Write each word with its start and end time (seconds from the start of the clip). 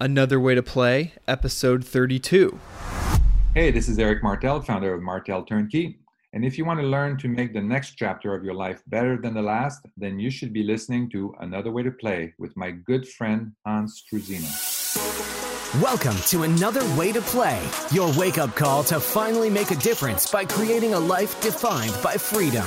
Another 0.00 0.38
Way 0.38 0.54
to 0.54 0.62
Play, 0.62 1.14
episode 1.26 1.84
32. 1.84 2.56
Hey, 3.56 3.72
this 3.72 3.88
is 3.88 3.98
Eric 3.98 4.22
Martel, 4.22 4.62
founder 4.62 4.94
of 4.94 5.02
Martel 5.02 5.42
Turnkey. 5.42 5.98
And 6.32 6.44
if 6.44 6.56
you 6.56 6.64
want 6.64 6.78
to 6.78 6.86
learn 6.86 7.16
to 7.18 7.26
make 7.26 7.52
the 7.52 7.60
next 7.60 7.96
chapter 7.96 8.32
of 8.32 8.44
your 8.44 8.54
life 8.54 8.80
better 8.86 9.20
than 9.20 9.34
the 9.34 9.42
last, 9.42 9.80
then 9.96 10.20
you 10.20 10.30
should 10.30 10.52
be 10.52 10.62
listening 10.62 11.10
to 11.10 11.34
Another 11.40 11.72
Way 11.72 11.82
to 11.82 11.90
Play 11.90 12.32
with 12.38 12.56
my 12.56 12.70
good 12.70 13.08
friend 13.08 13.50
Hans 13.66 14.00
Struzyna. 14.06 14.46
Welcome 15.82 16.16
to 16.28 16.44
Another 16.44 16.84
Way 16.96 17.10
to 17.10 17.20
Play, 17.20 17.60
your 17.90 18.16
wake 18.16 18.38
up 18.38 18.54
call 18.54 18.84
to 18.84 19.00
finally 19.00 19.50
make 19.50 19.72
a 19.72 19.76
difference 19.76 20.30
by 20.30 20.44
creating 20.44 20.94
a 20.94 21.00
life 21.00 21.40
defined 21.40 21.96
by 22.04 22.14
freedom. 22.14 22.66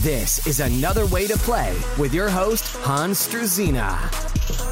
This 0.00 0.46
is 0.46 0.60
Another 0.60 1.06
Way 1.06 1.26
to 1.28 1.36
Play 1.38 1.74
with 1.98 2.12
your 2.12 2.28
host, 2.28 2.76
Hans 2.78 3.26
Struzyna. 3.26 3.98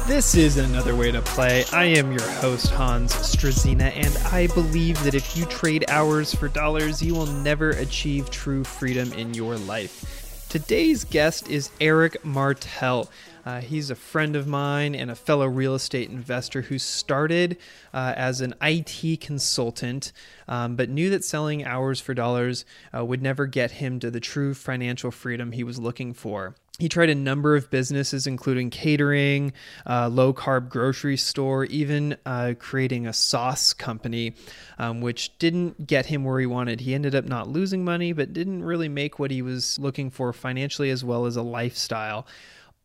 This 0.05 0.35
is 0.35 0.57
Another 0.57 0.95
Way 0.95 1.11
to 1.11 1.21
Play. 1.21 1.63
I 1.71 1.85
am 1.85 2.11
your 2.11 2.29
host, 2.33 2.69
Hans 2.71 3.15
Struzyna, 3.15 3.91
and 3.95 4.15
I 4.33 4.47
believe 4.47 5.01
that 5.03 5.15
if 5.15 5.35
you 5.35 5.45
trade 5.45 5.85
hours 5.87 6.35
for 6.35 6.49
dollars, 6.49 7.01
you 7.01 7.15
will 7.15 7.25
never 7.25 7.71
achieve 7.71 8.29
true 8.29 8.63
freedom 8.63 9.11
in 9.13 9.33
your 9.33 9.55
life. 9.55 10.47
Today's 10.49 11.03
guest 11.03 11.49
is 11.49 11.71
Eric 11.81 12.23
Martel. 12.23 13.09
Uh, 13.45 13.61
he's 13.61 13.89
a 13.89 13.95
friend 13.95 14.35
of 14.35 14.47
mine 14.47 14.95
and 14.95 15.11
a 15.11 15.15
fellow 15.15 15.47
real 15.47 15.75
estate 15.75 16.09
investor 16.09 16.61
who 16.61 16.79
started 16.79 17.57
uh, 17.93 18.13
as 18.15 18.41
an 18.41 18.53
IT 18.61 19.19
consultant, 19.21 20.11
um, 20.47 20.75
but 20.75 20.89
knew 20.89 21.09
that 21.09 21.23
selling 21.23 21.65
hours 21.65 21.99
for 21.99 22.13
dollars 22.13 22.65
uh, 22.95 23.03
would 23.03 23.21
never 23.21 23.45
get 23.45 23.71
him 23.71 23.99
to 23.99 24.09
the 24.09 24.19
true 24.19 24.53
financial 24.53 25.11
freedom 25.11 25.51
he 25.51 25.63
was 25.63 25.79
looking 25.79 26.13
for. 26.13 26.55
He 26.79 26.89
tried 26.89 27.11
a 27.11 27.15
number 27.15 27.55
of 27.55 27.69
businesses, 27.69 28.25
including 28.25 28.71
catering, 28.71 29.53
uh, 29.85 30.09
low 30.09 30.33
carb 30.33 30.69
grocery 30.69 31.17
store, 31.17 31.65
even 31.65 32.17
uh, 32.25 32.55
creating 32.57 33.05
a 33.05 33.13
sauce 33.13 33.73
company, 33.73 34.33
um, 34.79 34.99
which 34.99 35.37
didn't 35.37 35.85
get 35.85 36.07
him 36.07 36.23
where 36.23 36.39
he 36.39 36.47
wanted. 36.47 36.81
He 36.81 36.95
ended 36.95 37.13
up 37.13 37.25
not 37.25 37.47
losing 37.47 37.85
money, 37.85 38.11
but 38.11 38.33
didn't 38.33 38.63
really 38.63 38.89
make 38.89 39.19
what 39.19 39.29
he 39.29 39.43
was 39.43 39.77
looking 39.77 40.09
for 40.09 40.33
financially 40.33 40.89
as 40.89 41.03
well 41.03 41.27
as 41.27 41.35
a 41.35 41.43
lifestyle 41.43 42.25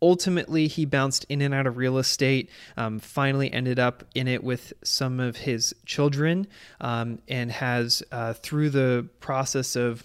ultimately 0.01 0.69
he 0.69 0.85
bounced 0.85 1.25
in 1.29 1.41
and 1.41 1.55
out 1.55 1.67
of 1.67 1.77
real 1.77 1.99
estate 1.99 2.51
um, 2.77 2.99
finally 2.99 3.53
ended 3.53 3.79
up 3.79 4.05
in 4.15 4.29
it 4.29 4.43
with 4.43 4.73
some 4.83 5.21
of 5.21 5.37
his 5.37 5.75
children 5.87 6.47
um, 6.81 7.19
and 7.29 7.51
has 7.51 8.03
uh, 8.13 8.33
through 8.33 8.71
the 8.71 9.09
process 9.21 9.77
of 9.77 10.05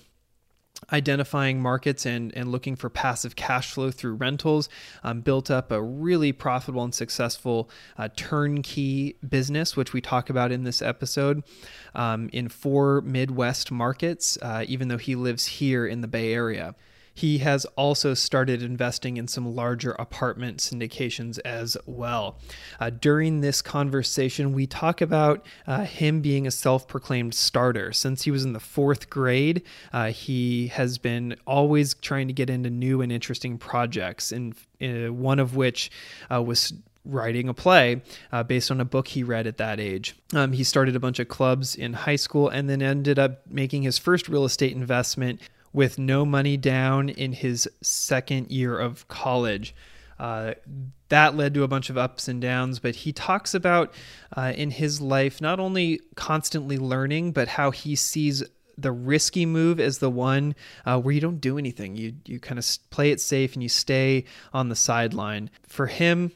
identifying 0.92 1.62
markets 1.62 2.06
and, 2.06 2.36
and 2.36 2.52
looking 2.52 2.76
for 2.76 2.90
passive 2.90 3.36
cash 3.36 3.72
flow 3.72 3.92
through 3.92 4.16
rentals, 4.16 4.68
um, 5.04 5.22
built 5.22 5.50
up 5.50 5.72
a 5.72 5.82
really 5.82 6.32
profitable 6.32 6.84
and 6.84 6.94
successful 6.94 7.70
uh, 7.98 8.10
turnkey 8.16 9.16
business, 9.28 9.78
which 9.78 9.94
we 9.94 10.02
talk 10.02 10.30
about 10.30 10.52
in 10.52 10.64
this 10.64 10.82
episode, 10.82 11.44
um, 11.96 12.30
in 12.34 12.50
four 12.50 13.02
Midwest 13.02 13.72
markets, 13.72 14.38
uh, 14.42 14.66
even 14.68 14.88
though 14.88 14.98
he 14.98 15.16
lives 15.16 15.46
here 15.46 15.86
in 15.86 16.02
the 16.02 16.08
Bay 16.08 16.34
Area. 16.34 16.76
He 17.14 17.40
has 17.40 17.66
also 17.76 18.14
started 18.14 18.64
investing 18.64 19.18
in 19.18 19.28
some 19.28 19.56
larger 19.56 19.92
apartment 19.92 20.58
syndications 20.58 21.40
as 21.46 21.78
well. 21.86 22.40
Uh, 22.80 22.90
during 22.90 23.42
this 23.42 23.62
conversation, 23.62 24.54
we 24.54 24.66
talk 24.66 25.02
about 25.02 25.46
uh, 25.68 25.86
him 25.86 26.22
being 26.22 26.48
a 26.48 26.52
self 26.52 26.88
proclaimed 26.88 27.36
starter. 27.36 27.94
Since 27.94 28.24
he 28.24 28.32
was 28.32 28.44
in 28.44 28.54
the 28.54 28.60
fourth 28.60 29.10
grade, 29.10 29.64
uh, 29.92 30.08
he 30.08 30.68
has 30.68 30.98
been 30.98 31.36
always 31.46 31.94
trying 31.94 32.28
to 32.28 32.34
get 32.34 32.50
into 32.50 32.70
new 32.70 33.02
and 33.02 33.12
interesting 33.12 33.58
projects, 33.58 34.32
and 34.32 34.56
uh, 34.82 35.14
one 35.14 35.40
of 35.40 35.56
which 35.56 35.92
uh, 36.34 36.42
was 36.42 36.74
writing 37.06 37.50
a 37.50 37.54
play 37.54 38.02
uh, 38.32 38.44
based 38.44 38.72
on 38.72 38.80
a 38.80 38.86
book 38.86 39.10
he 39.10 39.24
read 39.24 39.46
at 39.46 39.58
that 39.58 39.80
age. 39.80 40.16
Um, 40.34 40.54
he 40.54 40.64
started 40.64 40.96
a 40.96 41.00
bunch 41.00 41.20
of 41.20 41.28
clubs 41.28 41.76
in 41.76 41.94
high 41.94 42.16
school 42.16 42.50
and 42.50 42.70
then 42.70 42.82
ended 42.82 43.20
up 43.20 43.42
making 43.48 43.84
his 43.84 43.98
first 43.98 44.30
real 44.30 44.46
estate 44.46 44.74
investment 44.74 45.42
with 45.74 45.98
no 45.98 46.26
money 46.26 46.56
down 46.56 47.10
in 47.10 47.34
his 47.34 47.68
second 47.82 48.52
year 48.52 48.78
of 48.78 49.08
college. 49.08 49.76
Uh, 50.20 50.54
that 51.10 51.36
led 51.36 51.54
to 51.54 51.64
a 51.64 51.68
bunch 51.68 51.90
of 51.90 51.98
ups 51.98 52.28
and 52.28 52.42
downs, 52.42 52.80
but 52.80 52.96
he 52.96 53.12
talks 53.12 53.54
about 53.54 53.94
uh, 54.38 54.54
in 54.56 54.72
his 54.72 55.02
life 55.02 55.42
not 55.42 55.60
only 55.60 56.00
constantly 56.16 56.78
learning, 56.78 57.32
but 57.32 57.48
how 57.48 57.72
he 57.72 57.96
sees 57.96 58.44
the 58.78 58.92
risky 58.92 59.46
move 59.46 59.80
as 59.80 60.00
the 60.00 60.10
one 60.10 60.56
uh, 60.86 61.00
where 61.00 61.14
you 61.14 61.22
don't 61.22 61.42
do 61.42 61.58
anything. 61.58 61.96
You 61.96 62.14
you 62.26 62.40
kind 62.40 62.58
of 62.58 62.66
play 62.90 63.12
it 63.12 63.22
safe 63.22 63.54
and 63.54 63.62
you 63.62 63.70
stay 63.70 64.26
on 64.54 64.70
the 64.70 64.76
sideline. 64.76 65.50
For 65.68 65.88
him, 65.88 66.32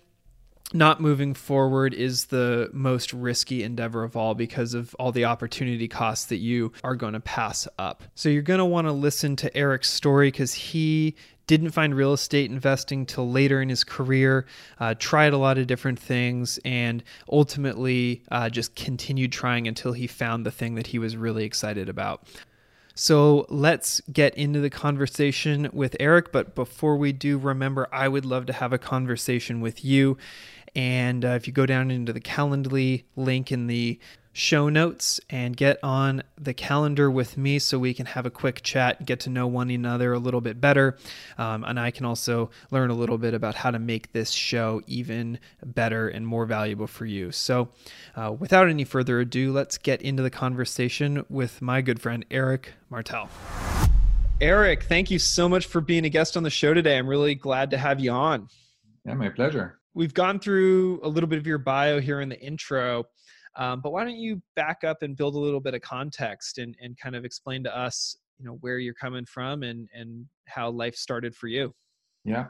not 0.74 1.00
moving 1.00 1.34
forward 1.34 1.94
is 1.94 2.26
the 2.26 2.70
most 2.74 3.14
risky 3.14 3.64
endeavor 3.64 4.04
of 4.04 4.18
all 4.18 4.36
because 4.36 4.74
of 4.74 4.94
all 4.96 5.12
the 5.12 5.26
opportunity 5.26 5.88
costs 5.88 6.26
that 6.26 6.38
you 6.38 6.74
are 6.84 6.96
going 6.96 7.14
to 7.14 7.20
pass 7.22 7.68
up. 7.80 8.04
So 8.16 8.28
you're 8.28 8.42
going 8.42 8.58
to 8.60 8.66
want 8.66 8.88
to 8.88 8.92
listen 8.92 9.36
to 9.38 9.56
Eric's 9.56 9.90
story 9.90 10.28
because 10.28 10.54
he 10.54 11.16
didn't 11.48 11.72
find 11.72 11.96
real 11.96 12.12
estate 12.12 12.52
investing 12.52 13.06
till 13.06 13.32
later 13.32 13.62
in 13.62 13.70
his 13.70 13.86
career, 13.86 14.46
uh, 14.80 14.94
tried 15.00 15.32
a 15.32 15.38
lot 15.38 15.58
of 15.58 15.66
different 15.66 15.98
things, 15.98 16.60
and 16.66 17.02
ultimately 17.32 18.22
uh, 18.30 18.50
just 18.50 18.76
continued 18.76 19.32
trying 19.32 19.68
until 19.68 19.94
he 19.94 20.06
found 20.06 20.46
the 20.46 20.52
thing 20.52 20.76
that 20.76 20.88
he 20.88 21.00
was 21.00 21.16
really 21.16 21.46
excited 21.46 21.88
about. 21.88 22.28
So 23.00 23.46
let's 23.50 24.02
get 24.12 24.36
into 24.36 24.60
the 24.60 24.72
conversation 24.72 25.70
with 25.72 25.96
Eric. 26.00 26.32
But 26.32 26.56
before 26.56 26.98
we 26.98 27.12
do, 27.12 27.38
remember, 27.38 27.88
I 27.92 28.08
would 28.08 28.26
love 28.26 28.48
to 28.48 28.54
have 28.54 28.74
a 28.74 28.80
conversation 28.80 29.62
with 29.62 29.86
you. 29.86 30.18
And 30.78 31.26
uh, 31.26 31.30
if 31.30 31.48
you 31.48 31.54
go 31.54 31.66
down 31.66 31.90
into 31.90 32.14
the 32.14 32.22
Calendly 32.22 33.06
link 33.16 33.52
in 33.52 33.66
the 33.66 34.00
show 34.32 34.70
notes 34.70 35.20
and 35.32 35.58
get 35.58 35.80
on 35.82 36.22
the 36.40 36.54
calendar 36.54 37.10
with 37.10 37.36
me 37.36 37.58
so 37.58 37.80
we 37.80 37.92
can 37.96 38.06
have 38.06 38.28
a 38.28 38.30
quick 38.30 38.62
chat, 38.62 39.04
get 39.04 39.20
to 39.22 39.32
know 39.32 39.48
one 39.48 39.72
another 39.72 40.14
a 40.14 40.20
little 40.20 40.42
bit 40.42 40.62
better. 40.62 40.96
Um, 41.40 41.64
and 41.64 41.80
I 41.80 41.90
can 41.90 42.06
also 42.06 42.52
learn 42.70 42.92
a 42.92 42.94
little 42.94 43.18
bit 43.18 43.34
about 43.34 43.56
how 43.56 43.72
to 43.72 43.80
make 43.80 44.12
this 44.12 44.30
show 44.30 44.84
even 44.86 45.40
better 45.66 46.08
and 46.08 46.28
more 46.28 46.46
valuable 46.46 46.86
for 46.86 47.08
you. 47.08 47.32
So, 47.32 47.70
uh, 48.16 48.32
without 48.38 48.70
any 48.70 48.84
further 48.84 49.20
ado, 49.20 49.52
let's 49.52 49.80
get 49.80 50.04
into 50.04 50.22
the 50.22 50.30
conversation 50.30 51.26
with 51.28 51.60
my 51.60 51.82
good 51.82 52.00
friend 52.00 52.24
Eric 52.30 52.74
Martel. 52.92 53.30
Eric, 54.40 54.84
thank 54.84 55.10
you 55.10 55.18
so 55.18 55.50
much 55.50 55.66
for 55.66 55.82
being 55.82 56.06
a 56.06 56.10
guest 56.10 56.38
on 56.38 56.44
the 56.44 56.52
show 56.52 56.76
today. 56.76 57.00
I'm 57.00 57.08
really 57.08 57.34
glad 57.34 57.72
to 57.72 57.80
have 57.80 58.00
you 58.00 58.12
on. 58.12 58.50
Yeah, 59.04 59.16
my 59.16 59.30
pleasure 59.30 59.80
we've 59.98 60.14
gone 60.14 60.40
through 60.40 61.00
a 61.02 61.10
little 61.10 61.28
bit 61.28 61.40
of 61.40 61.48
your 61.48 61.58
bio 61.58 62.00
here 62.00 62.22
in 62.22 62.30
the 62.30 62.40
intro, 62.40 63.04
um, 63.56 63.82
but 63.82 63.92
why 63.92 64.04
don't 64.04 64.18
you 64.18 64.40
back 64.56 64.84
up 64.84 65.02
and 65.02 65.18
build 65.18 65.34
a 65.34 65.40
little 65.40 65.60
bit 65.60 65.74
of 65.74 65.82
context 65.82 66.60
and, 66.60 66.76
and 66.80 66.96
kind 67.00 67.16
of 67.16 67.26
explain 67.26 67.64
to 67.64 67.76
us, 67.76 68.16
you 68.38 68.46
know, 68.46 68.60
where 68.62 68.78
you're 68.78 68.94
coming 68.94 69.26
from 69.26 69.64
and, 69.64 69.90
and 69.96 70.28
how 70.48 70.70
life 70.70 70.96
started 70.96 71.36
for 71.36 71.48
you? 71.48 71.74
Yeah. 72.24 72.46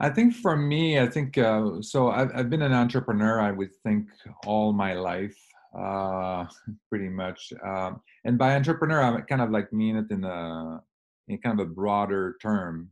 I 0.00 0.08
think 0.08 0.34
for 0.34 0.56
me, 0.56 0.98
I 0.98 1.06
think 1.06 1.36
uh, 1.36 1.82
so. 1.82 2.08
I've, 2.08 2.30
I've 2.34 2.48
been 2.48 2.62
an 2.62 2.72
entrepreneur, 2.72 3.38
I 3.38 3.50
would 3.50 3.76
think, 3.84 4.06
all 4.46 4.72
my 4.72 4.94
life, 4.94 5.36
uh, 5.78 6.46
pretty 6.88 7.10
much. 7.10 7.52
Um, 7.62 8.00
and 8.24 8.38
by 8.38 8.56
entrepreneur, 8.56 9.02
I 9.02 9.20
kind 9.20 9.42
of 9.42 9.50
like 9.50 9.70
mean 9.74 9.96
it 9.96 10.06
in 10.10 10.24
a 10.24 10.80
in 11.28 11.36
kind 11.36 11.60
of 11.60 11.66
a 11.66 11.70
broader 11.70 12.36
term 12.40 12.88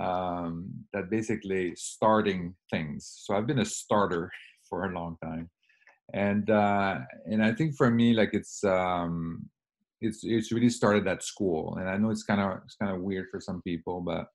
um, 0.00 0.70
that 0.92 1.10
basically 1.10 1.74
starting 1.76 2.54
things. 2.70 3.22
So 3.24 3.34
I've 3.34 3.46
been 3.46 3.60
a 3.60 3.64
starter 3.64 4.30
for 4.68 4.84
a 4.84 4.92
long 4.92 5.16
time, 5.22 5.50
and 6.12 6.48
uh, 6.50 6.98
and 7.26 7.42
I 7.42 7.52
think 7.52 7.76
for 7.76 7.90
me, 7.90 8.14
like 8.14 8.30
it's 8.32 8.62
um, 8.64 9.48
it's 10.00 10.20
it's 10.22 10.52
really 10.52 10.70
started 10.70 11.06
at 11.06 11.22
school, 11.22 11.76
and 11.80 11.88
I 11.88 11.96
know 11.96 12.10
it's 12.10 12.24
kind 12.24 12.40
of 12.40 12.58
it's 12.64 12.76
kind 12.76 12.94
of 12.94 13.02
weird 13.02 13.26
for 13.30 13.40
some 13.40 13.62
people, 13.62 14.00
but 14.00 14.26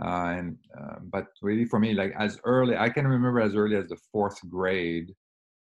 uh, 0.00 0.34
and 0.36 0.56
uh, 0.80 0.96
but 1.02 1.26
really 1.42 1.64
for 1.64 1.78
me, 1.78 1.92
like 1.94 2.14
as 2.18 2.40
early 2.44 2.76
I 2.76 2.88
can 2.88 3.06
remember 3.06 3.40
as 3.40 3.54
early 3.54 3.76
as 3.76 3.88
the 3.88 3.98
fourth 4.12 4.38
grade 4.48 5.12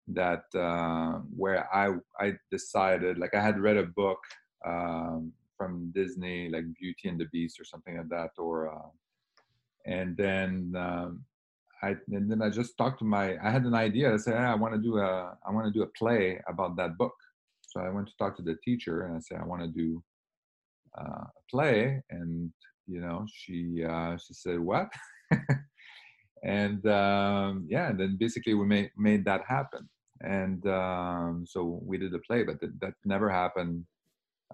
that 0.09 0.45
uh, 0.55 1.19
where 1.37 1.73
I 1.75 1.95
I 2.19 2.35
decided 2.51 3.19
like 3.19 3.35
I 3.35 3.43
had 3.43 3.61
read 3.61 3.77
a 3.77 3.85
book 3.85 4.19
um, 4.67 5.33
from 5.57 5.91
Disney 5.93 6.49
like 6.49 6.65
Beauty 6.79 7.09
and 7.09 7.21
the 7.21 7.27
Beast 7.33 7.61
or 7.61 7.65
something 7.65 7.97
like 7.97 8.09
that 8.09 8.31
or 8.39 8.73
uh, 8.73 8.89
and 9.87 10.17
then 10.17 10.73
um, 10.77 11.25
I 11.83 11.97
and 12.09 12.31
then 12.31 12.43
I 12.43 12.49
just 12.49 12.77
talked 12.79 13.01
to 13.01 13.05
my 13.05 13.37
I 13.43 13.51
had 13.51 13.65
an 13.65 13.75
idea. 13.75 14.13
I 14.13 14.17
said 14.17 14.35
hey, 14.35 14.45
I 14.45 14.55
want 14.55 14.75
to 14.75 14.81
do 14.81 14.99
a 14.99 15.37
I 15.47 15.51
want 15.51 15.67
to 15.67 15.73
do 15.73 15.83
a 15.83 15.99
play 15.99 16.41
about 16.49 16.77
that 16.77 16.97
book. 16.97 17.15
So 17.63 17.81
I 17.81 17.89
went 17.89 18.07
to 18.09 18.17
talk 18.19 18.37
to 18.37 18.43
the 18.43 18.57
teacher 18.65 19.07
and 19.07 19.17
I 19.17 19.21
said 19.21 19.39
I 19.41 19.47
want 19.47 19.63
to 19.63 19.69
do 19.69 20.03
uh, 20.99 21.25
a 21.25 21.43
play. 21.51 22.03
And 22.11 22.53
you 22.87 23.01
know, 23.01 23.27
she 23.33 23.85
uh, 23.85 24.17
she 24.17 24.35
said 24.35 24.59
what, 24.61 24.89
and 26.45 26.87
um, 26.87 27.67
yeah, 27.69 27.91
and 27.91 27.99
then 27.99 28.17
basically 28.19 28.55
we 28.55 28.67
made 28.67 28.91
made 28.97 29.25
that 29.25 29.43
happen, 29.47 29.89
and 30.21 30.67
um, 30.67 31.45
so 31.49 31.81
we 31.85 31.99
did 31.99 32.13
the 32.13 32.19
play, 32.21 32.43
but 32.43 32.61
that 32.61 32.95
never 33.05 33.31
happened 33.31 33.85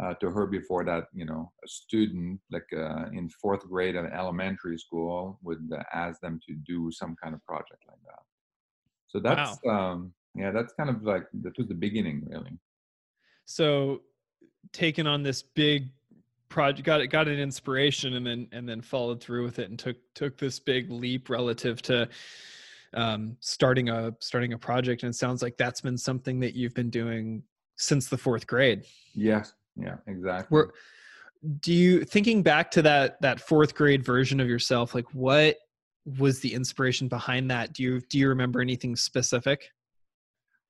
uh, 0.01 0.15
to 0.15 0.31
her 0.31 0.47
before 0.47 0.85
that. 0.85 1.05
You 1.15 1.27
know, 1.27 1.53
a 1.65 1.69
student 1.69 2.41
like 2.51 2.67
uh, 2.73 3.07
in 3.13 3.29
fourth 3.41 3.69
grade 3.69 3.97
of 3.97 4.07
elementary 4.07 4.79
school 4.79 5.39
would 5.43 5.71
uh, 5.73 5.83
ask 5.93 6.21
them 6.21 6.41
to 6.47 6.55
do 6.55 6.91
some 6.91 7.17
kind 7.23 7.35
of 7.35 7.45
project 7.45 7.83
like 7.89 8.01
that. 8.07 8.23
So 9.09 9.21
that's 9.21 9.59
wow. 9.65 9.93
um, 9.93 10.13
yeah, 10.35 10.51
that's 10.51 10.73
kind 10.75 10.91
of 10.91 11.03
like 11.03 11.25
that 11.43 11.57
was 11.59 11.69
the 11.69 11.75
beginning, 11.75 12.27
really. 12.29 12.53
So, 13.45 14.03
taking 14.73 15.07
on 15.07 15.23
this 15.23 15.43
big 15.43 15.89
project 16.49 16.87
got 16.87 17.01
it 17.01 17.09
got 17.09 17.29
an 17.29 17.39
inspiration 17.39 18.15
and 18.15 18.27
then 18.27 18.49
and 18.53 18.69
then 18.69 18.81
followed 18.81 19.21
through 19.21 19.45
with 19.45 19.59
it 19.59 19.69
and 19.69 19.79
took 19.79 19.97
took 20.15 20.37
this 20.39 20.59
big 20.59 20.91
leap 20.91 21.29
relative 21.29 21.83
to 21.83 22.09
um, 22.95 23.37
starting 23.41 23.91
a 23.91 24.15
starting 24.21 24.55
a 24.55 24.59
project 24.59 25.03
and 25.03 25.11
it 25.11 25.17
sounds 25.17 25.43
like 25.43 25.57
that's 25.59 25.83
been 25.83 25.99
something 25.99 26.41
that 26.41 26.55
you've 26.55 26.75
been 26.75 26.89
doing 26.89 27.43
since 27.77 28.09
the 28.09 28.17
fourth 28.17 28.47
grade 28.47 28.85
yes 29.15 29.53
yeah 29.79 29.97
exactly 30.07 30.55
Where, 30.55 30.69
do 31.61 31.73
you 31.73 32.05
thinking 32.05 32.43
back 32.43 32.71
to 32.73 32.83
that 32.83 33.21
that 33.23 33.41
fourth 33.41 33.75
grade 33.75 34.05
version 34.05 34.41
of 34.41 34.49
yourself 34.49 34.95
like 34.95 35.13
what 35.15 35.57
was 36.19 36.41
the 36.41 36.53
inspiration 36.53 37.09
behind 37.09 37.51
that 37.51 37.73
do 37.73 37.83
you 37.83 38.01
do 38.09 38.19
you 38.19 38.29
remember 38.29 38.61
anything 38.61 38.97
specific 38.97 39.71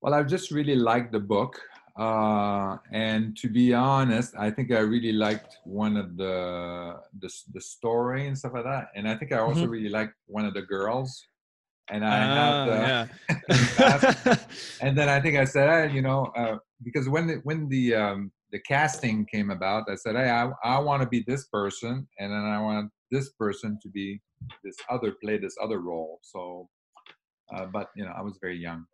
well 0.02 0.14
i 0.14 0.22
just 0.22 0.50
really 0.50 0.76
liked 0.76 1.12
the 1.12 1.20
book 1.20 1.58
uh, 1.99 2.76
and 2.93 3.37
to 3.37 3.49
be 3.49 3.75
honest, 3.75 4.32
I 4.38 4.52
think 4.52 4.70
I 4.70 4.78
really 4.78 5.11
liked 5.11 5.56
one 5.64 5.96
of 5.96 6.16
the, 6.16 7.00
the 7.19 7.28
the 7.52 7.61
story 7.61 8.28
and 8.28 8.38
stuff 8.38 8.52
like 8.54 8.64
that. 8.64 8.90
And 8.94 9.08
I 9.08 9.16
think 9.16 9.32
I 9.32 9.38
also 9.38 9.62
mm-hmm. 9.62 9.70
really 9.70 9.88
liked 9.88 10.14
one 10.26 10.44
of 10.44 10.54
the 10.54 10.62
girls. 10.62 11.26
And 11.90 12.04
I 12.04 12.20
uh, 12.20 12.64
had, 12.64 12.69
uh, 12.69 13.06
yeah. 13.81 14.37
and 14.81 14.96
then 14.96 15.08
I 15.08 15.20
think 15.20 15.38
I 15.38 15.44
said, 15.44 15.69
hey, 15.69 15.94
you 15.94 16.02
know, 16.02 16.31
uh, 16.37 16.58
because 16.84 17.08
when 17.08 17.26
the, 17.26 17.34
when 17.43 17.69
the 17.69 17.96
um, 17.96 18.31
the 18.53 18.61
casting 18.61 19.27
came 19.27 19.50
about, 19.50 19.85
I 19.91 19.95
said, 19.95 20.17
hey, 20.17 20.31
I, 20.31 20.50
I 20.65 20.79
want 20.79 21.03
to 21.03 21.09
be 21.09 21.25
this 21.27 21.47
person, 21.47 22.06
and 22.19 22.33
then 22.33 22.45
I 22.45 22.61
want 22.61 22.91
this 23.11 23.31
person 23.31 23.79
to 23.83 23.89
be 23.89 24.21
this 24.65 24.77
other 24.91 25.15
play 25.23 25.39
this 25.39 25.56
other 25.62 25.81
role. 25.81 26.19
So, 26.23 26.69
uh, 27.55 27.67
but 27.67 27.89
you 27.97 28.05
know, 28.05 28.12
I 28.17 28.23
was 28.23 28.39
very 28.41 28.59
young. 28.59 28.85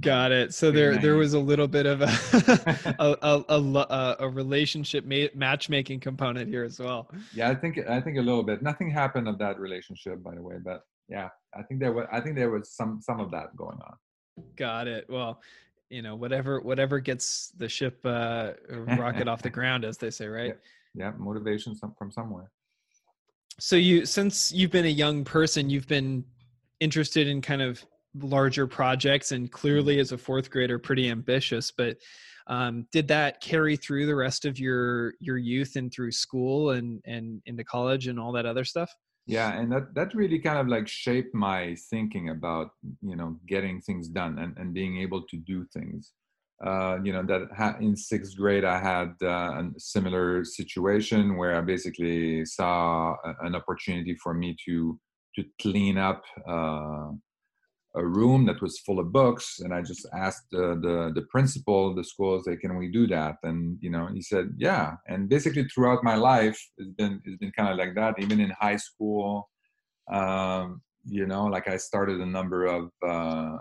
Got 0.00 0.30
it. 0.30 0.54
So 0.54 0.70
there, 0.70 0.92
nice. 0.92 1.02
there 1.02 1.16
was 1.16 1.34
a 1.34 1.40
little 1.40 1.66
bit 1.66 1.86
of 1.86 2.00
a 2.00 2.04
a, 3.00 3.16
a, 3.20 3.44
a, 3.48 4.16
a, 4.20 4.28
relationship 4.28 5.04
ma- 5.04 5.26
matchmaking 5.34 5.98
component 5.98 6.48
here 6.48 6.62
as 6.62 6.78
well. 6.78 7.10
Yeah, 7.34 7.50
I 7.50 7.54
think 7.56 7.78
I 7.88 8.00
think 8.00 8.16
a 8.16 8.22
little 8.22 8.44
bit. 8.44 8.62
Nothing 8.62 8.90
happened 8.90 9.26
of 9.26 9.38
that 9.38 9.58
relationship, 9.58 10.22
by 10.22 10.36
the 10.36 10.42
way, 10.42 10.56
but 10.64 10.82
yeah, 11.08 11.30
I 11.52 11.62
think 11.62 11.80
there 11.80 11.92
was 11.92 12.06
I 12.12 12.20
think 12.20 12.36
there 12.36 12.50
was 12.50 12.70
some 12.70 13.00
some 13.02 13.18
of 13.18 13.32
that 13.32 13.56
going 13.56 13.78
on. 13.84 13.96
Got 14.56 14.86
it. 14.86 15.06
Well, 15.08 15.40
you 15.90 16.02
know, 16.02 16.16
whatever 16.16 16.60
whatever 16.60 17.00
gets 17.00 17.52
the 17.56 17.68
ship 17.68 17.98
uh, 18.04 18.52
rocket 18.70 19.28
off 19.28 19.42
the 19.42 19.50
ground, 19.50 19.84
as 19.84 19.98
they 19.98 20.10
say, 20.10 20.26
right? 20.26 20.56
Yeah, 20.94 21.06
yeah 21.06 21.12
motivation 21.18 21.74
from 21.74 22.10
somewhere. 22.10 22.50
So 23.58 23.76
you, 23.76 24.04
since 24.04 24.52
you've 24.52 24.70
been 24.70 24.84
a 24.84 24.88
young 24.88 25.24
person, 25.24 25.70
you've 25.70 25.88
been 25.88 26.24
interested 26.80 27.26
in 27.26 27.40
kind 27.40 27.62
of 27.62 27.84
larger 28.22 28.66
projects 28.66 29.32
and 29.32 29.50
clearly 29.50 29.94
mm-hmm. 29.94 30.00
as 30.00 30.12
a 30.12 30.18
fourth 30.18 30.50
grader 30.50 30.78
pretty 30.78 31.10
ambitious 31.10 31.70
but 31.70 31.96
um, 32.48 32.86
did 32.92 33.08
that 33.08 33.40
carry 33.40 33.76
through 33.76 34.06
the 34.06 34.14
rest 34.14 34.44
of 34.44 34.58
your 34.58 35.14
your 35.20 35.36
youth 35.36 35.76
and 35.76 35.92
through 35.92 36.12
school 36.12 36.70
and 36.70 37.00
and 37.04 37.42
into 37.46 37.64
college 37.64 38.06
and 38.06 38.18
all 38.18 38.32
that 38.32 38.46
other 38.46 38.64
stuff 38.64 38.90
yeah 39.26 39.58
and 39.58 39.70
that 39.72 39.94
that 39.94 40.14
really 40.14 40.38
kind 40.38 40.58
of 40.58 40.68
like 40.68 40.86
shaped 40.86 41.34
my 41.34 41.76
thinking 41.90 42.30
about 42.30 42.70
you 43.02 43.16
know 43.16 43.36
getting 43.46 43.80
things 43.80 44.08
done 44.08 44.38
and, 44.38 44.56
and 44.56 44.72
being 44.72 44.98
able 44.98 45.22
to 45.22 45.36
do 45.36 45.66
things. 45.72 46.12
Uh, 46.64 46.96
you 47.04 47.12
know 47.12 47.22
that 47.22 47.48
ha- 47.54 47.76
in 47.82 47.94
sixth 47.94 48.34
grade 48.34 48.64
i 48.64 48.78
had 48.78 49.12
uh, 49.22 49.60
a 49.60 49.70
similar 49.76 50.42
situation 50.42 51.36
where 51.36 51.54
i 51.54 51.60
basically 51.60 52.46
saw 52.46 53.14
a, 53.26 53.34
an 53.42 53.54
opportunity 53.54 54.16
for 54.22 54.32
me 54.32 54.56
to 54.64 54.98
to 55.34 55.44
clean 55.60 55.98
up 55.98 56.22
uh, 56.48 57.08
a 57.96 58.06
room 58.06 58.44
that 58.46 58.60
was 58.60 58.78
full 58.80 58.98
of 58.98 59.12
books 59.12 59.60
and 59.60 59.72
i 59.74 59.80
just 59.80 60.06
asked 60.14 60.46
the, 60.52 60.78
the, 60.82 61.12
the 61.14 61.26
principal 61.30 61.88
of 61.88 61.96
the 61.96 62.04
school 62.04 62.42
say 62.42 62.56
can 62.56 62.76
we 62.76 62.88
do 62.88 63.06
that 63.06 63.36
and 63.42 63.78
you 63.80 63.90
know 63.90 64.06
he 64.12 64.22
said 64.22 64.50
yeah 64.56 64.94
and 65.08 65.28
basically 65.28 65.64
throughout 65.64 66.04
my 66.04 66.14
life 66.14 66.58
it's 66.78 66.92
been 66.92 67.20
it's 67.24 67.38
been 67.38 67.52
kind 67.52 67.70
of 67.70 67.76
like 67.76 67.94
that 67.94 68.14
even 68.18 68.40
in 68.40 68.50
high 68.60 68.76
school 68.76 69.48
um, 70.12 70.80
you 71.04 71.26
know 71.26 71.44
like 71.44 71.68
i 71.68 71.76
started 71.76 72.20
a 72.20 72.26
number 72.26 72.66
of 72.66 72.90
uh, 73.06 73.56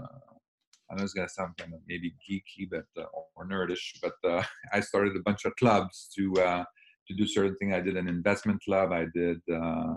I 0.89 0.95
know 0.95 1.03
it's 1.03 1.13
gonna 1.13 1.29
sound 1.29 1.57
kind 1.57 1.73
of 1.73 1.79
maybe 1.87 2.13
geeky, 2.29 2.69
but 2.69 2.85
uh, 2.97 3.07
or 3.35 3.47
nerdish, 3.47 3.99
but 4.01 4.13
uh, 4.23 4.43
I 4.73 4.79
started 4.81 5.15
a 5.15 5.21
bunch 5.21 5.45
of 5.45 5.55
clubs 5.55 6.09
to 6.15 6.33
uh, 6.41 6.63
to 7.07 7.15
do 7.15 7.27
certain 7.27 7.55
things. 7.57 7.73
I 7.73 7.81
did 7.81 7.97
an 7.97 8.07
investment 8.07 8.61
club. 8.63 8.91
I 8.91 9.05
did 9.13 9.41
uh, 9.51 9.95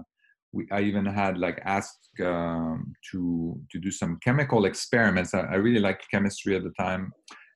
we, 0.53 0.67
I 0.71 0.81
even 0.81 1.05
had 1.05 1.39
like 1.39 1.61
asked 1.65 2.09
um, 2.25 2.93
to 3.11 3.61
to 3.71 3.79
do 3.79 3.91
some 3.91 4.19
chemical 4.23 4.65
experiments. 4.65 5.35
I, 5.35 5.41
I, 5.41 5.55
really 5.55 5.81
liked 5.81 6.11
chemistry 6.11 6.57
at 6.57 6.65
the 6.65 6.73
time, 6.79 7.13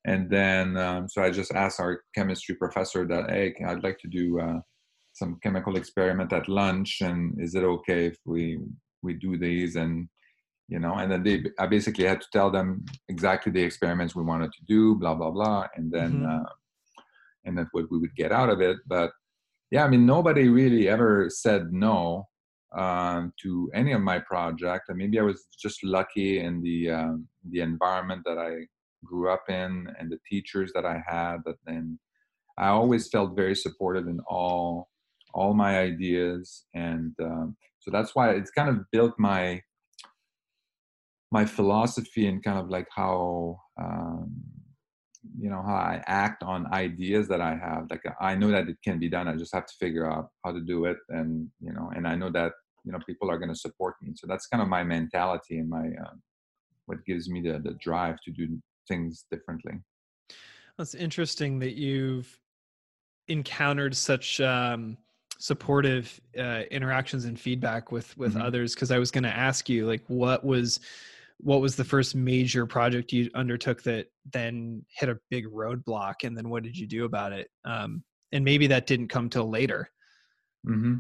and 0.07 0.31
then 0.31 0.77
um, 0.77 1.09
so 1.09 1.23
I 1.23 1.31
just 1.31 1.53
asked 1.55 1.81
our 1.81 2.03
chemistry 2.15 2.55
professor 2.55 3.07
that 3.07 3.31
hey, 3.31 3.55
I'd 3.67 3.83
like 3.83 3.99
to 4.01 4.09
do 4.09 4.41
uh, 4.41 4.61
some 5.15 5.39
chemical 5.43 5.77
experiment 5.77 6.33
at 6.33 6.49
lunch, 6.49 6.99
and 7.01 7.41
is 7.41 7.55
it 7.55 7.65
okay 7.65 8.07
if 8.07 8.17
we 8.25 8.59
we 9.03 9.15
do 9.15 9.37
these 9.39 9.77
and 9.77 10.09
you 10.69 10.79
know 10.79 10.95
and 10.95 11.11
then 11.11 11.23
they 11.23 11.45
I 11.59 11.67
basically 11.67 12.05
had 12.05 12.21
to 12.21 12.29
tell 12.33 12.51
them 12.51 12.85
exactly 13.09 13.53
the 13.53 13.63
experiments 13.63 14.15
we 14.15 14.23
wanted 14.23 14.53
to 14.53 14.65
do, 14.69 14.97
blah 14.97 15.15
blah 15.15 15.31
blah, 15.31 15.67
and 15.77 15.91
then 15.91 16.13
mm-hmm. 16.13 16.45
uh, 16.45 16.51
and 17.47 17.57
that's 17.57 17.71
what 17.73 17.91
we 17.91 17.99
would 17.99 18.15
get 18.17 18.33
out 18.33 18.51
of 18.51 18.61
it, 18.61 18.77
but. 18.87 19.11
Yeah, 19.71 19.87
I 19.87 19.89
mean, 19.89 20.05
nobody 20.05 20.51
really 20.51 20.87
ever 20.87 21.31
said 21.31 21.73
no 21.73 22.29
um, 22.77 23.33
to 23.43 23.71
any 23.75 23.93
of 23.93 24.01
my 24.01 24.19
project. 24.19 24.85
Maybe 24.89 25.19
I 25.19 25.23
was 25.23 25.47
just 25.61 25.85
lucky 25.85 26.41
in 26.41 26.63
the 26.63 26.91
um, 26.91 27.29
the 27.51 27.61
environment 27.61 28.23
that 28.25 28.39
I 28.39 28.67
grew 29.05 29.31
up 29.31 29.45
in 29.49 29.89
and 29.99 30.11
the 30.11 30.19
teachers 30.29 30.73
that 30.75 30.87
I 30.87 31.03
had. 31.07 31.39
That 31.45 31.57
then 31.67 31.99
I 32.59 32.69
always 32.69 33.09
felt 33.09 33.37
very 33.37 33.55
supportive 33.55 34.07
in 34.09 34.21
all 34.29 34.89
all 35.35 35.55
my 35.55 35.79
ideas, 35.79 36.65
and 36.75 37.13
um, 37.23 37.57
so 37.81 37.91
that's 37.91 38.15
why 38.15 38.31
it's 38.31 38.51
kind 38.51 38.69
of 38.69 38.91
built 38.91 39.15
my 39.19 39.61
my 41.31 41.47
philosophy 41.47 42.27
and 42.27 42.45
kind 42.45 42.59
of 42.59 42.69
like 42.69 42.87
how 42.95 43.59
um, 43.81 44.31
you 45.39 45.49
know 45.49 45.63
how 45.63 45.75
i 45.75 46.03
act 46.07 46.43
on 46.43 46.73
ideas 46.73 47.29
that 47.29 47.41
i 47.41 47.55
have 47.55 47.87
like 47.91 48.03
i 48.21 48.35
know 48.35 48.51
that 48.51 48.69
it 48.69 48.77
can 48.85 48.99
be 48.99 49.09
done 49.09 49.29
i 49.29 49.37
just 49.37 49.55
have 49.55 49.67
to 49.67 49.75
figure 49.79 50.11
out 50.11 50.29
how 50.45 50.53
to 50.53 50.61
do 50.61 50.85
it 50.85 50.97
and 51.11 51.49
you 51.61 51.73
know 51.73 51.91
and 51.95 52.07
i 52.09 52.15
know 52.15 52.31
that 52.31 52.53
you 52.85 52.93
know 52.93 52.99
people 53.07 53.31
are 53.31 53.39
going 53.39 53.49
to 53.49 53.59
support 53.59 53.95
me 54.03 54.13
so 54.15 54.27
that's 54.27 54.47
kind 54.47 54.63
of 54.63 54.69
my 54.69 54.83
mentality 54.83 55.59
and 55.59 55.69
my 55.69 55.87
uh, 56.05 56.15
what 56.87 57.05
gives 57.05 57.29
me 57.29 57.41
the 57.41 57.59
the 57.59 57.75
drive 57.81 58.17
to 58.25 58.31
do 58.31 58.59
things 58.89 59.25
differently 59.31 59.75
that's 60.79 60.95
interesting 60.95 61.59
that 61.59 61.75
you've 61.75 62.41
encountered 63.29 63.95
such 63.95 64.41
um, 64.41 64.97
supportive 65.39 66.21
uh, 66.39 66.63
interactions 66.71 67.25
and 67.25 67.39
feedback 67.39 67.93
with 67.93 68.17
with 68.17 68.35
mm-hmm. 68.35 68.43
others 68.43 68.75
because 68.75 68.91
i 68.91 68.99
was 68.99 69.11
going 69.11 69.25
to 69.25 69.37
ask 69.37 69.69
you 69.69 69.87
like 69.87 70.03
what 70.09 70.45
was 70.45 70.81
what 71.39 71.61
was 71.61 71.75
the 71.75 71.85
first 71.85 72.15
major 72.15 72.67
project 72.67 73.13
you 73.13 73.29
undertook 73.35 73.83
that 73.83 74.07
then 74.33 74.85
hit 74.97 75.09
a 75.09 75.19
big 75.31 75.47
roadblock 75.47 76.15
and 76.23 76.37
then 76.37 76.49
what 76.49 76.63
did 76.63 76.79
you 76.79 76.87
do 76.87 77.05
about 77.05 77.33
it 77.33 77.49
um, 77.65 78.03
and 78.31 78.45
maybe 78.45 78.67
that 78.67 78.87
didn't 78.87 79.09
come 79.09 79.29
till 79.29 79.51
later 79.51 79.91
mm-hmm. 80.67 80.99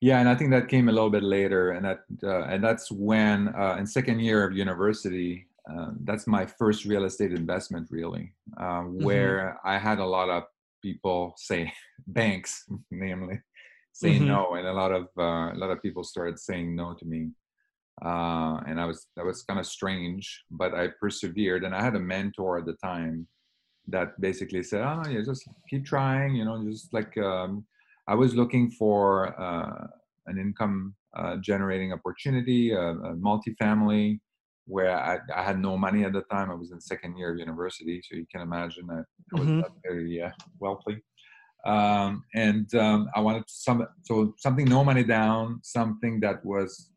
Yeah, 0.00 0.20
and 0.20 0.28
I 0.28 0.34
think 0.36 0.50
that 0.50 0.68
came 0.68 0.88
a 0.88 0.92
little 0.92 1.10
bit 1.10 1.24
later, 1.24 1.72
and 1.72 1.84
that 1.84 2.00
uh, 2.22 2.44
and 2.44 2.62
that's 2.62 2.90
when 2.90 3.48
uh, 3.48 3.76
in 3.80 3.86
second 3.86 4.20
year 4.20 4.44
of 4.44 4.56
university, 4.56 5.48
uh, 5.68 5.90
that's 6.04 6.26
my 6.26 6.46
first 6.46 6.84
real 6.84 7.04
estate 7.04 7.32
investment 7.32 7.88
really, 7.90 8.32
uh, 8.58 8.82
mm-hmm. 8.82 9.04
where 9.04 9.58
mm-hmm. 9.64 9.68
I 9.68 9.78
had 9.78 9.98
a 9.98 10.06
lot 10.06 10.30
of 10.30 10.44
people 10.82 11.34
say 11.36 11.72
banks, 12.06 12.64
namely, 12.92 13.40
saying 13.92 14.22
mm-hmm. 14.22 14.28
no, 14.28 14.54
and 14.54 14.68
a 14.68 14.72
lot 14.72 14.92
of 14.92 15.08
uh, 15.18 15.52
a 15.52 15.58
lot 15.58 15.70
of 15.70 15.82
people 15.82 16.04
started 16.04 16.38
saying 16.38 16.76
no 16.76 16.94
to 16.94 17.04
me, 17.04 17.30
uh, 18.04 18.60
and 18.68 18.80
I 18.80 18.84
was 18.84 19.08
that 19.16 19.24
was 19.24 19.42
kind 19.42 19.58
of 19.58 19.66
strange, 19.66 20.44
but 20.48 20.74
I 20.74 20.90
persevered, 21.00 21.64
and 21.64 21.74
I 21.74 21.82
had 21.82 21.96
a 21.96 22.00
mentor 22.00 22.58
at 22.58 22.66
the 22.66 22.74
time 22.74 23.26
that 23.88 24.20
basically 24.20 24.62
said, 24.62 24.82
"Oh, 24.82 25.02
yeah, 25.10 25.22
just 25.24 25.42
keep 25.68 25.84
trying, 25.84 26.36
you 26.36 26.44
know, 26.44 26.62
just 26.70 26.94
like." 26.94 27.18
Um, 27.18 27.66
I 28.08 28.14
was 28.14 28.34
looking 28.34 28.70
for 28.70 29.38
uh, 29.40 29.86
an 30.26 30.38
income 30.38 30.94
uh, 31.14 31.36
generating 31.36 31.92
opportunity, 31.92 32.72
a, 32.72 32.80
a 32.80 33.14
multifamily, 33.14 34.18
where 34.64 34.98
I, 34.98 35.18
I, 35.34 35.42
had 35.42 35.60
no 35.60 35.76
money 35.76 36.04
at 36.04 36.12
the 36.12 36.22
time. 36.22 36.50
I 36.50 36.54
was 36.54 36.72
in 36.72 36.80
second 36.80 37.16
year 37.16 37.32
of 37.32 37.38
university, 37.38 38.02
so 38.02 38.16
you 38.16 38.26
can 38.30 38.40
imagine 38.40 38.86
that 38.88 39.04
I 39.34 39.40
was 39.40 39.48
mm-hmm. 39.48 39.60
not 39.60 39.72
very 39.82 40.22
uh, 40.22 40.30
wealthy. 40.58 41.02
um, 41.66 42.24
and 42.34 42.74
um, 42.74 43.08
I 43.14 43.20
wanted 43.20 43.44
some 43.46 43.86
so 44.02 44.34
something 44.38 44.66
no 44.66 44.84
money 44.84 45.04
down, 45.04 45.60
something 45.62 46.20
that 46.20 46.44
was 46.44 46.90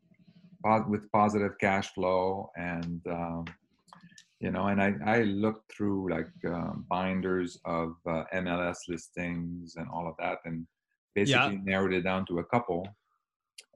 with 0.88 1.10
positive 1.12 1.52
cash 1.60 1.92
flow, 1.94 2.50
and 2.56 3.00
um, 3.10 3.44
you 4.40 4.50
know, 4.50 4.66
and 4.68 4.80
I 4.80 4.94
I 5.04 5.22
looked 5.22 5.72
through 5.72 6.10
like 6.10 6.32
um, 6.46 6.86
binders 6.88 7.58
of 7.64 7.96
uh, 8.06 8.24
MLS 8.34 8.76
listings 8.88 9.74
and 9.76 9.88
all 9.92 10.06
of 10.06 10.14
that, 10.18 10.38
and 10.44 10.66
basically 11.14 11.54
yeah. 11.54 11.60
narrowed 11.64 11.92
it 11.92 12.02
down 12.02 12.26
to 12.26 12.38
a 12.38 12.44
couple. 12.44 12.86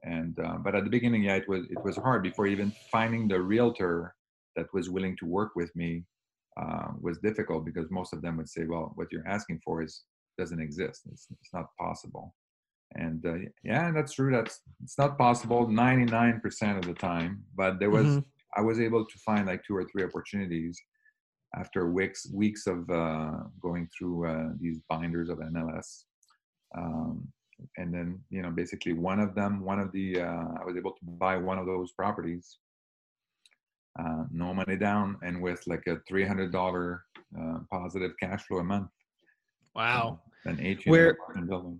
And 0.03 0.37
uh, 0.39 0.57
but 0.63 0.75
at 0.75 0.83
the 0.83 0.89
beginning, 0.89 1.23
yeah, 1.23 1.35
it 1.35 1.47
was 1.47 1.65
it 1.69 1.83
was 1.83 1.97
hard 1.97 2.23
before 2.23 2.47
even 2.47 2.71
finding 2.91 3.27
the 3.27 3.41
realtor 3.41 4.15
that 4.55 4.67
was 4.73 4.89
willing 4.89 5.15
to 5.17 5.25
work 5.25 5.51
with 5.55 5.75
me 5.75 6.03
uh, 6.59 6.87
was 6.99 7.19
difficult 7.19 7.65
because 7.65 7.85
most 7.91 8.13
of 8.13 8.21
them 8.21 8.37
would 8.37 8.49
say, 8.49 8.65
well, 8.65 8.91
what 8.95 9.07
you're 9.11 9.27
asking 9.27 9.59
for 9.63 9.83
is 9.83 10.03
doesn't 10.37 10.61
exist. 10.61 11.01
It's, 11.11 11.27
it's 11.31 11.53
not 11.53 11.65
possible. 11.79 12.35
And 12.93 13.25
uh, 13.25 13.49
yeah, 13.63 13.91
that's 13.91 14.13
true. 14.13 14.31
That's 14.31 14.61
it's 14.83 14.97
not 14.97 15.17
possible 15.17 15.67
99% 15.67 16.77
of 16.77 16.85
the 16.85 16.93
time. 16.93 17.43
But 17.55 17.79
there 17.79 17.89
was 17.89 18.05
mm-hmm. 18.05 18.19
I 18.55 18.61
was 18.61 18.79
able 18.79 19.05
to 19.05 19.17
find 19.19 19.45
like 19.45 19.61
two 19.65 19.75
or 19.75 19.85
three 19.85 20.03
opportunities 20.03 20.79
after 21.55 21.91
weeks 21.91 22.29
weeks 22.33 22.65
of 22.67 22.89
uh, 22.89 23.31
going 23.61 23.89
through 23.97 24.27
uh, 24.27 24.49
these 24.59 24.79
binders 24.89 25.29
of 25.29 25.39
MLS. 25.39 26.03
Um, 26.77 27.27
and 27.77 27.93
then 27.93 28.19
you 28.29 28.41
know 28.41 28.51
basically 28.51 28.93
one 28.93 29.19
of 29.19 29.33
them, 29.35 29.63
one 29.63 29.79
of 29.79 29.91
the 29.91 30.21
uh, 30.21 30.47
I 30.61 30.65
was 30.65 30.75
able 30.77 30.91
to 30.91 31.05
buy 31.05 31.37
one 31.37 31.57
of 31.57 31.65
those 31.65 31.91
properties, 31.93 32.57
uh, 33.99 34.23
no 34.31 34.53
money 34.53 34.77
down, 34.77 35.17
and 35.23 35.41
with 35.41 35.61
like 35.67 35.83
a 35.87 35.97
three 36.07 36.25
hundred 36.25 36.51
dollar 36.51 37.03
uh, 37.39 37.59
positive 37.71 38.11
cash 38.19 38.43
flow 38.43 38.59
a 38.59 38.63
month. 38.63 38.89
Wow. 39.75 40.19
An 40.45 40.59
eight 40.59 40.85
where, 40.85 41.17
building. 41.47 41.79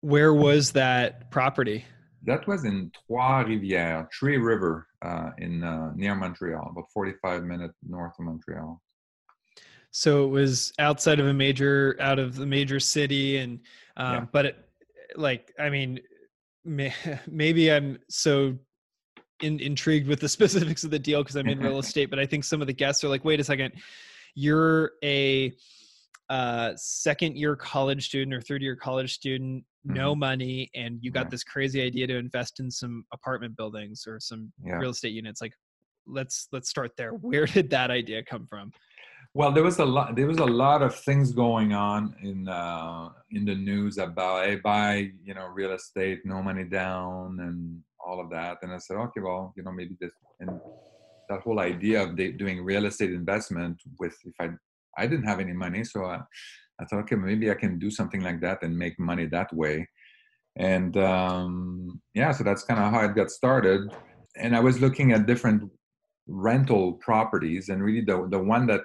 Where 0.00 0.34
was 0.34 0.72
that 0.72 1.30
property? 1.30 1.84
That 2.24 2.46
was 2.46 2.64
in 2.64 2.92
Trois-Rivières, 3.06 4.10
Tree 4.10 4.36
River, 4.36 4.86
uh, 5.02 5.30
in 5.38 5.64
uh, 5.64 5.92
near 5.94 6.14
Montreal, 6.14 6.68
about 6.70 6.84
45 6.92 7.44
minutes 7.44 7.74
north 7.88 8.12
of 8.18 8.26
Montreal. 8.26 8.80
So 9.90 10.24
it 10.24 10.28
was 10.28 10.72
outside 10.78 11.18
of 11.18 11.26
a 11.26 11.32
major, 11.32 11.96
out 11.98 12.18
of 12.18 12.36
the 12.36 12.46
major 12.46 12.78
city, 12.78 13.38
and 13.38 13.58
um, 14.00 14.14
yeah. 14.14 14.26
but 14.32 14.46
it, 14.46 14.56
like, 15.16 15.52
I 15.58 15.68
mean, 15.68 16.00
may, 16.64 16.92
maybe 17.30 17.70
I'm 17.70 17.98
so 18.08 18.56
in, 19.42 19.60
intrigued 19.60 20.08
with 20.08 20.20
the 20.20 20.28
specifics 20.38 20.84
of 20.84 20.90
the 20.90 20.98
deal 20.98 21.22
because 21.22 21.36
I'm 21.36 21.48
in 21.48 21.60
real 21.60 21.78
estate, 21.86 22.10
but 22.10 22.18
I 22.18 22.26
think 22.26 22.44
some 22.44 22.60
of 22.60 22.66
the 22.66 22.72
guests 22.72 23.04
are 23.04 23.08
like, 23.08 23.24
wait 23.24 23.40
a 23.40 23.44
second, 23.44 23.74
you're 24.34 24.92
a 25.04 25.52
uh, 26.30 26.72
second 26.76 27.36
year 27.36 27.56
college 27.56 28.06
student 28.06 28.32
or 28.32 28.40
third 28.40 28.62
year 28.62 28.76
college 28.76 29.12
student, 29.12 29.64
mm-hmm. 29.86 29.94
no 29.94 30.14
money, 30.14 30.70
and 30.74 30.98
you 31.02 31.10
got 31.10 31.28
this 31.28 31.44
crazy 31.44 31.82
idea 31.82 32.06
to 32.06 32.16
invest 32.16 32.60
in 32.60 32.70
some 32.70 33.04
apartment 33.12 33.56
buildings 33.56 34.04
or 34.06 34.18
some 34.20 34.52
yeah. 34.64 34.76
real 34.76 34.90
estate 34.90 35.12
units. 35.12 35.40
Like, 35.40 35.52
let's 36.06 36.48
let's 36.52 36.70
start 36.70 36.92
there. 36.96 37.10
Where 37.10 37.46
did 37.46 37.68
that 37.70 37.90
idea 37.90 38.22
come 38.22 38.46
from? 38.46 38.72
Well, 39.32 39.52
there 39.52 39.62
was 39.62 39.78
a 39.78 39.84
lot. 39.84 40.16
There 40.16 40.26
was 40.26 40.38
a 40.38 40.44
lot 40.44 40.82
of 40.82 40.94
things 40.94 41.30
going 41.30 41.72
on 41.72 42.16
in 42.20 42.48
uh, 42.48 43.10
in 43.30 43.44
the 43.44 43.54
news 43.54 43.96
about 43.98 44.44
hey, 44.44 44.56
buy 44.56 45.10
you 45.22 45.34
know 45.34 45.46
real 45.46 45.72
estate, 45.72 46.20
no 46.24 46.42
money 46.42 46.64
down, 46.64 47.38
and 47.40 47.80
all 48.04 48.20
of 48.20 48.28
that. 48.30 48.58
And 48.62 48.72
I 48.72 48.78
said, 48.78 48.96
okay, 48.96 49.20
well, 49.20 49.52
you 49.56 49.62
know, 49.62 49.70
maybe 49.70 49.96
this 50.00 50.10
and 50.40 50.50
that 51.28 51.42
whole 51.42 51.60
idea 51.60 52.02
of 52.02 52.16
doing 52.16 52.64
real 52.64 52.86
estate 52.86 53.12
investment 53.12 53.80
with 54.00 54.16
if 54.24 54.34
I 54.40 54.48
I 54.98 55.06
didn't 55.06 55.26
have 55.26 55.38
any 55.38 55.52
money, 55.52 55.84
so 55.84 56.06
I, 56.06 56.18
I 56.80 56.84
thought, 56.86 57.00
okay, 57.02 57.14
maybe 57.14 57.52
I 57.52 57.54
can 57.54 57.78
do 57.78 57.90
something 57.90 58.22
like 58.22 58.40
that 58.40 58.64
and 58.64 58.76
make 58.76 58.98
money 58.98 59.26
that 59.26 59.54
way. 59.54 59.88
And 60.56 60.96
um, 60.96 62.00
yeah, 62.14 62.32
so 62.32 62.42
that's 62.42 62.64
kind 62.64 62.80
of 62.80 62.90
how 62.90 63.04
it 63.04 63.14
got 63.14 63.30
started. 63.30 63.92
And 64.36 64.56
I 64.56 64.60
was 64.60 64.80
looking 64.80 65.12
at 65.12 65.26
different 65.26 65.70
rental 66.26 66.94
properties, 66.94 67.68
and 67.68 67.80
really 67.80 68.00
the 68.00 68.26
the 68.28 68.42
one 68.42 68.66
that 68.66 68.82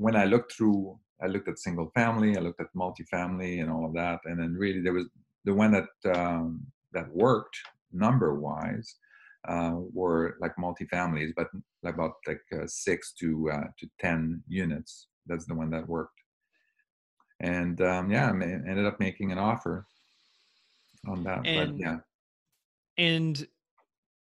when 0.00 0.16
I 0.16 0.24
looked 0.24 0.52
through, 0.54 0.98
I 1.22 1.26
looked 1.26 1.48
at 1.48 1.58
single 1.58 1.90
family, 1.94 2.36
I 2.36 2.40
looked 2.40 2.60
at 2.60 2.74
multifamily, 2.74 3.60
and 3.60 3.70
all 3.70 3.84
of 3.84 3.94
that, 3.94 4.20
and 4.24 4.40
then 4.40 4.54
really 4.54 4.80
there 4.80 4.94
was 4.94 5.06
the 5.44 5.54
one 5.54 5.72
that 5.72 6.16
um, 6.16 6.60
that 6.92 7.08
worked 7.14 7.56
number 7.92 8.34
wise 8.34 8.96
uh, 9.46 9.74
were 9.92 10.36
like 10.40 10.56
multifamilies, 10.56 11.32
but 11.36 11.48
about 11.84 12.14
like 12.26 12.42
uh, 12.52 12.66
six 12.66 13.12
to 13.20 13.50
uh, 13.50 13.66
to 13.78 13.88
ten 13.98 14.42
units 14.48 15.08
that's 15.26 15.46
the 15.46 15.54
one 15.54 15.70
that 15.70 15.88
worked. 15.88 16.18
And 17.40 17.80
um, 17.80 18.10
yeah, 18.10 18.26
I 18.26 18.30
ended 18.30 18.86
up 18.86 19.00
making 19.00 19.32
an 19.32 19.38
offer 19.38 19.86
on 21.06 21.22
that. 21.24 21.46
And, 21.46 21.78
but 21.78 21.78
yeah. 21.78 21.98
And 22.98 23.46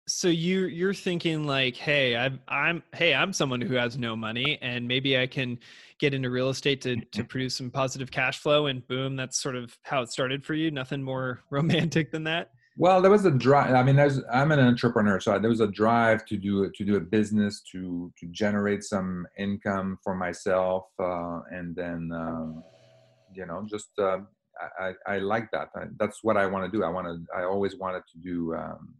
so 0.07 0.29
you 0.29 0.65
you're 0.65 0.93
thinking 0.93 1.45
like, 1.45 1.75
hey, 1.75 2.15
I'm 2.15 2.39
I'm 2.47 2.81
hey, 2.93 3.13
I'm 3.13 3.33
someone 3.33 3.61
who 3.61 3.75
has 3.75 3.97
no 3.97 4.15
money, 4.15 4.57
and 4.61 4.87
maybe 4.87 5.17
I 5.17 5.27
can 5.27 5.59
get 5.99 6.13
into 6.13 6.29
real 6.29 6.49
estate 6.49 6.81
to 6.81 6.95
to 6.97 7.23
produce 7.23 7.55
some 7.55 7.69
positive 7.69 8.09
cash 8.09 8.39
flow, 8.39 8.67
and 8.67 8.87
boom, 8.87 9.15
that's 9.15 9.41
sort 9.41 9.55
of 9.55 9.77
how 9.83 10.01
it 10.01 10.09
started 10.09 10.45
for 10.45 10.53
you. 10.53 10.71
Nothing 10.71 11.03
more 11.03 11.41
romantic 11.49 12.11
than 12.11 12.23
that. 12.23 12.51
Well, 12.79 13.01
there 13.01 13.11
was 13.11 13.25
a 13.25 13.31
drive. 13.31 13.73
I 13.73 13.81
mean, 13.81 13.95
there's, 13.95 14.21
I'm 14.31 14.51
an 14.51 14.59
entrepreneur, 14.59 15.19
so 15.19 15.39
there 15.39 15.49
was 15.49 15.61
a 15.61 15.67
drive 15.67 16.25
to 16.27 16.37
do 16.37 16.69
to 16.69 16.85
do 16.85 16.95
a 16.95 17.01
business 17.01 17.61
to 17.71 18.11
to 18.19 18.27
generate 18.27 18.83
some 18.83 19.27
income 19.37 19.97
for 20.03 20.15
myself, 20.15 20.85
uh, 20.99 21.41
and 21.51 21.75
then 21.75 22.11
um, 22.13 22.63
you 23.33 23.45
know, 23.45 23.65
just 23.69 23.89
uh, 23.99 24.19
I, 24.79 24.93
I 25.05 25.17
like 25.19 25.51
that. 25.51 25.69
I, 25.75 25.85
that's 25.99 26.23
what 26.23 26.37
I 26.37 26.45
want 26.45 26.71
to 26.71 26.77
do. 26.77 26.83
I 26.85 26.89
want 26.89 27.07
to. 27.07 27.19
I 27.37 27.43
always 27.43 27.75
wanted 27.75 28.03
to 28.13 28.19
do 28.19 28.55
um, 28.55 28.93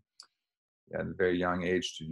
at 0.93 1.01
a 1.01 1.13
very 1.17 1.37
young 1.37 1.63
age 1.63 1.97
to 1.97 2.05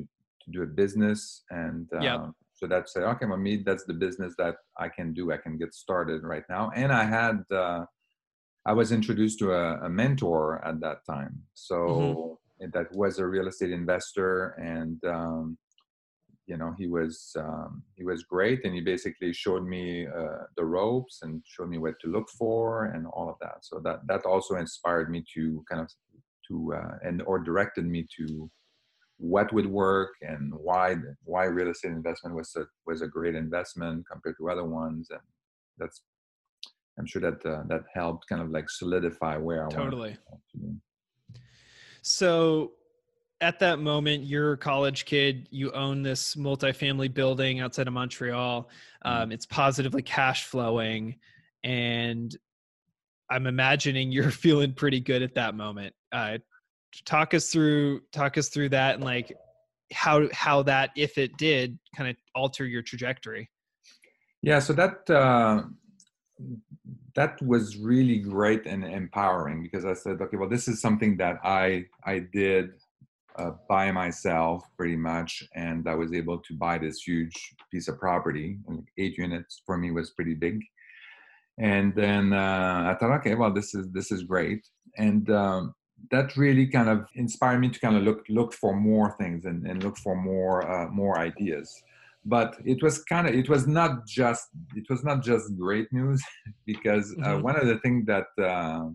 to 0.46 0.52
do 0.52 0.64
a 0.64 0.68
business, 0.68 1.44
and 1.50 1.88
um, 1.94 2.02
yeah. 2.02 2.28
so 2.54 2.68
that's 2.68 2.96
okay. 2.96 3.26
For 3.26 3.38
me, 3.38 3.64
that's 3.66 3.86
the 3.86 3.94
business 3.94 4.34
that 4.38 4.56
I 4.78 4.90
can 4.90 5.14
do. 5.14 5.32
I 5.32 5.38
can 5.38 5.58
get 5.58 5.74
started 5.74 6.24
right 6.24 6.44
now, 6.50 6.72
and 6.76 6.92
I 6.92 7.04
had. 7.04 7.44
Uh, 7.52 7.86
I 8.68 8.74
was 8.74 8.92
introduced 8.92 9.38
to 9.40 9.54
a, 9.54 9.86
a 9.86 9.90
mentor 9.90 10.66
at 10.66 10.80
that 10.80 11.06
time. 11.08 11.44
So 11.54 12.40
mm-hmm. 12.60 12.70
that 12.74 12.92
was 12.96 13.20
a 13.20 13.28
real 13.28 13.48
estate 13.48 13.72
investor, 13.72 14.56
and 14.60 15.04
um, 15.06 15.58
you 16.48 16.58
know 16.58 16.74
he 16.78 16.88
was 16.88 17.32
um, 17.38 17.84
he 17.96 18.04
was 18.04 18.24
great, 18.24 18.66
and 18.66 18.74
he 18.74 18.82
basically 18.82 19.34
showed 19.34 19.66
me 19.66 20.08
uh, 20.08 20.46
the 20.58 20.66
ropes 20.66 21.20
and 21.22 21.44
showed 21.46 21.70
me 21.70 21.78
what 21.78 21.96
to 22.02 22.08
look 22.08 22.30
for 22.38 22.86
and 22.86 23.06
all 23.08 23.30
of 23.30 23.36
that. 23.42 23.58
So 23.62 23.80
that 23.84 24.00
that 24.08 24.26
also 24.26 24.56
inspired 24.56 25.12
me 25.12 25.24
to 25.36 25.64
kind 25.70 25.82
of 25.82 25.90
to 26.48 26.74
uh, 26.74 26.98
and 27.04 27.22
or 27.28 27.40
directed 27.40 27.86
me 27.86 28.08
to 28.18 28.50
what 29.18 29.52
would 29.54 29.68
work 29.68 30.12
and 30.22 30.54
why 30.54 30.96
why 31.24 31.46
real 31.46 31.70
estate 31.70 31.92
investment 31.92 32.36
was 32.36 32.54
a 32.58 32.66
was 32.86 33.02
a 33.02 33.08
great 33.08 33.36
investment 33.36 34.06
compared 34.12 34.36
to 34.38 34.50
other 34.50 34.66
ones 34.66 35.08
and 35.10 35.22
that's 35.78 36.02
I'm 36.98 37.06
sure 37.06 37.22
that 37.22 37.46
uh, 37.46 37.64
that 37.68 37.84
helped 37.94 38.28
kind 38.28 38.42
of 38.42 38.52
like 38.52 38.70
solidify 38.70 39.38
where 39.38 39.66
I 39.66 39.70
totally. 39.70 40.18
To 40.54 40.76
so 42.02 42.74
at 43.42 43.60
that 43.60 43.80
moment, 43.80 44.24
you're 44.24 44.54
a 44.54 44.58
college 44.58 45.06
kid. 45.06 45.48
You 45.52 45.72
own 45.74 46.04
this 46.04 46.36
multifamily 46.36 47.14
building 47.14 47.60
outside 47.60 47.88
of 47.88 47.94
Montreal. 47.94 48.70
Mm-hmm. 49.06 49.24
Um, 49.24 49.32
it's 49.32 49.46
positively 49.46 50.02
cash 50.02 50.46
flowing, 50.46 51.18
and 51.64 52.36
I'm 53.30 53.46
imagining 53.46 54.12
you're 54.14 54.32
feeling 54.32 54.74
pretty 54.74 55.02
good 55.02 55.22
at 55.22 55.36
that 55.36 55.56
moment. 55.56 55.94
Uh, 56.12 56.38
talk 57.06 57.34
us 57.34 57.52
through 57.52 58.02
talk 58.12 58.38
us 58.38 58.50
through 58.50 58.70
that 58.70 58.96
and 58.96 59.04
like 59.04 59.36
how 59.94 60.28
how 60.32 60.64
that 60.64 60.92
if 60.96 61.18
it 61.18 61.38
did 61.38 61.78
kind 61.96 62.10
of 62.10 62.16
alter 62.34 62.66
your 62.66 62.82
trajectory. 62.82 63.50
Yeah, 64.42 64.60
so 64.60 64.74
that 64.74 65.10
uh, 65.10 65.64
that 67.16 67.42
was 67.42 67.78
really 67.78 68.20
great 68.20 68.66
and 68.66 68.84
empowering 68.84 69.64
because 69.64 69.86
I 69.86 69.94
said, 69.94 70.22
okay, 70.22 70.38
well, 70.38 70.50
this 70.50 70.68
is 70.68 70.82
something 70.82 71.18
that 71.18 71.40
I 71.44 71.86
I 72.06 72.20
did 72.20 72.72
uh, 73.38 73.52
by 73.68 73.92
myself 73.92 74.64
pretty 74.78 74.96
much, 74.96 75.44
and 75.56 75.88
I 75.88 75.96
was 75.96 76.14
able 76.14 76.40
to 76.40 76.54
buy 76.54 76.78
this 76.78 77.02
huge 77.02 77.34
piece 77.72 77.88
of 77.88 78.00
property. 78.00 78.58
Eight 78.98 79.18
units 79.18 79.62
for 79.66 79.78
me 79.78 79.92
was 79.92 80.12
pretty 80.12 80.36
big. 80.36 80.62
And 81.58 81.96
then 81.96 82.34
uh, 82.34 82.84
I 82.92 82.98
thought, 83.00 83.16
okay, 83.20 83.36
well, 83.36 83.54
this 83.54 83.74
is 83.74 83.88
this 83.92 84.12
is 84.12 84.24
great, 84.24 84.68
and 84.98 85.30
um, 85.30 85.74
that 86.12 86.36
really 86.38 86.68
kind 86.68 86.90
of 86.90 87.08
inspired 87.16 87.60
me 87.60 87.70
to 87.70 87.80
kind 87.80 87.96
of 87.96 88.04
look 88.04 88.26
look 88.30 88.54
for 88.54 88.76
more 88.76 89.16
things 89.18 89.46
and, 89.46 89.66
and 89.66 89.84
look 89.84 89.98
for 89.98 90.16
more 90.16 90.70
uh, 90.70 90.88
more 90.90 91.18
ideas. 91.20 91.74
But 92.26 92.58
it 92.66 92.82
was 92.82 93.04
kind 93.04 93.28
of 93.28 93.36
it 93.36 93.50
was 93.50 93.68
not 93.68 94.06
just 94.08 94.48
it 94.76 94.86
was 94.90 95.04
not 95.04 95.24
just 95.24 95.58
great 95.58 95.92
news 95.92 96.24
because 96.66 97.14
uh, 97.24 97.28
mm-hmm. 97.28 97.44
one 97.44 97.60
of 97.60 97.68
the 97.68 97.80
things 97.80 98.06
that 98.08 98.28
uh, 98.42 98.90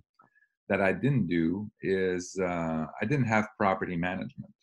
that 0.69 0.80
I 0.80 0.92
didn't 0.92 1.26
do 1.26 1.71
is 1.83 2.37
uh, 2.40 2.87
I 3.00 3.04
didn't 3.04 3.26
have 3.26 3.49
property 3.59 3.97
management, 3.97 4.54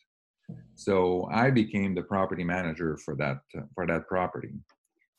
so 0.74 1.28
I 1.30 1.50
became 1.50 1.94
the 1.94 2.02
property 2.02 2.44
manager 2.44 2.96
for 3.04 3.14
that 3.16 3.38
for 3.74 3.86
that 3.86 4.06
property, 4.06 4.54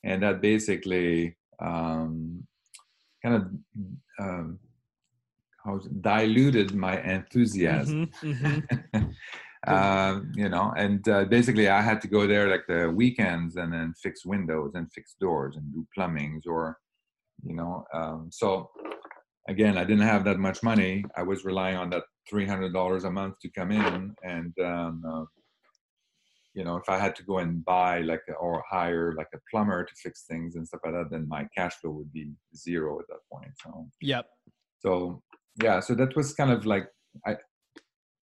and 0.04 0.24
that 0.24 0.42
basically 0.42 1.36
um, 1.62 2.48
kind 3.24 3.36
of 3.36 3.44
um, 4.20 4.60
how 5.70 5.80
diluted 6.02 6.74
my 6.76 7.02
enthusiasm. 7.02 8.12
Mhm, 8.22 8.64
mhm. 8.72 9.16
um, 9.68 10.32
you 10.36 10.50
know, 10.50 10.74
and 10.78 11.08
uh, 11.08 11.26
basically 11.26 11.68
I 11.68 11.82
had 11.82 12.02
to 12.02 12.08
go 12.08 12.26
there 12.28 12.48
like 12.50 12.66
the 12.68 12.90
weekends 12.90 13.56
and 13.56 13.74
then 13.74 13.94
fix 14.02 14.26
windows 14.26 14.72
and 14.76 14.92
fix 14.92 15.16
doors 15.20 15.56
and 15.58 15.66
do 15.74 15.86
plumbings 15.96 16.44
or, 16.48 16.78
you 17.44 17.56
know, 17.56 17.86
um, 17.94 18.30
so 18.32 18.70
again, 19.48 19.78
I 19.78 19.84
didn't 19.84 20.08
have 20.14 20.24
that 20.26 20.40
much 20.40 20.64
money. 20.64 21.06
I 21.16 21.24
was 21.24 21.46
relying 21.46 21.78
on 21.78 21.90
that 21.92 22.04
three 22.30 22.46
hundred 22.46 22.74
dollars 22.74 23.04
a 23.04 23.12
month 23.12 23.36
to 23.42 23.50
come 23.50 23.72
in, 23.72 24.14
and 24.24 24.54
um, 24.64 25.04
uh, 25.12 25.26
you 26.54 26.64
know, 26.64 26.76
if 26.78 26.88
I 26.90 26.98
had 27.00 27.16
to 27.18 27.24
go 27.24 27.40
and 27.40 27.64
buy 27.64 28.02
like 28.02 28.22
a, 28.30 28.34
or 28.34 28.64
hire 28.70 29.14
like 29.14 29.30
a 29.34 29.40
plumber 29.50 29.84
to 29.84 29.94
fix 29.96 30.26
things 30.26 30.56
and 30.56 30.68
stuff 30.68 30.82
like 30.84 30.94
that, 30.94 31.10
then 31.12 31.28
my 31.28 31.48
cash 31.56 31.76
flow 31.76 31.92
would 31.92 32.12
be 32.12 32.32
zero 32.56 33.00
at 33.00 33.08
that 33.08 33.24
point. 33.32 33.52
So 33.64 33.88
Yep. 34.02 34.26
so 34.80 35.22
yeah 35.58 35.80
so 35.80 35.94
that 35.96 36.16
was 36.16 36.34
kind 36.34 36.52
of 36.52 36.66
like 36.66 36.88
i 37.26 37.36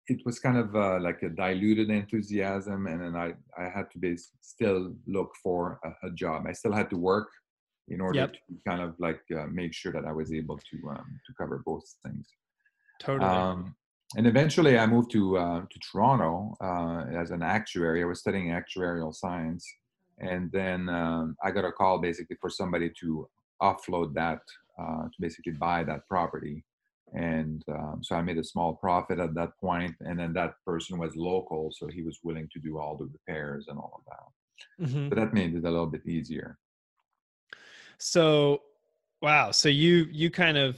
it 0.08 0.20
was 0.24 0.38
kind 0.38 0.56
of 0.56 0.76
uh, 0.76 1.00
like 1.00 1.20
a 1.22 1.28
diluted 1.30 1.90
enthusiasm 1.90 2.86
and 2.86 3.00
then 3.02 3.16
i 3.16 3.32
i 3.58 3.68
had 3.68 3.90
to 3.90 3.98
be 3.98 4.16
still 4.40 4.94
look 5.06 5.30
for 5.42 5.78
a, 5.84 6.06
a 6.06 6.10
job 6.12 6.44
i 6.48 6.52
still 6.52 6.72
had 6.72 6.88
to 6.90 6.96
work 6.96 7.28
in 7.88 8.00
order 8.00 8.18
Yep. 8.20 8.32
to 8.32 8.38
kind 8.66 8.82
of 8.82 8.94
like 8.98 9.20
uh, 9.36 9.46
make 9.46 9.72
sure 9.74 9.92
that 9.92 10.04
i 10.04 10.12
was 10.12 10.32
able 10.32 10.58
to 10.58 10.76
um, 10.90 11.20
to 11.26 11.32
cover 11.38 11.62
both 11.64 11.84
things 12.04 12.26
Totally. 13.00 13.28
um, 13.30 13.74
and 14.16 14.26
eventually 14.26 14.78
i 14.78 14.86
moved 14.86 15.10
to 15.12 15.36
uh, 15.38 15.60
to 15.60 15.78
toronto 15.90 16.54
uh, 16.62 17.04
as 17.20 17.30
an 17.30 17.42
actuary 17.42 18.02
i 18.02 18.06
was 18.06 18.20
studying 18.20 18.48
actuarial 18.48 19.12
science 19.14 19.64
and 20.18 20.50
then 20.52 20.88
um, 20.88 21.36
i 21.44 21.50
got 21.50 21.64
a 21.64 21.72
call 21.72 21.98
basically 21.98 22.36
for 22.40 22.50
somebody 22.50 22.90
to 23.00 23.28
offload 23.62 24.14
that 24.14 24.40
uh, 24.78 25.04
to 25.04 25.16
basically 25.20 25.52
buy 25.52 25.82
that 25.82 26.06
property 26.08 26.62
and 27.14 27.62
um, 27.68 28.00
so 28.02 28.16
i 28.16 28.22
made 28.22 28.38
a 28.38 28.44
small 28.44 28.74
profit 28.74 29.18
at 29.18 29.34
that 29.34 29.56
point 29.60 29.94
and 30.00 30.18
then 30.18 30.32
that 30.32 30.54
person 30.64 30.98
was 30.98 31.14
local 31.16 31.70
so 31.72 31.86
he 31.86 32.02
was 32.02 32.18
willing 32.24 32.48
to 32.52 32.58
do 32.58 32.78
all 32.78 32.96
the 32.96 33.06
repairs 33.06 33.66
and 33.68 33.78
all 33.78 33.94
of 34.00 34.04
that 34.06 34.86
Mhm. 34.86 35.08
so 35.08 35.14
that 35.14 35.32
made 35.32 35.54
it 35.54 35.64
a 35.64 35.70
little 35.70 35.86
bit 35.86 36.06
easier 36.06 36.58
So, 37.98 38.62
wow. 39.22 39.50
So 39.50 39.68
you 39.68 40.06
you 40.10 40.30
kind 40.30 40.56
of 40.58 40.76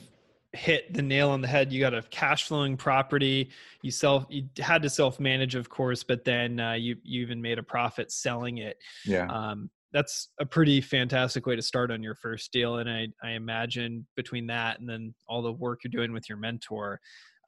hit 0.52 0.94
the 0.94 1.02
nail 1.02 1.30
on 1.30 1.40
the 1.40 1.48
head. 1.48 1.72
You 1.72 1.80
got 1.80 1.94
a 1.94 2.02
cash 2.02 2.44
flowing 2.44 2.76
property. 2.76 3.50
You 3.82 3.90
self 3.90 4.26
you 4.28 4.48
had 4.58 4.82
to 4.82 4.90
self 4.90 5.20
manage, 5.20 5.54
of 5.54 5.68
course, 5.68 6.02
but 6.02 6.24
then 6.24 6.60
uh, 6.60 6.72
you 6.74 6.96
you 7.02 7.22
even 7.22 7.40
made 7.42 7.58
a 7.58 7.62
profit 7.62 8.10
selling 8.12 8.58
it. 8.58 8.78
yeah 9.04 9.26
Um, 9.28 9.70
that's 9.92 10.28
a 10.38 10.46
pretty 10.46 10.80
fantastic 10.80 11.46
way 11.46 11.56
to 11.56 11.62
start 11.62 11.90
on 11.90 12.02
your 12.02 12.14
first 12.14 12.52
deal. 12.52 12.78
And 12.78 12.90
I 12.90 13.08
I 13.22 13.30
imagine 13.32 14.06
between 14.16 14.46
that 14.48 14.80
and 14.80 14.88
then 14.88 15.14
all 15.28 15.42
the 15.42 15.52
work 15.52 15.80
you're 15.84 15.90
doing 15.90 16.12
with 16.12 16.28
your 16.28 16.38
mentor, 16.38 17.00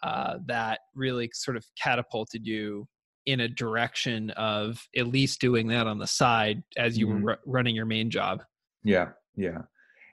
uh, 0.02 0.38
that 0.46 0.80
really 0.94 1.30
sort 1.34 1.56
of 1.56 1.64
catapulted 1.80 2.46
you 2.46 2.88
in 3.26 3.40
a 3.40 3.48
direction 3.48 4.30
of 4.30 4.82
at 4.96 5.06
least 5.06 5.40
doing 5.40 5.66
that 5.68 5.86
on 5.86 5.98
the 5.98 6.06
side 6.06 6.62
as 6.78 6.96
you 6.96 7.06
Mhm. 7.06 7.10
were 7.22 7.30
ru- 7.32 7.36
running 7.44 7.76
your 7.76 7.84
main 7.84 8.10
job. 8.10 8.42
Yeah, 8.82 9.12
yeah, 9.36 9.62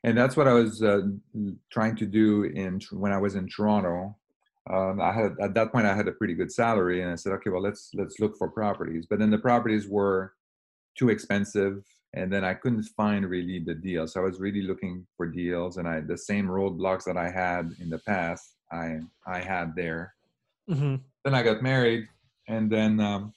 and 0.03 0.17
that's 0.17 0.35
what 0.35 0.47
I 0.47 0.53
was 0.53 0.83
uh, 0.83 1.03
trying 1.71 1.95
to 1.95 2.05
do 2.05 2.43
in 2.43 2.81
when 2.91 3.13
I 3.13 3.17
was 3.17 3.35
in 3.35 3.47
Toronto. 3.47 4.17
Um, 4.69 4.99
I 4.99 5.13
had 5.13 5.37
at 5.41 5.53
that 5.53 5.71
point 5.71 5.85
I 5.85 5.95
had 5.95 6.09
a 6.09 6.11
pretty 6.11 6.33
good 6.33 6.51
salary, 6.51 7.01
and 7.01 7.09
I 7.09 7.15
said, 7.15 7.31
okay, 7.33 7.49
well 7.49 7.61
let's 7.61 7.91
let's 7.93 8.19
look 8.19 8.35
for 8.37 8.49
properties. 8.49 9.07
But 9.09 9.19
then 9.19 9.31
the 9.31 9.37
properties 9.37 9.87
were 9.87 10.33
too 10.97 11.07
expensive, 11.09 11.85
and 12.13 12.31
then 12.31 12.43
I 12.43 12.53
couldn't 12.53 12.83
find 12.83 13.29
really 13.29 13.59
the 13.59 13.75
deal. 13.75 14.07
So 14.07 14.21
I 14.21 14.23
was 14.23 14.39
really 14.39 14.61
looking 14.61 15.05
for 15.15 15.27
deals, 15.27 15.77
and 15.77 15.87
I 15.87 16.01
the 16.01 16.17
same 16.17 16.47
roadblocks 16.47 17.03
that 17.05 17.17
I 17.17 17.29
had 17.29 17.75
in 17.79 17.89
the 17.89 17.99
past, 17.99 18.55
I 18.71 18.99
I 19.25 19.39
had 19.39 19.75
there. 19.75 20.13
Mm-hmm. 20.69 20.95
Then 21.23 21.33
I 21.35 21.43
got 21.43 21.61
married, 21.61 22.07
and 22.47 22.71
then 22.71 22.99
um, 22.99 23.33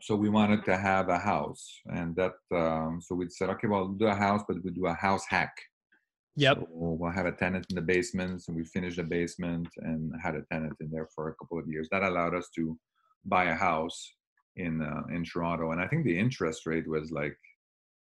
so 0.00 0.14
we 0.14 0.28
wanted 0.28 0.64
to 0.64 0.76
have 0.76 1.08
a 1.08 1.18
house, 1.18 1.80
and 1.86 2.14
that 2.16 2.34
um, 2.52 3.00
so 3.00 3.14
we 3.14 3.28
said, 3.28 3.50
okay, 3.50 3.66
well, 3.66 3.86
we'll 3.86 3.94
do 3.94 4.06
a 4.06 4.14
house, 4.14 4.42
but 4.46 4.62
we 4.62 4.70
do 4.70 4.86
a 4.86 4.94
house 4.94 5.24
hack. 5.28 5.54
Yep. 6.36 6.58
So 6.58 6.66
we'll 6.70 7.10
have 7.10 7.26
a 7.26 7.32
tenant 7.32 7.66
in 7.70 7.76
the 7.76 7.82
basement, 7.82 8.42
and 8.46 8.56
we 8.56 8.64
finished 8.64 8.98
the 8.98 9.04
basement 9.04 9.68
and 9.78 10.12
had 10.22 10.34
a 10.34 10.42
tenant 10.52 10.74
in 10.80 10.90
there 10.90 11.08
for 11.14 11.28
a 11.28 11.34
couple 11.36 11.58
of 11.58 11.66
years. 11.66 11.88
That 11.90 12.02
allowed 12.02 12.34
us 12.34 12.50
to 12.56 12.78
buy 13.24 13.44
a 13.44 13.54
house 13.54 14.12
in 14.56 14.82
uh, 14.82 15.02
in 15.14 15.24
Toronto, 15.24 15.70
and 15.70 15.80
I 15.80 15.86
think 15.86 16.04
the 16.04 16.18
interest 16.18 16.66
rate 16.66 16.88
was 16.88 17.10
like 17.10 17.38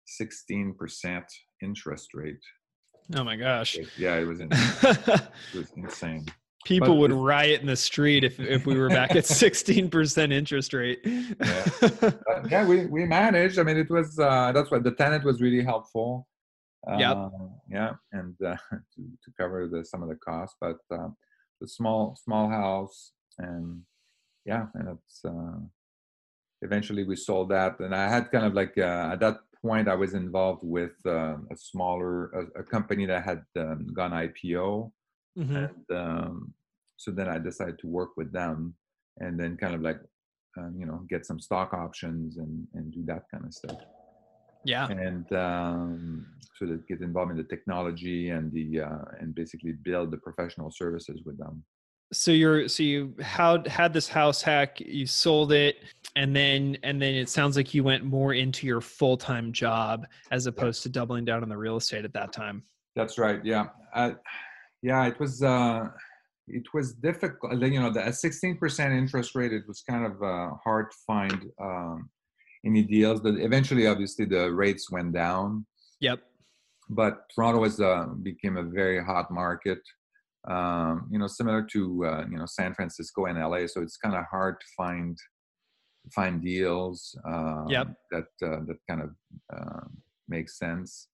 sixteen 0.06 0.74
percent 0.78 1.24
interest 1.62 2.08
rate. 2.14 2.42
Oh 3.14 3.24
my 3.24 3.36
gosh. 3.36 3.76
Yeah, 3.98 4.16
it 4.16 4.24
was 4.24 4.40
in, 4.44 4.48
it 4.52 5.30
was 5.54 5.72
insane. 5.76 6.26
People 6.64 6.88
But 6.88 6.94
would 6.96 7.12
riot 7.12 7.62
in 7.62 7.66
the 7.66 7.76
street 7.76 8.22
if, 8.22 8.38
if 8.38 8.66
we 8.66 8.76
were 8.76 8.90
back 8.90 9.12
at 9.16 9.24
16% 9.24 10.32
interest 10.32 10.74
rate. 10.74 11.00
But 11.40 12.50
yeah, 12.50 12.66
we 12.66 12.86
we 12.86 13.06
managed. 13.06 13.58
I 13.58 13.62
mean, 13.62 13.78
it 13.78 13.90
was 13.90 14.18
uh, 14.18 14.52
that's 14.52 14.70
what 14.70 14.84
the 14.84 14.92
tenant 14.92 15.24
was 15.24 15.40
really 15.40 15.64
helpful. 15.64 16.28
Uh, 16.86 17.28
yeah, 17.68 17.92
and 18.12 18.34
uh, 18.44 18.56
to 18.70 19.00
to 19.24 19.30
cover 19.38 19.68
the 19.68 19.84
some 19.84 20.02
of 20.02 20.08
the 20.08 20.16
costs, 20.16 20.56
but 20.60 20.78
uh, 20.92 21.08
the 21.60 21.68
small 21.68 22.16
small 22.22 22.48
house 22.48 23.12
and 23.38 23.82
yeah, 24.44 24.66
and 24.74 24.88
it's 24.88 25.20
uh, 25.24 25.58
eventually 26.62 27.04
we 27.04 27.16
sold 27.16 27.50
that, 27.50 27.80
and 27.80 27.94
I 27.94 28.08
had 28.08 28.30
kind 28.30 28.46
of 28.46 28.54
like 28.54 28.76
uh, 28.78 29.10
at 29.12 29.20
that 29.20 29.38
point 29.62 29.88
I 29.88 29.94
was 29.94 30.14
involved 30.14 30.62
with 30.64 30.92
uh, 31.06 31.36
a 31.50 31.56
smaller 31.56 32.30
a, 32.30 32.60
a 32.60 32.62
company 32.62 33.06
that 33.06 33.24
had 33.24 33.42
um, 33.56 33.86
gone 33.92 34.12
IPO, 34.12 34.92
Mhm. 35.38 35.56
and 35.64 35.96
um, 35.96 36.54
so 36.96 37.10
then 37.10 37.28
I 37.28 37.38
decided 37.38 37.78
to 37.80 37.86
work 37.86 38.10
with 38.16 38.32
them, 38.32 38.74
and 39.18 39.38
then 39.38 39.56
kind 39.56 39.74
of 39.74 39.82
like 39.82 40.00
um, 40.58 40.74
you 40.78 40.86
know 40.86 40.98
get 41.08 41.24
some 41.26 41.40
stock 41.40 41.72
options 41.72 42.36
and 42.38 42.66
and 42.74 42.92
do 42.92 43.02
that 43.06 43.24
kind 43.32 43.44
of 43.44 43.52
stuff 43.54 43.78
Yeah. 44.64 44.86
and 44.88 45.26
um, 45.32 46.26
so 46.56 46.66
that 46.66 46.86
get 46.86 47.00
involved 47.00 47.30
in 47.30 47.36
the 47.38 47.44
technology 47.54 48.30
and 48.30 48.52
the 48.52 48.80
uh, 48.80 49.04
and 49.20 49.34
basically 49.34 49.72
build 49.72 50.10
the 50.10 50.18
professional 50.18 50.70
services 50.70 51.22
with 51.24 51.38
them. 51.38 51.64
So 52.12 52.32
you're 52.32 52.68
so 52.68 52.82
you 52.82 53.14
had 53.20 53.66
had 53.68 53.92
this 53.92 54.08
house 54.08 54.42
hack, 54.42 54.80
you 54.80 55.06
sold 55.06 55.52
it, 55.52 55.76
and 56.16 56.34
then 56.34 56.76
and 56.82 57.00
then 57.00 57.14
it 57.14 57.28
sounds 57.28 57.56
like 57.56 57.72
you 57.72 57.84
went 57.84 58.04
more 58.04 58.34
into 58.34 58.66
your 58.66 58.80
full 58.80 59.16
time 59.16 59.52
job 59.52 60.06
as 60.30 60.46
opposed 60.46 60.82
to 60.82 60.88
doubling 60.88 61.24
down 61.24 61.42
on 61.42 61.48
the 61.48 61.56
real 61.56 61.76
estate 61.76 62.04
at 62.04 62.12
that 62.14 62.32
time. 62.32 62.64
That's 62.96 63.16
right. 63.16 63.44
Yeah, 63.44 63.66
uh, 63.94 64.12
yeah. 64.82 65.06
It 65.06 65.20
was 65.20 65.42
uh, 65.42 65.88
it 66.48 66.64
was 66.74 66.94
difficult. 66.94 67.52
You 67.62 67.80
know, 67.80 67.92
the 67.92 68.04
at 68.04 68.16
sixteen 68.16 68.56
percent 68.56 68.92
interest 68.92 69.36
rate, 69.36 69.52
it 69.52 69.62
was 69.68 69.82
kind 69.88 70.04
of 70.04 70.20
uh, 70.22 70.56
hard 70.64 70.90
to 70.90 70.96
find 71.06 71.46
um, 71.62 72.10
any 72.66 72.82
deals. 72.82 73.20
But 73.20 73.34
eventually, 73.38 73.86
obviously, 73.86 74.24
the 74.24 74.52
rates 74.52 74.90
went 74.90 75.12
down. 75.12 75.64
Yep. 76.00 76.20
but 76.88 77.28
Toronto 77.34 77.60
was 77.60 77.80
uh, 77.80 78.06
became 78.22 78.56
a 78.56 78.64
very 78.64 79.04
hot 79.04 79.30
market. 79.30 79.78
Um, 80.48 81.08
you 81.10 81.18
know, 81.18 81.26
similar 81.26 81.62
to 81.72 82.04
uh, 82.06 82.24
you 82.30 82.38
know 82.38 82.46
San 82.46 82.74
Francisco 82.74 83.26
and 83.26 83.38
LA. 83.38 83.66
So 83.66 83.82
it's 83.82 83.96
kind 83.96 84.14
of 84.14 84.24
hard 84.30 84.60
to 84.60 84.66
find 84.76 85.16
find 86.14 86.42
deals 86.42 87.14
um, 87.26 87.66
Yep. 87.68 87.88
that 88.10 88.28
uh, 88.42 88.60
that 88.66 88.78
kind 88.88 89.02
of 89.02 89.10
uh, 89.54 89.86
makes 90.28 90.58
sense. 90.58 91.08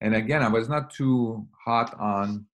And 0.00 0.14
again, 0.14 0.42
I 0.42 0.48
was 0.48 0.68
not 0.68 0.90
too 0.90 1.46
hot 1.64 1.98
on 1.98 2.46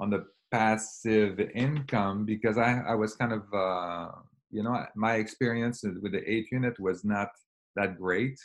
on 0.00 0.10
the 0.10 0.26
passive 0.52 1.40
income 1.54 2.24
because 2.24 2.58
I 2.58 2.80
I 2.86 2.94
was 2.94 3.16
kind 3.16 3.32
of 3.32 3.42
uh, 3.52 4.08
you 4.50 4.62
know 4.62 4.84
my 4.94 5.14
experience 5.16 5.82
with 5.82 6.12
the 6.12 6.22
eight 6.30 6.46
unit 6.52 6.78
was 6.78 7.04
not 7.04 7.28
that 7.76 7.98
great 7.98 8.38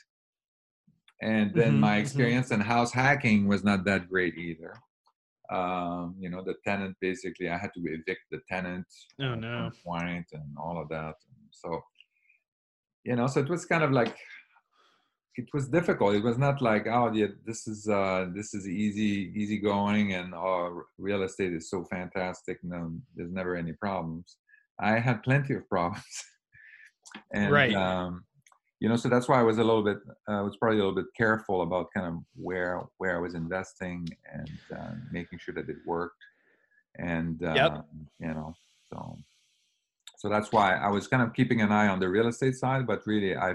and 1.21 1.53
then 1.53 1.73
Mhm, 1.73 1.79
my 1.79 1.97
mhm. 1.97 1.97
experience 1.97 2.51
in 2.51 2.59
house 2.59 2.91
hacking 2.93 3.47
was 3.47 3.63
not 3.63 3.83
that 3.85 4.09
great 4.09 4.35
either 4.37 4.73
um, 5.51 6.15
you 6.19 6.29
know 6.29 6.43
the 6.43 6.55
tenant 6.65 6.95
basically 7.01 7.49
i 7.49 7.57
had 7.57 7.71
to 7.73 7.81
evict 7.85 8.21
the 8.31 8.39
tenant 8.47 8.85
Oh, 9.21 9.35
no. 9.35 9.71
point 9.85 10.27
and 10.33 10.49
all 10.57 10.79
of 10.81 10.87
that 10.89 11.15
so 11.51 11.81
you 13.03 13.15
know 13.15 13.27
so 13.27 13.39
it 13.39 13.49
was 13.49 13.65
kind 13.65 13.83
of 13.83 13.91
like 13.91 14.15
it 15.35 15.47
was 15.53 15.69
difficult 15.69 16.15
it 16.15 16.23
was 16.23 16.37
not 16.37 16.61
like 16.61 16.85
oh 16.87 17.11
yeah 17.13 17.27
this 17.45 17.67
is 17.67 17.87
uh 17.87 18.25
this 18.35 18.53
is 18.53 18.67
easy 18.67 19.31
easy 19.35 19.57
going 19.57 20.13
and 20.13 20.33
oh 20.35 20.81
real 20.97 21.23
estate 21.23 21.53
is 21.53 21.69
so 21.69 21.83
fantastic 21.85 22.57
no 22.63 22.91
there's 23.15 23.31
never 23.31 23.55
any 23.55 23.73
problems 23.73 24.37
i 24.79 24.99
had 24.99 25.23
plenty 25.23 25.53
of 25.55 25.67
problems 25.75 26.15
and 27.33 27.51
Right. 27.51 27.73
um 27.75 28.23
you 28.79 28.87
know 28.89 28.95
so 28.95 29.09
that's 29.09 29.27
why 29.27 29.39
i 29.39 29.43
was 29.43 29.57
a 29.57 29.63
little 29.63 29.83
bit 29.83 29.97
uh, 30.27 30.41
was 30.43 30.57
probably 30.57 30.77
a 30.79 30.83
little 30.83 30.95
bit 30.95 31.05
careful 31.15 31.61
about 31.61 31.87
kind 31.93 32.07
of 32.07 32.15
where 32.35 32.81
where 32.97 33.15
i 33.15 33.19
was 33.19 33.33
investing 33.33 34.07
and 34.33 34.49
uh, 34.75 34.91
making 35.11 35.39
sure 35.39 35.53
that 35.53 35.69
it 35.69 35.77
worked 35.85 36.23
and 36.97 37.43
uh, 37.43 37.53
Yep. 37.53 37.85
you 38.19 38.27
know 38.27 38.53
so 38.91 39.17
so 40.17 40.29
that's 40.29 40.51
why 40.51 40.75
i 40.75 40.89
was 40.89 41.07
kind 41.07 41.23
of 41.23 41.33
keeping 41.33 41.61
an 41.61 41.71
eye 41.71 41.87
on 41.87 41.99
the 41.99 42.09
real 42.09 42.27
estate 42.27 42.55
side 42.55 42.87
but 42.87 43.05
really 43.05 43.35
i 43.35 43.51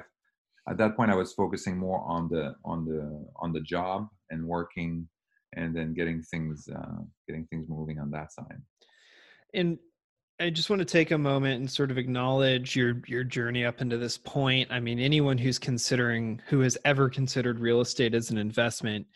at 0.68 0.76
that 0.78 0.96
point 0.96 1.10
i 1.10 1.14
was 1.14 1.32
focusing 1.32 1.76
more 1.76 2.00
on 2.06 2.28
the 2.28 2.54
on 2.64 2.84
the 2.84 3.26
on 3.36 3.52
the 3.52 3.60
job 3.60 4.08
and 4.30 4.44
working 4.46 5.08
and 5.56 5.74
then 5.74 5.94
getting 5.94 6.22
things 6.22 6.68
uh, 6.68 6.98
getting 7.26 7.46
things 7.46 7.68
moving 7.68 7.98
on 7.98 8.10
that 8.10 8.32
side. 8.32 8.60
And 9.54 9.78
I 10.40 10.50
just 10.50 10.68
want 10.68 10.80
to 10.80 10.84
take 10.84 11.12
a 11.12 11.18
moment 11.18 11.60
and 11.60 11.70
sort 11.70 11.92
of 11.92 11.98
acknowledge 11.98 12.74
your 12.74 13.00
your 13.06 13.22
journey 13.22 13.64
up 13.64 13.80
into 13.80 13.98
this 13.98 14.18
point. 14.18 14.68
I 14.68 14.80
mean, 14.80 14.98
anyone 14.98 15.38
who's 15.38 15.60
considering 15.60 16.42
who 16.48 16.58
has 16.60 16.76
ever 16.84 17.08
considered 17.08 17.60
real 17.60 17.80
estate 17.80 18.14
as 18.14 18.30
an 18.30 18.38
investment 18.38 19.06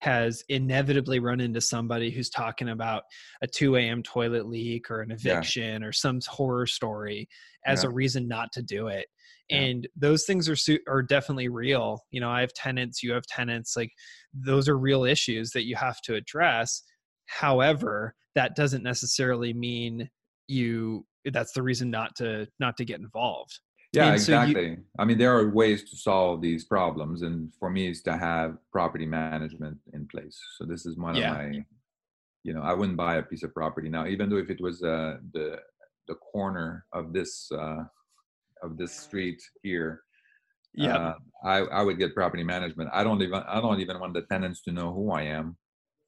has 0.00 0.44
inevitably 0.48 1.18
run 1.18 1.40
into 1.40 1.60
somebody 1.60 2.12
who's 2.12 2.30
talking 2.30 2.68
about 2.68 3.02
a 3.42 3.48
2 3.48 3.74
a.m. 3.74 4.04
toilet 4.04 4.46
leak 4.46 4.88
or 4.88 5.00
an 5.00 5.10
eviction 5.10 5.82
yeah. 5.82 5.88
or 5.88 5.92
some 5.92 6.20
horror 6.28 6.66
story 6.66 7.28
as 7.66 7.82
yeah. 7.82 7.90
a 7.90 7.92
reason 7.92 8.28
not 8.28 8.52
to 8.52 8.62
do 8.62 8.86
it. 8.86 9.06
Yeah. 9.50 9.58
And 9.58 9.88
those 9.96 10.26
things 10.26 10.48
are 10.48 10.56
su- 10.56 10.78
are 10.86 11.02
definitely 11.02 11.48
real. 11.48 12.04
You 12.12 12.20
know, 12.20 12.30
I 12.30 12.40
have 12.40 12.52
tenants, 12.54 13.02
you 13.02 13.12
have 13.14 13.26
tenants, 13.26 13.76
like 13.76 13.90
those 14.32 14.68
are 14.68 14.78
real 14.78 15.04
issues 15.04 15.50
that 15.52 15.64
you 15.64 15.74
have 15.74 16.00
to 16.02 16.14
address. 16.14 16.84
However, 17.26 18.14
that 18.36 18.54
doesn't 18.54 18.84
necessarily 18.84 19.52
mean 19.52 20.08
you 20.48 21.06
that's 21.32 21.52
the 21.52 21.62
reason 21.62 21.90
not 21.90 22.16
to 22.16 22.46
not 22.58 22.76
to 22.78 22.84
get 22.84 23.00
involved. 23.00 23.58
Yeah 23.92 24.06
and 24.06 24.14
exactly 24.16 24.54
so 24.54 24.60
you, 24.60 24.76
i 24.98 25.04
mean 25.06 25.16
there 25.16 25.34
are 25.34 25.48
ways 25.48 25.88
to 25.90 25.96
solve 25.96 26.42
these 26.42 26.64
problems 26.64 27.22
and 27.22 27.50
for 27.58 27.70
me 27.70 27.88
is 27.88 28.02
to 28.02 28.18
have 28.18 28.58
property 28.70 29.06
management 29.06 29.78
in 29.94 30.06
place. 30.08 30.38
So 30.56 30.66
this 30.66 30.84
is 30.84 30.98
one 30.98 31.14
yeah. 31.14 31.30
of 31.30 31.38
my 31.38 31.64
you 32.44 32.54
know 32.54 32.62
i 32.62 32.72
wouldn't 32.72 32.96
buy 32.96 33.16
a 33.16 33.22
piece 33.22 33.42
of 33.42 33.52
property 33.54 33.88
now 33.88 34.06
even 34.06 34.28
though 34.28 34.36
if 34.36 34.50
it 34.50 34.60
was 34.60 34.82
uh, 34.82 35.16
the 35.34 35.58
the 36.06 36.14
corner 36.14 36.86
of 36.92 37.12
this 37.12 37.50
uh, 37.52 37.82
of 38.62 38.76
this 38.76 38.92
street 38.92 39.40
here 39.62 40.02
yeah 40.74 40.96
uh, 40.96 41.14
i 41.44 41.56
i 41.78 41.82
would 41.82 41.98
get 41.98 42.14
property 42.14 42.44
management. 42.44 42.88
I 42.92 43.02
don't 43.04 43.22
even 43.22 43.42
i 43.46 43.60
don't 43.60 43.80
even 43.80 43.98
want 44.00 44.14
the 44.14 44.22
tenants 44.22 44.62
to 44.62 44.72
know 44.72 44.92
who 44.92 45.10
i 45.12 45.22
am. 45.22 45.56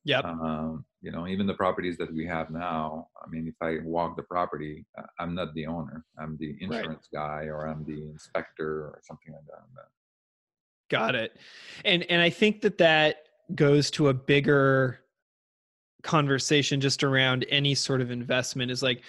Yeah 0.04 0.20
um, 0.20 0.84
you 1.02 1.10
know 1.10 1.26
even 1.26 1.46
the 1.46 1.54
properties 1.54 1.96
that 1.96 2.12
we 2.12 2.26
have 2.26 2.50
now 2.50 3.08
i 3.24 3.28
mean 3.28 3.46
if 3.48 3.54
i 3.62 3.78
walk 3.84 4.16
the 4.16 4.22
property 4.22 4.84
uh, 4.98 5.02
i'm 5.18 5.34
not 5.34 5.52
the 5.54 5.66
owner 5.66 6.04
i'm 6.18 6.36
the 6.38 6.56
insurance 6.60 7.08
right. 7.12 7.42
guy 7.42 7.44
or 7.44 7.66
i'm 7.66 7.84
the 7.86 8.08
inspector 8.10 8.82
or 8.84 9.00
something 9.02 9.32
like 9.32 9.44
that 9.46 9.84
got 10.90 11.14
it 11.14 11.36
and 11.84 12.02
and 12.04 12.20
i 12.20 12.28
think 12.28 12.60
that 12.60 12.78
that 12.78 13.24
goes 13.54 13.90
to 13.90 14.08
a 14.08 14.14
bigger 14.14 15.00
conversation 16.02 16.80
just 16.80 17.02
around 17.02 17.44
any 17.48 17.74
sort 17.74 18.00
of 18.00 18.10
investment 18.10 18.70
is 18.70 18.82
like 18.82 19.02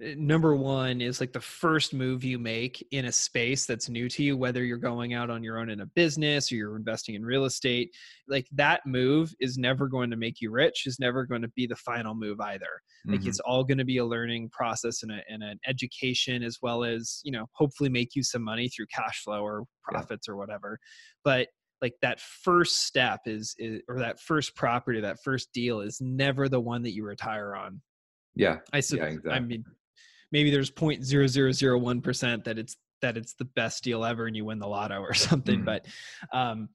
number 0.00 0.54
one 0.54 1.00
is 1.00 1.20
like 1.20 1.32
the 1.32 1.40
first 1.40 1.94
move 1.94 2.22
you 2.22 2.38
make 2.38 2.86
in 2.90 3.06
a 3.06 3.12
space 3.12 3.64
that's 3.64 3.88
new 3.88 4.08
to 4.08 4.22
you 4.22 4.36
whether 4.36 4.64
you're 4.64 4.76
going 4.76 5.14
out 5.14 5.30
on 5.30 5.42
your 5.42 5.58
own 5.58 5.70
in 5.70 5.80
a 5.80 5.86
business 5.86 6.52
or 6.52 6.56
you're 6.56 6.76
investing 6.76 7.14
in 7.14 7.24
real 7.24 7.44
estate 7.44 7.90
like 8.28 8.46
that 8.52 8.80
move 8.84 9.32
is 9.40 9.56
never 9.56 9.88
going 9.88 10.10
to 10.10 10.16
make 10.16 10.40
you 10.40 10.50
rich 10.50 10.86
is 10.86 10.98
never 10.98 11.24
going 11.24 11.40
to 11.40 11.48
be 11.48 11.66
the 11.66 11.76
final 11.76 12.14
move 12.14 12.40
either 12.40 12.66
like 13.06 13.20
mm-hmm. 13.20 13.28
it's 13.28 13.40
all 13.40 13.64
going 13.64 13.78
to 13.78 13.84
be 13.84 13.98
a 13.98 14.04
learning 14.04 14.50
process 14.50 15.02
and, 15.02 15.12
a, 15.12 15.20
and 15.30 15.42
an 15.42 15.58
education 15.66 16.42
as 16.42 16.58
well 16.60 16.84
as 16.84 17.20
you 17.24 17.32
know 17.32 17.46
hopefully 17.52 17.88
make 17.88 18.14
you 18.14 18.22
some 18.22 18.42
money 18.42 18.68
through 18.68 18.86
cash 18.94 19.22
flow 19.22 19.42
or 19.42 19.64
profits 19.82 20.26
yeah. 20.28 20.32
or 20.32 20.36
whatever 20.36 20.78
but 21.24 21.48
like 21.82 21.94
that 22.00 22.20
first 22.20 22.86
step 22.86 23.20
is, 23.26 23.54
is 23.58 23.82
or 23.88 23.98
that 23.98 24.20
first 24.20 24.54
property 24.54 25.00
that 25.00 25.22
first 25.22 25.52
deal 25.52 25.80
is 25.80 26.00
never 26.00 26.48
the 26.48 26.60
one 26.60 26.82
that 26.82 26.94
you 26.94 27.04
retire 27.04 27.54
on 27.54 27.80
yeah 28.34 28.58
i 28.72 28.76
yeah, 28.76 29.04
exactly. 29.04 29.30
i 29.32 29.40
mean 29.40 29.64
maybe 30.32 30.50
there's 30.50 30.70
0.0001% 30.70 32.44
that 32.44 32.58
it's 32.58 32.76
that 33.02 33.16
it's 33.16 33.34
the 33.34 33.44
best 33.44 33.84
deal 33.84 34.04
ever 34.04 34.26
and 34.26 34.36
you 34.36 34.44
win 34.44 34.58
the 34.58 34.66
lotto 34.66 35.00
or 35.00 35.14
something 35.14 35.60
mm. 35.60 35.64
but 35.64 35.86
um 36.32 36.68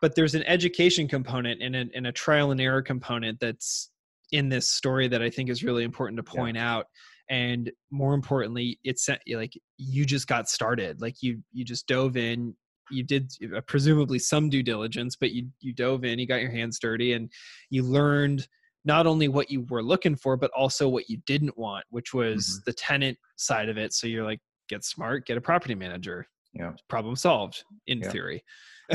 but 0.00 0.14
there's 0.14 0.34
an 0.34 0.42
education 0.44 1.08
component 1.08 1.62
and 1.62 1.74
a, 1.74 1.86
and 1.94 2.06
a 2.06 2.12
trial 2.12 2.50
and 2.50 2.60
error 2.60 2.82
component 2.82 3.40
that's 3.40 3.90
in 4.32 4.48
this 4.48 4.70
story 4.70 5.08
that 5.08 5.22
i 5.22 5.30
think 5.30 5.50
is 5.50 5.64
really 5.64 5.84
important 5.84 6.16
to 6.16 6.22
point 6.22 6.56
yeah. 6.56 6.74
out 6.74 6.86
and 7.28 7.70
more 7.90 8.14
importantly 8.14 8.78
it's 8.84 9.08
like 9.32 9.52
you 9.78 10.04
just 10.04 10.26
got 10.26 10.48
started 10.48 11.00
like 11.00 11.22
you 11.22 11.42
you 11.52 11.64
just 11.64 11.86
dove 11.86 12.16
in 12.16 12.54
you 12.90 13.02
did 13.02 13.32
uh, 13.54 13.60
presumably 13.62 14.18
some 14.18 14.48
due 14.48 14.62
diligence 14.62 15.16
but 15.16 15.32
you 15.32 15.48
you 15.60 15.72
dove 15.72 16.04
in 16.04 16.18
you 16.18 16.26
got 16.26 16.40
your 16.40 16.50
hands 16.50 16.78
dirty 16.78 17.14
and 17.14 17.30
you 17.70 17.82
learned 17.82 18.46
not 18.86 19.06
only 19.06 19.28
what 19.28 19.50
you 19.50 19.66
were 19.68 19.82
looking 19.82 20.16
for, 20.16 20.36
but 20.36 20.50
also 20.52 20.88
what 20.88 21.10
you 21.10 21.18
didn't 21.26 21.58
want, 21.58 21.84
which 21.90 22.14
was 22.14 22.46
mm-hmm. 22.46 22.62
the 22.66 22.72
tenant 22.72 23.18
side 23.36 23.68
of 23.68 23.76
it. 23.76 23.92
So 23.92 24.06
you're 24.06 24.24
like, 24.24 24.40
get 24.68 24.84
smart, 24.84 25.26
get 25.26 25.36
a 25.36 25.40
property 25.40 25.74
manager. 25.74 26.26
Yeah. 26.54 26.72
Problem 26.88 27.16
solved 27.16 27.64
in 27.88 27.98
yeah. 27.98 28.10
theory. 28.10 28.44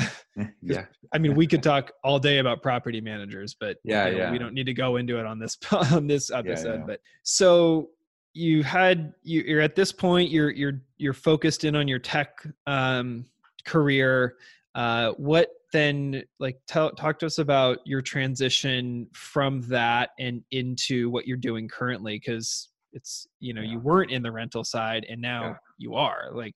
yeah. 0.62 0.86
I 1.14 1.18
mean, 1.18 1.36
we 1.36 1.46
could 1.46 1.62
talk 1.62 1.92
all 2.04 2.20
day 2.20 2.40
about 2.40 2.64
property 2.64 3.02
managers, 3.02 3.56
but 3.60 3.78
yeah, 3.84 4.08
you 4.08 4.12
know, 4.14 4.18
yeah. 4.18 4.32
we 4.32 4.40
don't 4.40 4.54
need 4.54 4.66
to 4.66 4.74
go 4.74 4.96
into 4.96 5.20
it 5.20 5.26
on 5.26 5.38
this 5.38 5.58
on 5.72 6.08
this 6.08 6.32
episode. 6.32 6.80
Yeah, 6.80 6.86
but 6.88 7.02
so 7.24 7.90
you 8.34 8.64
had 8.64 9.14
you, 9.24 9.42
you're 9.42 9.62
at 9.62 9.76
this 9.76 9.92
point, 9.92 10.32
you're 10.32 10.50
you're 10.52 10.82
you're 10.98 11.14
focused 11.14 11.66
in 11.66 11.76
on 11.76 11.88
your 11.88 12.00
tech 12.00 12.46
um, 12.66 13.26
career. 13.66 14.36
Uh, 14.74 15.12
what 15.18 15.50
then 15.72 16.24
like 16.40 16.58
tell, 16.68 16.92
talk 16.92 17.20
to 17.20 17.26
us 17.26 17.38
about 17.38 17.80
your 17.86 18.02
transition 18.02 19.08
from 19.14 19.62
that 19.64 20.12
and 20.20 20.44
into 20.52 21.10
what 21.10 21.28
you're 21.28 21.38
doing 21.38 21.68
currently 21.68 22.18
because 22.18 22.70
it's 22.94 23.28
you 23.40 23.54
know 23.54 23.62
yeah. 23.62 23.72
you 23.72 23.80
weren't 23.80 24.12
in 24.12 24.22
the 24.22 24.32
rental 24.32 24.64
side 24.64 25.06
and 25.10 25.22
now 25.22 25.44
yeah. 25.44 25.54
you 25.78 25.96
are 25.96 26.30
like 26.34 26.54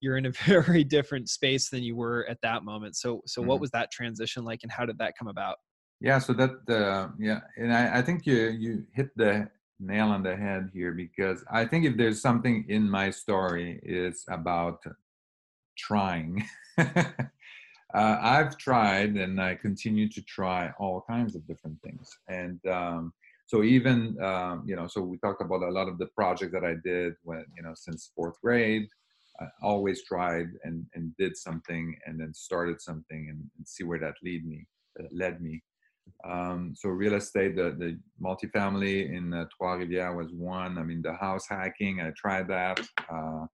you're 0.00 0.16
in 0.16 0.26
a 0.26 0.30
very 0.46 0.84
different 0.84 1.28
space 1.28 1.68
than 1.68 1.82
you 1.82 1.96
were 1.96 2.26
at 2.28 2.38
that 2.42 2.64
moment 2.64 2.96
so 2.96 3.20
so 3.26 3.40
mm-hmm. 3.40 3.48
what 3.48 3.60
was 3.60 3.70
that 3.70 3.90
transition 3.90 4.44
like 4.44 4.60
and 4.62 4.72
how 4.72 4.84
did 4.84 4.98
that 4.98 5.14
come 5.18 5.28
about 5.28 5.56
yeah 6.00 6.18
so 6.18 6.32
that 6.32 6.50
uh, 6.68 7.08
yeah 7.18 7.40
and 7.56 7.72
I, 7.72 7.98
I 7.98 8.02
think 8.02 8.26
you 8.26 8.48
you 8.48 8.84
hit 8.92 9.10
the 9.16 9.48
nail 9.80 10.08
on 10.08 10.22
the 10.22 10.36
head 10.36 10.70
here 10.72 10.92
because 10.92 11.44
i 11.50 11.64
think 11.64 11.84
if 11.84 11.96
there's 11.96 12.22
something 12.22 12.64
in 12.68 12.88
my 12.88 13.10
story 13.10 13.80
it's 13.82 14.24
about 14.28 14.84
trying 15.76 16.44
uh, 17.94 18.18
I've 18.20 18.56
tried 18.58 19.16
and 19.16 19.40
I 19.40 19.54
continue 19.54 20.08
to 20.08 20.22
try 20.22 20.72
all 20.78 21.04
kinds 21.08 21.34
of 21.36 21.46
different 21.46 21.78
things. 21.82 22.08
And 22.28 22.60
um, 22.66 23.12
so 23.46 23.62
even, 23.62 24.16
um, 24.22 24.64
you 24.66 24.76
know, 24.76 24.86
so 24.86 25.02
we 25.02 25.18
talked 25.18 25.42
about 25.42 25.62
a 25.62 25.70
lot 25.70 25.88
of 25.88 25.98
the 25.98 26.06
projects 26.06 26.52
that 26.52 26.64
I 26.64 26.74
did 26.84 27.14
when, 27.22 27.44
you 27.56 27.62
know, 27.62 27.74
since 27.74 28.10
fourth 28.16 28.40
grade, 28.40 28.86
I 29.40 29.46
always 29.62 30.04
tried 30.04 30.48
and, 30.64 30.86
and 30.94 31.14
did 31.18 31.36
something 31.36 31.96
and 32.06 32.20
then 32.20 32.32
started 32.32 32.80
something 32.80 33.28
and, 33.30 33.40
and 33.56 33.66
see 33.66 33.84
where 33.84 33.98
that 33.98 34.14
lead 34.22 34.46
me, 34.46 34.66
uh, 34.98 35.04
led 35.10 35.42
me. 35.42 35.62
Um, 36.24 36.74
so 36.74 36.88
real 36.88 37.14
estate, 37.14 37.56
the, 37.56 37.76
the 37.78 37.98
multifamily 38.22 39.14
in 39.14 39.32
uh, 39.32 39.46
Trois-Rivières 39.56 40.16
was 40.16 40.32
one. 40.32 40.78
I 40.78 40.82
mean, 40.82 41.02
the 41.02 41.14
house 41.14 41.46
hacking, 41.48 42.00
I 42.00 42.10
tried 42.16 42.48
that. 42.48 42.80
Uh, 43.10 43.46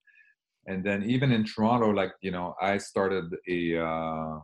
and 0.68 0.84
then 0.84 1.02
even 1.02 1.32
in 1.32 1.44
toronto 1.44 1.88
like 1.90 2.12
you 2.20 2.30
know 2.30 2.54
i 2.60 2.78
started 2.78 3.24
a 3.48 3.60
uh, 3.78 4.38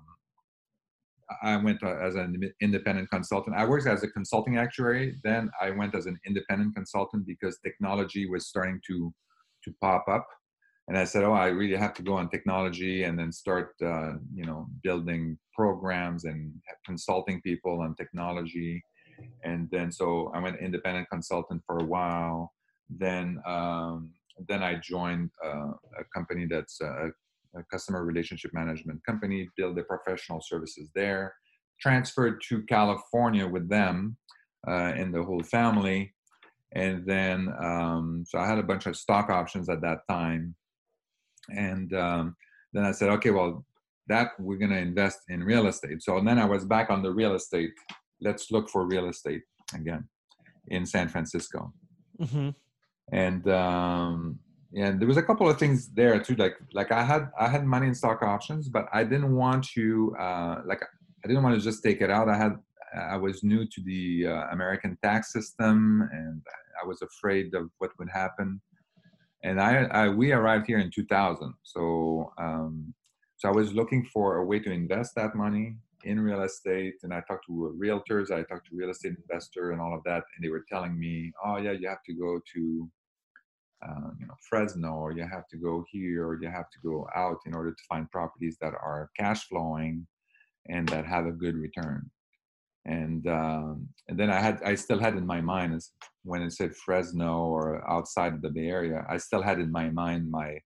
I 1.43 1.57
went 1.57 1.83
uh, 1.83 1.97
as 1.97 2.15
an 2.17 2.41
independent 2.61 3.11
consultant. 3.11 3.57
I 3.57 3.65
worked 3.65 3.87
as 3.87 4.03
a 4.03 4.09
consulting 4.09 4.57
actuary. 4.59 5.17
Then 5.23 5.51
I 5.61 5.71
went 5.71 5.95
as 5.95 6.07
an 6.07 6.19
independent 6.27 6.75
consultant 6.75 7.27
because 7.27 7.59
technology 7.65 8.29
was 8.29 8.47
starting 8.47 8.81
to 8.89 9.13
to 9.65 9.75
pop 9.81 10.05
up, 10.09 10.27
and 10.89 10.99
I 10.99 11.05
said, 11.05 11.25
"Oh, 11.25 11.33
I 11.33 11.47
really 11.47 11.77
have 11.77 11.95
to 11.95 12.03
go 12.03 12.15
on 12.15 12.29
technology 12.29 13.05
and 13.05 13.19
then 13.19 13.33
start, 13.33 13.75
uh, 13.83 14.15
you 14.35 14.45
know, 14.45 14.69
building 14.83 15.39
programs 15.55 16.25
and 16.25 16.53
consulting 16.85 17.41
people 17.41 17.81
on 17.81 17.95
technology." 17.95 18.83
And 19.45 19.69
then 19.71 19.93
so 19.93 20.33
I 20.35 20.41
went 20.41 20.61
independent 20.61 21.09
consultant 21.09 21.63
for 21.67 21.79
a 21.79 21.85
while. 21.85 22.53
Then 22.91 23.41
um, 23.47 24.11
then 24.49 24.63
I 24.63 24.75
joined 24.77 25.31
uh, 25.45 25.73
a 25.99 26.05
company 26.15 26.47
that's 26.51 26.81
a, 26.81 27.11
a, 27.57 27.63
customer 27.71 28.05
relationship 28.05 28.53
management 28.53 29.05
company, 29.05 29.49
built 29.57 29.77
the 29.77 29.85
professional 29.85 30.41
services 30.41 30.91
there, 30.95 31.35
transferred 31.81 32.41
to 32.49 32.63
California 32.65 33.47
with 33.47 33.69
them 33.69 34.17
uh, 34.67 34.93
and 34.97 35.15
the 35.15 35.23
whole 35.23 35.43
family. 35.43 36.13
And 36.73 37.07
then, 37.07 37.55
um, 37.63 38.25
so 38.27 38.39
I 38.39 38.47
had 38.47 38.59
a 38.59 38.65
bunch 38.65 38.87
of 38.87 38.97
stock 38.97 39.31
options 39.31 39.69
at 39.69 39.81
that 39.83 40.01
time. 40.09 40.57
And 41.51 41.95
um, 41.95 42.37
then 42.73 42.85
I 42.85 42.91
said, 42.91 43.11
okay, 43.11 43.31
well, 43.31 43.65
that 44.09 44.33
we're 44.39 44.59
going 44.59 44.71
to 44.71 44.79
invest 44.79 45.21
in 45.29 45.45
real 45.45 45.67
estate. 45.69 46.03
So 46.03 46.21
then 46.21 46.39
I 46.39 46.45
was 46.45 46.65
back 46.65 46.91
on 46.91 47.03
the 47.03 47.13
real 47.13 47.35
estate. 47.35 47.71
Let's 48.21 48.51
look 48.51 48.69
for 48.69 48.87
real 48.87 49.09
estate 49.09 49.43
again 49.73 50.09
in 50.69 50.85
San 50.85 51.09
Francisco. 51.09 51.73
Mm-hmm 52.21 52.51
and 53.13 53.49
um, 53.49 54.39
and 54.77 55.01
there 55.01 55.09
was 55.09 55.17
a 55.17 55.23
couple 55.23 55.49
of 55.49 55.59
things 55.59 55.89
there 55.89 56.19
too. 56.21 56.35
Like 56.35 56.57
like 56.73 56.93
I 56.93 57.05
had 57.05 57.31
I 57.39 57.49
had 57.49 57.65
money 57.65 57.87
in 57.87 57.95
stock 57.95 58.23
options, 58.23 58.69
but 58.69 58.87
I 58.93 59.05
didn't 59.05 59.35
want 59.35 59.65
to 59.75 60.15
uh, 60.19 60.63
like 60.67 60.83
I 61.25 61.29
didn't 61.29 61.43
want 61.43 61.57
to 61.57 61.63
just 61.63 61.83
take 61.83 62.01
it 62.01 62.11
out. 62.11 62.29
I 62.29 62.37
had 62.37 62.57
I 62.99 63.17
was 63.17 63.43
new 63.43 63.67
to 63.67 63.83
the 63.85 64.27
uh, 64.29 64.47
American 64.53 64.97
tax 65.03 65.33
system, 65.33 66.09
and 66.13 66.43
I 66.83 66.87
was 66.87 67.03
afraid 67.03 67.55
of 67.55 67.71
what 67.79 67.91
would 67.99 68.11
happen. 68.11 68.61
And 69.43 69.61
I, 69.61 69.85
I 69.85 70.09
we 70.09 70.33
arrived 70.33 70.67
here 70.67 70.79
in 70.79 70.91
2000, 70.91 71.55
so 71.63 72.33
um, 72.39 72.95
so 73.37 73.49
I 73.49 73.53
was 73.53 73.75
looking 73.75 74.07
for 74.13 74.37
a 74.37 74.45
way 74.45 74.59
to 74.61 74.71
invest 74.71 75.15
that 75.17 75.35
money 75.35 75.77
in 76.05 76.21
real 76.21 76.43
estate 76.43 76.95
and 77.03 77.13
I 77.13 77.21
talked 77.23 77.47
to 77.47 77.77
realtors, 77.79 78.31
I 78.31 78.43
talked 78.43 78.69
to 78.69 78.77
real 78.77 78.91
estate 78.91 79.15
investor 79.17 79.73
and 79.73 79.81
all 79.81 79.95
of 79.95 80.03
that, 80.05 80.25
and 80.37 80.45
they 80.45 80.49
were 80.49 80.65
telling 80.69 80.99
me, 80.99 81.33
"Oh 81.45 81.57
yeah, 81.57 81.73
you 81.73 81.89
have 81.89 82.03
to 82.05 82.15
go 82.15 82.41
to 82.55 82.91
uh, 83.87 84.11
you 84.19 84.27
know 84.27 84.35
Fresno, 84.49 84.93
or 84.95 85.13
you 85.13 85.23
have 85.23 85.49
to 85.49 85.57
go 85.57 85.85
here, 85.91 86.27
or 86.27 86.41
you 86.41 86.49
have 86.49 86.71
to 86.71 86.79
go 86.83 87.09
out 87.15 87.39
in 87.47 87.55
order 87.55 87.73
to 87.73 87.83
find 87.89 88.11
properties 88.11 88.57
that 88.61 88.75
are 88.75 89.11
cash 89.19 89.47
flowing 89.49 90.07
and 90.69 90.89
that 90.89 91.07
have 91.07 91.27
a 91.27 91.33
good 91.33 91.57
return." 91.57 92.11
And 92.87 93.27
um, 93.27 93.89
and 94.09 94.19
then 94.19 94.31
I 94.31 94.41
had 94.41 94.63
I 94.63 94.75
still 94.75 94.99
had 94.99 95.17
in 95.17 95.27
my 95.27 95.41
mind 95.41 95.81
when 96.23 96.43
it 96.43 96.53
said 96.53 96.77
Fresno 96.77 97.47
or 97.47 97.89
outside 97.91 98.35
of 98.35 98.43
the 98.43 98.51
Bay 98.51 98.69
Area, 98.69 99.07
I 99.09 99.17
still 99.19 99.43
had 99.43 99.59
in 99.59 99.71
my 99.73 99.91
mind 99.91 100.31
my 100.31 100.59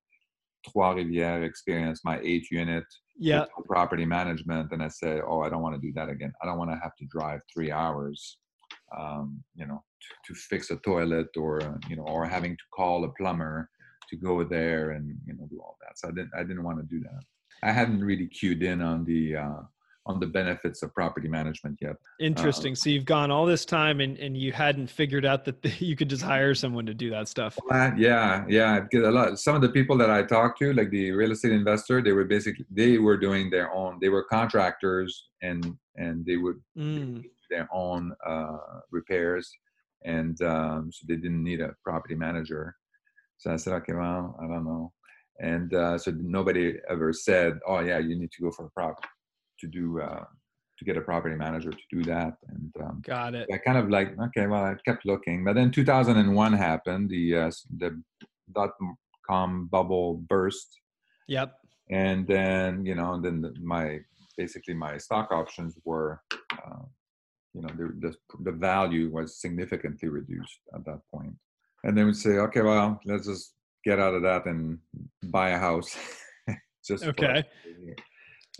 Trois 0.66 0.94
Rivières 0.94 1.44
experience, 1.44 2.00
my 2.04 2.18
eight 2.22 2.50
unit 2.50 2.84
yeah. 3.18 3.44
property 3.66 4.04
management 4.04 4.70
and 4.72 4.82
i 4.82 4.88
say 4.88 5.20
oh 5.26 5.40
i 5.40 5.48
don't 5.48 5.62
want 5.62 5.74
to 5.74 5.80
do 5.80 5.92
that 5.92 6.08
again. 6.08 6.32
I 6.40 6.46
don't 6.46 6.58
want 6.58 6.70
to 6.70 6.78
have 6.82 6.94
to 6.96 7.04
drive 7.06 7.40
three 7.52 7.72
hours 7.72 8.38
um, 8.96 9.42
you 9.54 9.66
know 9.66 9.82
to, 10.02 10.32
to, 10.32 10.38
fix 10.38 10.70
a 10.70 10.76
toilet 10.76 11.28
or 11.36 11.62
uh, 11.62 11.76
you 11.88 11.96
know 11.96 12.04
or 12.04 12.26
having 12.26 12.56
to 12.56 12.64
call 12.74 13.04
a 13.04 13.08
plumber 13.10 13.68
to 14.08 14.16
go 14.16 14.44
there 14.44 14.92
and 14.92 15.14
you 15.26 15.34
know 15.34 15.46
do 15.50 15.60
all 15.60 15.76
that. 15.82 15.98
So 15.98 16.08
i 16.08 16.10
didn't 16.12 16.30
i 16.36 16.42
didn't 16.42 16.64
want 16.64 16.78
to 16.78 16.84
do 16.84 17.00
that. 17.00 17.22
I 17.62 17.72
hadn't 17.72 18.04
really 18.04 18.28
cued 18.28 18.62
in 18.62 18.80
on 18.80 19.04
the 19.04 19.36
uh, 19.36 19.62
on 20.08 20.18
the 20.18 20.26
benefits 20.26 20.82
of 20.82 20.92
property 20.94 21.28
management 21.28 21.78
yet. 21.82 21.96
Interesting. 22.18 22.72
Uh, 22.72 22.76
so 22.76 22.90
you've 22.90 23.04
gone 23.04 23.30
all 23.30 23.44
this 23.44 23.66
time 23.66 24.00
and, 24.00 24.16
and 24.18 24.36
you 24.36 24.52
hadn't 24.52 24.88
figured 24.88 25.26
out 25.26 25.44
that 25.44 25.80
you 25.80 25.94
could 25.94 26.08
just 26.08 26.22
hire 26.22 26.54
someone 26.54 26.86
to 26.86 26.94
do 26.94 27.10
that 27.10 27.28
stuff. 27.28 27.58
yeah, 27.70 28.44
yeah. 28.48 28.80
Because 28.80 29.06
a 29.06 29.10
lot, 29.10 29.38
some 29.38 29.54
of 29.54 29.60
the 29.60 29.68
people 29.68 29.98
that 29.98 30.10
I 30.10 30.22
talked 30.22 30.58
to, 30.60 30.72
like 30.72 30.90
the 30.90 31.12
real 31.12 31.30
estate 31.30 31.52
investor, 31.52 32.02
they 32.02 32.12
were 32.12 32.24
basically 32.24 32.64
they 32.70 32.96
were 32.98 33.18
doing 33.18 33.50
their 33.50 33.72
own. 33.72 33.98
They 34.00 34.08
were 34.08 34.24
contractors 34.24 35.28
and 35.42 35.76
and 35.96 36.24
they 36.24 36.38
would 36.38 36.56
mm. 36.76 37.22
their 37.50 37.68
own 37.72 38.14
uh, 38.26 38.56
repairs, 38.90 39.50
and 40.04 40.40
um, 40.42 40.90
so 40.90 41.04
they 41.06 41.16
didn't 41.16 41.44
need 41.44 41.60
a 41.60 41.74
property 41.84 42.14
manager. 42.14 42.74
So 43.36 43.52
I 43.52 43.56
said, 43.56 43.74
okay, 43.74 43.92
well, 43.92 44.36
I 44.42 44.46
don't 44.48 44.64
know. 44.64 44.92
And 45.40 45.72
uh, 45.72 45.98
so 45.98 46.12
nobody 46.16 46.74
ever 46.88 47.12
said, 47.12 47.60
oh 47.66 47.78
yeah, 47.78 47.98
you 47.98 48.18
need 48.18 48.32
to 48.32 48.42
go 48.42 48.50
for 48.50 48.66
a 48.66 48.70
property 48.70 49.06
to 49.60 49.66
do 49.66 50.00
uh, 50.00 50.24
to 50.78 50.84
get 50.84 50.96
a 50.96 51.00
property 51.00 51.34
manager 51.34 51.70
to 51.70 51.86
do 51.90 52.02
that. 52.04 52.36
And 52.48 52.72
um, 52.80 53.02
got 53.04 53.34
it. 53.34 53.48
I 53.52 53.58
kind 53.58 53.78
of 53.78 53.90
like 53.90 54.18
okay, 54.26 54.46
well, 54.46 54.64
I 54.64 54.74
kept 54.84 55.06
looking, 55.06 55.44
but 55.44 55.54
then 55.54 55.70
2001 55.70 56.52
happened. 56.52 57.10
The 57.10 57.36
uh, 57.36 57.50
the 57.78 58.00
dot 58.54 58.70
com 59.28 59.66
bubble 59.66 60.14
burst. 60.28 60.80
Yep. 61.28 61.54
And 61.90 62.26
then 62.26 62.84
you 62.84 62.94
know, 62.94 63.14
and 63.14 63.24
then 63.24 63.40
the, 63.42 63.54
my 63.60 64.00
basically 64.36 64.74
my 64.74 64.98
stock 64.98 65.32
options 65.32 65.76
were. 65.84 66.20
Uh, 66.52 66.84
you 67.54 67.62
know 67.62 67.68
the, 67.76 68.08
the 68.08 68.14
the 68.44 68.52
value 68.52 69.10
was 69.10 69.40
significantly 69.40 70.08
reduced 70.08 70.60
at 70.74 70.84
that 70.84 71.00
point 71.12 71.34
and 71.84 71.96
then 71.96 72.06
we 72.06 72.12
say 72.12 72.38
okay 72.38 72.60
well 72.60 73.00
let's 73.04 73.26
just 73.26 73.54
get 73.84 73.98
out 73.98 74.14
of 74.14 74.22
that 74.22 74.46
and 74.46 74.78
buy 75.24 75.50
a 75.50 75.58
house 75.58 75.96
just 76.86 77.04
okay 77.04 77.42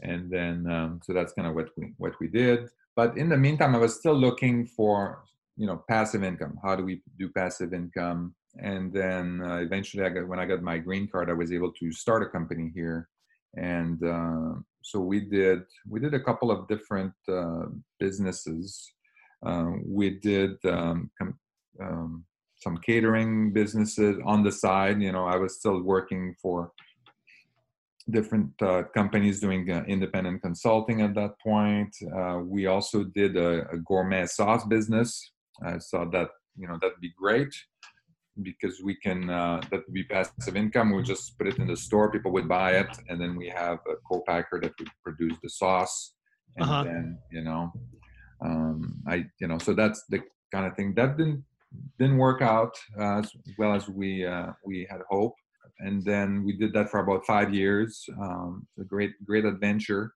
and 0.03 0.31
then 0.31 0.67
um, 0.71 1.01
so 1.03 1.13
that's 1.13 1.33
kind 1.33 1.49
of 1.49 1.55
what 1.55 1.69
we 1.77 1.93
what 1.99 2.19
we 2.21 2.29
did. 2.29 2.69
But 2.97 3.17
in 3.17 3.29
the 3.29 3.37
meantime 3.37 3.75
i 3.75 3.79
was 3.79 3.95
still 3.95 4.15
looking 4.15 4.67
for 4.67 5.25
you 5.57 5.67
know 5.67 5.83
passive 5.89 6.23
income. 6.23 6.59
How 6.63 6.77
do 6.77 6.85
we 6.85 7.03
do 7.19 7.29
passive 7.31 7.73
income? 7.73 8.35
And 8.61 8.93
then 8.93 9.43
uh, 9.43 9.57
eventually 9.57 10.05
i 10.05 10.09
got 10.09 10.29
when 10.29 10.39
i 10.39 10.47
got 10.47 10.63
my 10.63 10.79
green 10.79 11.09
card 11.09 11.31
i 11.31 11.35
was 11.35 11.53
able 11.53 11.73
to 11.73 11.93
start 11.93 12.23
a 12.23 12.27
company 12.27 12.71
here. 12.75 13.09
And 13.57 14.03
uh, 14.05 14.61
so 14.83 15.01
we 15.01 15.21
did 15.21 15.63
we 15.89 16.01
did 16.01 16.15
a 16.15 16.21
couple 16.21 16.51
of 16.51 16.69
different 16.69 17.15
uh, 17.29 17.67
businesses. 17.99 18.93
Uh, 19.45 19.71
we 19.85 20.19
did 20.19 20.53
um, 20.65 21.11
com- 21.19 21.39
um, 21.81 22.25
some 22.57 22.77
catering 22.79 23.53
businesses 23.53 24.19
on 24.25 24.43
the 24.43 24.53
side. 24.53 25.01
You 25.01 25.13
know 25.13 25.25
i 25.25 25.37
was 25.37 25.57
still 25.57 25.83
working 25.83 26.35
for 26.43 26.73
different 28.11 28.51
uh, 28.63 28.85
companies 28.95 29.41
doing 29.41 29.71
uh, 29.71 29.85
independent 29.87 30.43
consulting 30.43 31.03
at 31.03 31.15
that 31.15 31.39
point. 31.41 31.95
Uh, 32.17 32.41
we 32.45 32.67
also 32.67 33.05
did 33.05 33.37
a, 33.37 33.69
a, 33.71 33.79
gourmet 33.79 34.27
sauce 34.27 34.65
business. 34.65 35.33
I 35.63 35.79
thought 35.79 36.13
that 36.13 36.29
you 36.57 36.67
know 36.67 36.79
that'd 36.81 37.01
be 37.01 37.13
great 37.17 37.55
because 38.43 38.81
we 38.83 38.95
can 38.97 39.29
uh, 39.29 39.61
that 39.71 39.83
would 39.87 39.93
be 39.93 40.05
passive 40.05 40.57
income. 40.57 40.95
We 40.95 41.03
just 41.03 41.37
put 41.39 41.49
it 41.49 41.59
in 41.59 41.67
the 41.67 41.77
store, 41.77 42.11
people 42.11 42.33
would 42.33 42.49
buy 42.49 42.73
it, 42.73 42.97
and 43.09 43.21
then 43.21 43.37
we 43.37 43.49
have 43.49 43.79
a 43.91 43.97
co-packer 44.09 44.61
that 44.63 44.73
would 44.79 44.89
produce 45.05 45.37
the 45.43 45.51
sauce, 45.51 46.15
and 46.57 46.65
uh-huh. 46.65 46.85
then 46.85 47.19
you 47.31 47.43
know, 47.43 47.73
um, 48.45 49.03
I 49.07 49.27
you 49.41 49.49
know, 49.49 49.59
so 49.59 49.75
that's 49.75 50.05
the 50.09 50.21
kind 50.53 50.67
of 50.67 50.75
thing 50.77 50.95
that 50.95 51.17
didn't 51.19 51.45
didn't 51.99 52.17
work 52.17 52.41
out 52.41 52.75
as 52.99 53.31
well 53.59 53.75
as 53.75 53.89
we 53.89 54.25
uh, 54.25 54.53
we 54.65 54.87
had 54.91 55.01
hoped 55.11 55.41
and 55.81 56.05
then 56.05 56.45
we 56.45 56.57
did 56.57 56.73
that 56.73 56.91
for 56.91 57.01
about 57.01 57.27
five 57.27 57.55
years. 57.55 58.05
Um, 58.21 58.67
a 58.81 58.85
great, 58.85 59.13
great 59.25 59.45
adventure 59.45 60.13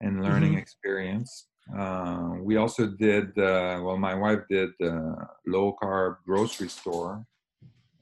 and 0.00 0.22
learning 0.22 0.52
mm-hmm. 0.52 0.58
experience. 0.58 1.46
Uh, 1.76 2.30
we 2.42 2.56
also 2.56 2.86
did, 2.86 3.26
uh, 3.38 3.80
well, 3.82 3.96
my 3.96 4.14
wife 4.14 4.40
did 4.50 4.70
uh, 4.82 5.14
low 5.46 5.76
carb 5.80 6.16
grocery 6.26 6.68
store 6.68 7.24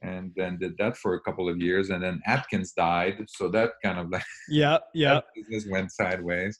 and 0.01 0.31
then 0.35 0.57
did 0.57 0.77
that 0.77 0.97
for 0.97 1.15
a 1.15 1.21
couple 1.21 1.49
of 1.49 1.57
years. 1.57 1.89
And 1.89 2.03
then 2.03 2.21
Atkins 2.25 2.71
died. 2.71 3.25
So 3.27 3.49
that 3.49 3.71
kind 3.83 3.99
of 3.99 4.09
like, 4.09 4.23
yeah, 4.49 4.79
yeah, 4.93 5.21
business 5.35 5.67
went 5.69 5.91
sideways. 5.91 6.59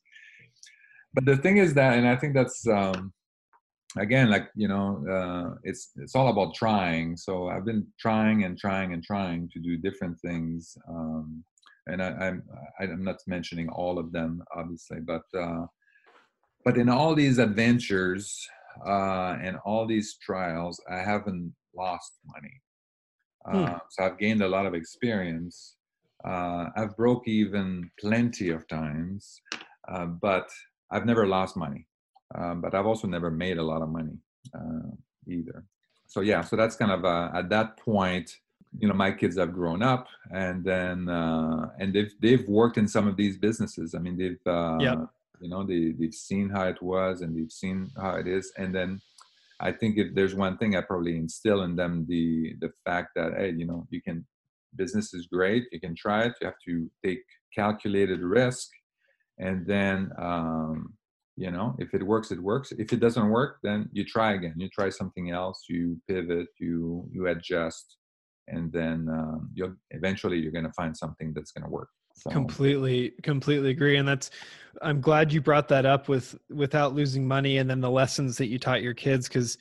But 1.13 1.25
the 1.25 1.37
thing 1.37 1.57
is 1.57 1.73
that, 1.73 1.97
and 1.97 2.07
I 2.07 2.15
think 2.15 2.33
that's, 2.33 2.67
um, 2.67 3.11
again 3.97 4.29
like 4.29 4.49
you 4.55 4.67
know 4.67 5.03
uh, 5.09 5.55
it's 5.63 5.91
it's 5.97 6.15
all 6.15 6.29
about 6.29 6.53
trying. 6.53 7.17
So 7.17 7.49
i've 7.49 7.65
been 7.65 7.87
trying 7.99 8.43
and 8.43 8.57
trying 8.57 8.93
and 8.93 9.03
trying 9.03 9.49
to 9.49 9.59
do 9.59 9.77
different 9.77 10.19
things 10.19 10.77
um, 10.87 11.43
and 11.87 12.01
I, 12.01 12.09
i'm 12.09 12.43
i'm 12.79 13.03
not 13.03 13.17
mentioning 13.27 13.67
all 13.69 13.97
of 13.97 14.11
them 14.11 14.43
obviously 14.55 14.99
but 14.99 15.23
uh, 15.37 15.65
but 16.65 16.77
in 16.77 16.89
all 16.89 17.15
these 17.15 17.39
adventures 17.39 18.47
uh, 18.85 19.37
and 19.41 19.57
all 19.65 19.87
these 19.87 20.17
trials 20.21 20.79
i 20.89 20.97
haven't 20.97 21.53
lost 21.75 22.13
money. 22.25 22.61
Hmm. 23.45 23.73
Uh, 23.73 23.79
so 23.89 24.03
i've 24.03 24.19
gained 24.19 24.43
a 24.43 24.47
lot 24.47 24.65
of 24.65 24.73
experience. 24.73 25.75
Uh, 26.25 26.65
i've 26.75 26.95
broke 26.97 27.27
even 27.27 27.89
plenty 27.99 28.49
of 28.49 28.67
times 28.67 29.41
uh, 29.91 30.05
but 30.05 30.47
i've 30.91 31.05
never 31.05 31.25
lost 31.25 31.55
money 31.55 31.87
um, 32.35 32.61
but 32.61 32.73
I've 32.73 32.85
also 32.85 33.07
never 33.07 33.31
made 33.31 33.57
a 33.57 33.63
lot 33.63 33.81
of 33.81 33.89
money 33.89 34.17
uh, 34.53 34.91
either. 35.27 35.63
So 36.07 36.21
yeah, 36.21 36.41
so 36.41 36.55
that's 36.55 36.75
kind 36.75 36.91
of 36.91 37.05
uh, 37.05 37.29
at 37.33 37.49
that 37.49 37.77
point, 37.77 38.37
you 38.77 38.87
know, 38.87 38.93
my 38.93 39.11
kids 39.11 39.37
have 39.37 39.53
grown 39.53 39.81
up, 39.81 40.07
and 40.31 40.63
then 40.63 41.09
uh, 41.09 41.69
and 41.79 41.93
they've 41.93 42.13
they've 42.19 42.47
worked 42.47 42.77
in 42.77 42.87
some 42.87 43.07
of 43.07 43.15
these 43.15 43.37
businesses. 43.37 43.95
I 43.95 43.99
mean, 43.99 44.17
they've 44.17 44.45
uh, 44.47 44.77
yep. 44.79 44.99
you 45.39 45.49
know 45.49 45.63
they 45.63 45.91
they've 45.91 46.13
seen 46.13 46.49
how 46.49 46.63
it 46.67 46.81
was 46.81 47.21
and 47.21 47.35
they've 47.35 47.51
seen 47.51 47.89
how 47.95 48.15
it 48.15 48.27
is, 48.27 48.51
and 48.57 48.73
then 48.73 49.01
I 49.59 49.71
think 49.71 49.97
if 49.97 50.15
there's 50.15 50.35
one 50.35 50.57
thing 50.57 50.75
I 50.75 50.81
probably 50.81 51.15
instill 51.15 51.63
in 51.63 51.75
them 51.75 52.05
the 52.07 52.55
the 52.59 52.71
fact 52.85 53.09
that 53.15 53.33
hey, 53.37 53.51
you 53.51 53.65
know, 53.65 53.85
you 53.89 54.01
can 54.01 54.25
business 54.75 55.13
is 55.13 55.27
great, 55.27 55.65
you 55.71 55.79
can 55.79 55.95
try 55.95 56.23
it, 56.23 56.33
you 56.41 56.47
have 56.47 56.59
to 56.65 56.89
take 57.03 57.23
calculated 57.53 58.21
risk, 58.21 58.69
and 59.37 59.65
then 59.65 60.11
um, 60.17 60.93
you 61.39 61.49
know 61.49 61.73
if 61.79 61.93
it 61.93 62.03
works 62.03 62.31
it 62.31 62.43
works 62.43 62.73
if 62.77 62.91
it 62.91 62.99
doesn't 62.99 63.29
work 63.29 63.59
then 63.63 63.89
you 63.93 64.03
try 64.03 64.33
again 64.33 64.53
you 64.57 64.67
try 64.69 64.89
something 64.89 65.31
else 65.31 65.63
you 65.69 65.97
pivot 66.07 66.47
you 66.59 67.07
you 67.11 67.27
adjust 67.27 67.95
and 68.49 68.71
then 68.73 69.07
um, 69.09 69.49
you'll 69.53 69.75
eventually 69.91 70.37
you're 70.37 70.51
going 70.51 70.65
to 70.65 70.73
find 70.73 70.95
something 70.95 71.31
that's 71.33 71.51
going 71.51 71.63
to 71.63 71.69
work 71.69 71.89
so. 72.13 72.29
completely 72.29 73.13
completely 73.23 73.69
agree 73.69 73.95
and 73.95 74.07
that's 74.07 74.31
i'm 74.81 74.99
glad 74.99 75.31
you 75.31 75.41
brought 75.41 75.69
that 75.69 75.85
up 75.85 76.09
with 76.09 76.37
without 76.49 76.93
losing 76.93 77.25
money 77.25 77.57
and 77.57 77.69
then 77.69 77.79
the 77.79 77.89
lessons 77.89 78.37
that 78.37 78.47
you 78.47 78.59
taught 78.59 78.81
your 78.81 78.93
kids 78.93 79.29
because 79.29 79.57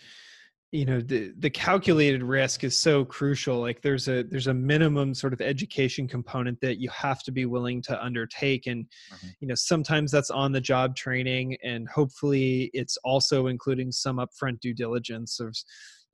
you 0.70 0.84
know 0.84 1.00
the 1.00 1.32
the 1.38 1.48
calculated 1.48 2.22
risk 2.22 2.62
is 2.62 2.76
so 2.76 3.02
crucial 3.04 3.58
like 3.58 3.80
there's 3.80 4.06
a 4.06 4.22
there's 4.24 4.48
a 4.48 4.54
minimum 4.54 5.14
sort 5.14 5.32
of 5.32 5.40
education 5.40 6.06
component 6.06 6.60
that 6.60 6.78
you 6.78 6.90
have 6.90 7.22
to 7.22 7.32
be 7.32 7.46
willing 7.46 7.80
to 7.80 8.04
undertake 8.04 8.66
and 8.66 8.84
mm-hmm. 8.84 9.28
you 9.40 9.48
know 9.48 9.54
sometimes 9.54 10.10
that's 10.10 10.30
on 10.30 10.52
the 10.52 10.60
job 10.60 10.94
training 10.94 11.56
and 11.64 11.88
hopefully 11.88 12.70
it's 12.74 12.98
also 12.98 13.46
including 13.46 13.90
some 13.90 14.18
upfront 14.18 14.60
due 14.60 14.74
diligence 14.74 15.40
of 15.40 15.56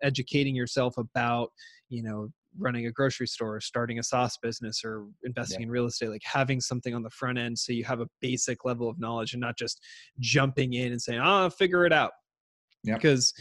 educating 0.03 0.55
yourself 0.55 0.99
about 0.99 1.51
you 1.89 2.03
know 2.03 2.29
running 2.57 2.87
a 2.87 2.93
grocery 2.93 3.27
store 3.27 3.61
starting 3.61 3.99
a 3.99 4.03
sauce 4.05 4.39
business 4.41 4.83
or 4.85 5.07
investing 5.25 5.63
yeah. 5.63 5.65
in 5.65 5.71
real 5.71 5.87
estate 5.87 6.11
like 6.11 6.23
having 6.25 6.61
something 6.61 6.95
on 6.95 7.03
the 7.03 7.11
front 7.11 7.39
end 7.39 7.59
so 7.59 7.73
you 7.73 7.83
have 7.83 8.01
a 8.01 8.07
basic 8.21 8.65
level 8.65 8.89
of 8.89 9.01
knowledge 9.01 9.33
and 9.33 9.41
not 9.41 9.59
just 9.59 9.81
jumping 10.21 10.75
in 10.75 10.93
and 10.93 11.03
saying 11.03 11.19
ah 11.21 11.47
oh, 11.47 11.51
figure 11.51 11.85
it 11.85 11.93
out 11.93 12.13
yeah. 12.85 12.95
because 12.95 13.35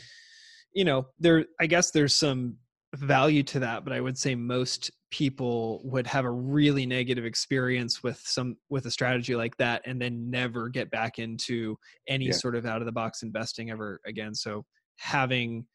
you 0.73 0.83
know 0.85 1.05
there 1.19 1.45
i 1.59 1.65
guess 1.65 1.91
there's 1.91 2.13
some 2.13 2.55
value 2.95 3.43
to 3.43 3.59
that 3.59 3.83
but 3.83 3.93
i 3.93 3.99
would 4.01 4.17
say 4.17 4.35
most 4.35 4.91
people 5.13 5.79
would 5.83 6.07
have 6.07 6.25
a 6.25 6.31
really 6.31 6.87
negative 6.87 7.23
experience 7.23 8.01
with 8.01 8.19
some 8.25 8.57
with 8.71 8.87
a 8.87 8.91
strategy 8.91 9.35
like 9.35 9.55
that 9.57 9.79
and 9.85 10.01
then 10.01 10.27
never 10.31 10.69
get 10.69 10.89
back 10.89 11.19
into 11.19 11.77
any 12.07 12.25
Yeah. 12.25 12.31
sort 12.31 12.55
of 12.55 12.65
out 12.65 12.81
of 12.81 12.87
the 12.87 12.91
box 12.91 13.21
investing 13.21 13.69
ever 13.69 13.99
again. 14.07 14.33
So 14.33 14.65
having 14.97 15.67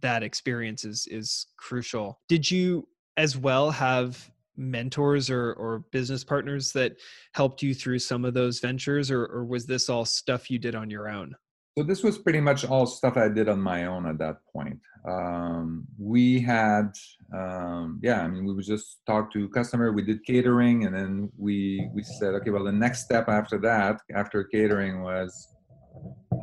that 0.00 0.22
experience 0.22 0.84
is 0.84 1.08
is 1.10 1.46
crucial. 1.56 2.20
Did 2.28 2.50
you 2.50 2.86
as 3.16 3.38
well 3.38 3.70
have 3.70 4.30
mentors 4.54 5.30
or 5.30 5.54
or 5.54 5.84
business 5.90 6.22
partners 6.22 6.70
that 6.72 6.92
helped 7.32 7.62
you 7.62 7.72
through 7.74 8.00
some 8.00 8.26
of 8.26 8.34
those 8.34 8.60
ventures 8.60 9.10
or, 9.10 9.24
or 9.24 9.46
was 9.46 9.64
this 9.64 9.88
all 9.88 10.04
stuff 10.04 10.50
you 10.50 10.58
did 10.58 10.74
on 10.74 10.90
your 10.90 11.08
own 11.08 11.34
So 11.76 11.82
this 11.82 12.04
was 12.04 12.18
pretty 12.18 12.40
much 12.40 12.64
all 12.64 12.86
stuff 12.86 13.16
I 13.16 13.28
did 13.28 13.48
on 13.48 13.60
my 13.60 13.86
own 13.86 14.06
at 14.06 14.18
that 14.18 14.36
point. 14.52 14.78
Um, 15.08 15.86
we 15.98 16.40
had, 16.40 16.92
um, 17.36 17.98
yeah, 18.00 18.22
I 18.22 18.28
mean, 18.28 18.44
we 18.44 18.54
would 18.54 18.64
just 18.64 19.00
talk 19.06 19.32
to 19.32 19.48
customer. 19.48 19.92
We 19.92 20.02
did 20.02 20.24
catering, 20.24 20.84
and 20.86 20.94
then 20.94 21.30
we 21.36 21.88
we 21.92 22.04
said, 22.04 22.34
okay, 22.36 22.50
well, 22.50 22.62
the 22.62 22.72
next 22.72 23.04
step 23.04 23.28
after 23.28 23.58
that, 23.58 24.00
after 24.14 24.44
catering, 24.44 25.02
was 25.02 25.48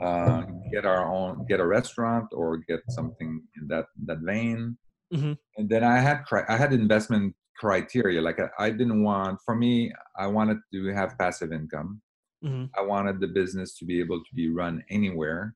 uh, 0.02 0.44
get 0.72 0.86
our 0.86 1.06
own, 1.06 1.46
get 1.48 1.62
a 1.62 1.66
restaurant 1.66 2.28
or 2.34 2.58
get 2.58 2.82
something 2.90 3.42
in 3.60 3.68
that 3.70 3.86
that 4.06 4.20
vein. 4.20 4.78
Mhm. 5.14 5.38
And 5.58 5.70
then 5.70 5.84
I 5.86 6.00
had 6.00 6.24
I 6.50 6.58
had 6.58 6.74
investment 6.74 7.36
criteria. 7.58 8.22
Like 8.22 8.40
I, 8.40 8.66
I 8.66 8.70
didn't 8.72 9.02
want, 9.02 9.40
for 9.46 9.56
me, 9.56 9.94
I 10.18 10.28
wanted 10.28 10.58
to 10.74 10.88
have 10.94 11.18
passive 11.18 11.54
income. 11.54 12.02
Mhm. 12.44 12.70
I 12.78 12.82
wanted 12.82 13.20
the 13.20 13.28
business 13.28 13.78
to 13.78 13.86
be 13.86 14.00
able 14.00 14.20
to 14.24 14.36
be 14.36 14.50
run 14.50 14.84
anywhere. 14.90 15.56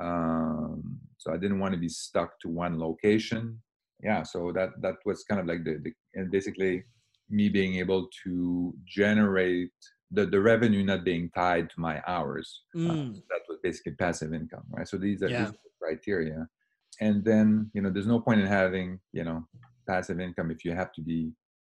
Um, 0.00 1.00
so 1.18 1.32
I 1.32 1.36
didn't 1.36 1.58
want 1.58 1.74
to 1.74 1.80
be 1.80 1.88
stuck 1.88 2.38
to 2.40 2.48
one 2.48 2.78
location. 2.78 3.62
Yeah, 4.02 4.22
so 4.24 4.52
that 4.52 4.70
that 4.82 4.96
was 5.04 5.22
kind 5.24 5.40
of 5.40 5.46
like 5.46 5.64
the, 5.64 5.78
the 5.78 5.92
and 6.14 6.30
basically 6.30 6.84
me 7.28 7.48
being 7.48 7.74
able 7.76 8.08
to 8.24 8.74
generate 8.84 9.72
the, 10.10 10.26
the 10.26 10.40
revenue 10.40 10.84
not 10.84 11.04
being 11.04 11.30
tied 11.30 11.70
to 11.70 11.80
my 11.80 12.02
hours. 12.06 12.62
Uh, 12.74 12.78
Mm. 12.78 13.14
so 13.14 13.22
that 13.30 13.40
was 13.48 13.58
basically 13.62 13.94
passive 13.94 14.34
income, 14.34 14.64
right? 14.70 14.86
So 14.88 14.98
these 14.98 15.22
are, 15.22 15.30
Yeah. 15.30 15.44
these 15.44 15.48
are 15.50 15.62
the 15.64 15.70
criteria. 15.80 16.46
And 17.00 17.24
then, 17.24 17.70
you 17.74 17.80
know, 17.80 17.90
there's 17.90 18.06
no 18.06 18.20
point 18.20 18.40
in 18.40 18.46
having, 18.46 19.00
you 19.12 19.24
know, 19.24 19.48
passive 19.86 20.20
income 20.20 20.50
if 20.50 20.64
you 20.64 20.72
have 20.72 20.92
to 20.92 21.00
be 21.02 21.32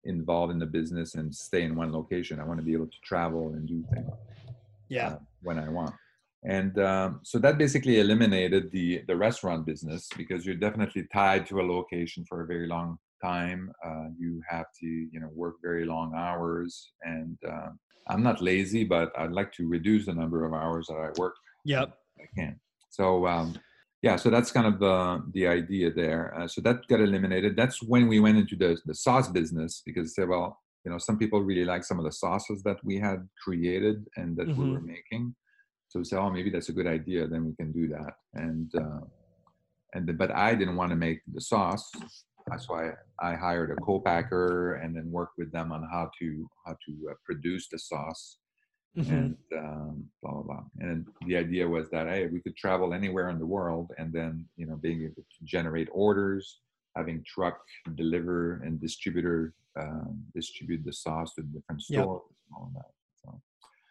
involved 0.05 0.53
in 0.53 0.59
the 0.59 0.67
business 0.67 1.15
and 1.15 1.35
stay 1.35 1.63
in 1.63 1.75
one 1.75 1.93
location. 1.93 2.41
I 2.41 2.45
want 2.45 2.59
to 2.59 2.65
be 2.65 2.73
able 2.73 2.87
to 2.87 3.01
travel 3.05 3.49
and 3.55 3.67
do 3.67 3.85
things 3.93 4.11
yeah 4.89 5.09
uh, 5.09 5.19
when 5.43 5.59
I 5.59 5.69
want. 5.69 5.95
And 6.45 6.77
um, 6.81 7.21
so 7.23 7.39
that 7.39 7.57
basically 7.57 8.01
eliminated 8.01 8.71
the 8.73 9.03
the 9.07 9.17
restaurant 9.17 9.65
business 9.65 10.09
because 10.17 10.45
you're 10.45 10.57
definitely 10.57 11.07
tied 11.13 11.47
to 11.47 11.61
a 11.61 11.67
location 11.77 12.25
for 12.29 12.43
a 12.43 12.47
very 12.47 12.67
long 12.67 12.99
time. 13.23 13.73
Uh, 13.85 14.07
you 14.19 14.43
have 14.49 14.67
to 14.81 14.87
you 14.87 15.21
know 15.21 15.31
work 15.35 15.57
very 15.63 15.85
long 15.85 16.15
hours, 16.17 16.93
and 17.03 17.39
uh, 17.49 17.71
I'm 18.09 18.23
not 18.23 18.43
lazy, 18.43 18.83
but 18.85 19.13
I'd 19.17 19.33
like 19.33 19.53
to 19.53 19.69
reduce 19.69 20.07
the 20.07 20.15
number 20.15 20.45
of 20.45 20.53
hours 20.53 20.89
that 20.89 20.95
I 20.95 21.11
work. 21.19 21.37
yep 21.65 21.97
I 22.19 22.27
can. 22.35 22.61
So 22.91 23.27
um, 23.27 23.55
yeah, 24.03 24.17
so 24.17 24.31
that's 24.31 24.51
kind 24.51 24.67
of 24.67 24.81
the 24.81 25.23
the 25.33 25.47
idea 25.47 25.93
there. 25.93 26.35
Uh, 26.37 26.49
so 26.49 26.61
that 26.63 26.87
got 26.89 27.01
eliminated. 27.01 27.57
That's 27.57 27.81
when 27.83 28.09
we 28.09 28.19
went 28.19 28.37
into 28.37 28.57
the 28.57 28.77
the 28.85 28.95
sauce 28.95 29.29
business 29.29 29.83
because 29.87 30.15
they 30.15 30.25
well, 30.25 30.59
you 30.85 30.91
know, 30.91 30.99
some 30.99 31.19
people 31.19 31.41
really 31.43 31.65
like 31.65 31.85
some 31.85 32.01
of 32.01 32.05
the 32.05 32.13
sauces 32.13 32.63
that 32.65 32.79
we 32.83 32.99
had 32.99 33.29
created 33.43 34.05
and 34.17 34.37
that 34.37 34.49
we 34.49 34.71
were 34.71 34.81
making. 34.81 35.35
So 35.89 36.01
we 36.01 36.05
said, 36.05 36.19
oh, 36.19 36.31
maybe 36.31 36.51
that's 36.51 36.69
a 36.69 36.73
good 36.73 36.89
idea. 36.89 37.29
Then 37.29 37.45
we 37.45 37.55
can 37.55 37.71
do 37.71 37.87
that. 37.89 38.15
And 38.35 38.73
uh, 38.75 39.07
and 39.95 40.09
the, 40.09 40.15
but 40.15 40.33
I 40.33 40.57
didn't 40.57 40.77
want 40.77 40.91
to 40.91 40.97
make 40.97 41.21
the 41.33 41.41
sauce. 41.41 41.89
That's 42.49 42.69
why 42.69 42.91
I 43.21 43.35
hired 43.35 43.71
a 43.71 43.77
co-packer 43.77 44.75
and 44.83 44.97
then 44.97 45.13
worked 45.13 45.39
with 45.39 45.53
them 45.53 45.71
on 45.71 45.87
how 45.93 46.11
to 46.19 46.51
how 46.67 46.73
to 46.73 47.11
uh, 47.11 47.15
produce 47.25 47.69
the 47.69 47.79
sauce 47.79 48.39
Mhm. 48.97 49.09
and 49.11 49.37
um, 49.57 50.11
blah 50.21 50.33
blah 50.33 50.43
blah. 50.43 50.65
And 50.81 51.07
the 51.27 51.37
idea 51.37 51.67
was 51.67 51.89
that 51.91 52.07
hey, 52.09 52.27
we 52.27 52.41
could 52.41 52.57
travel 52.57 52.93
anywhere 52.93 53.31
in 53.31 53.39
the 53.39 53.47
world, 53.47 53.93
and 53.99 54.13
then 54.13 54.47
you 54.57 54.67
know 54.67 54.77
being 54.77 55.03
able 55.03 55.23
to 55.35 55.45
generate 55.45 55.89
orders, 55.93 56.61
having 56.97 57.25
truck 57.25 57.59
deliver 57.95 58.61
and 58.65 58.81
distributor 58.81 59.55
um, 59.81 60.23
distribute 60.35 60.85
the 60.85 60.93
sauce 60.93 61.35
to 61.35 61.43
different 61.43 61.81
stores 61.83 62.23
and 62.29 62.55
all 62.55 62.65
of 62.69 62.75
that. 62.75 62.93
So, 63.25 63.41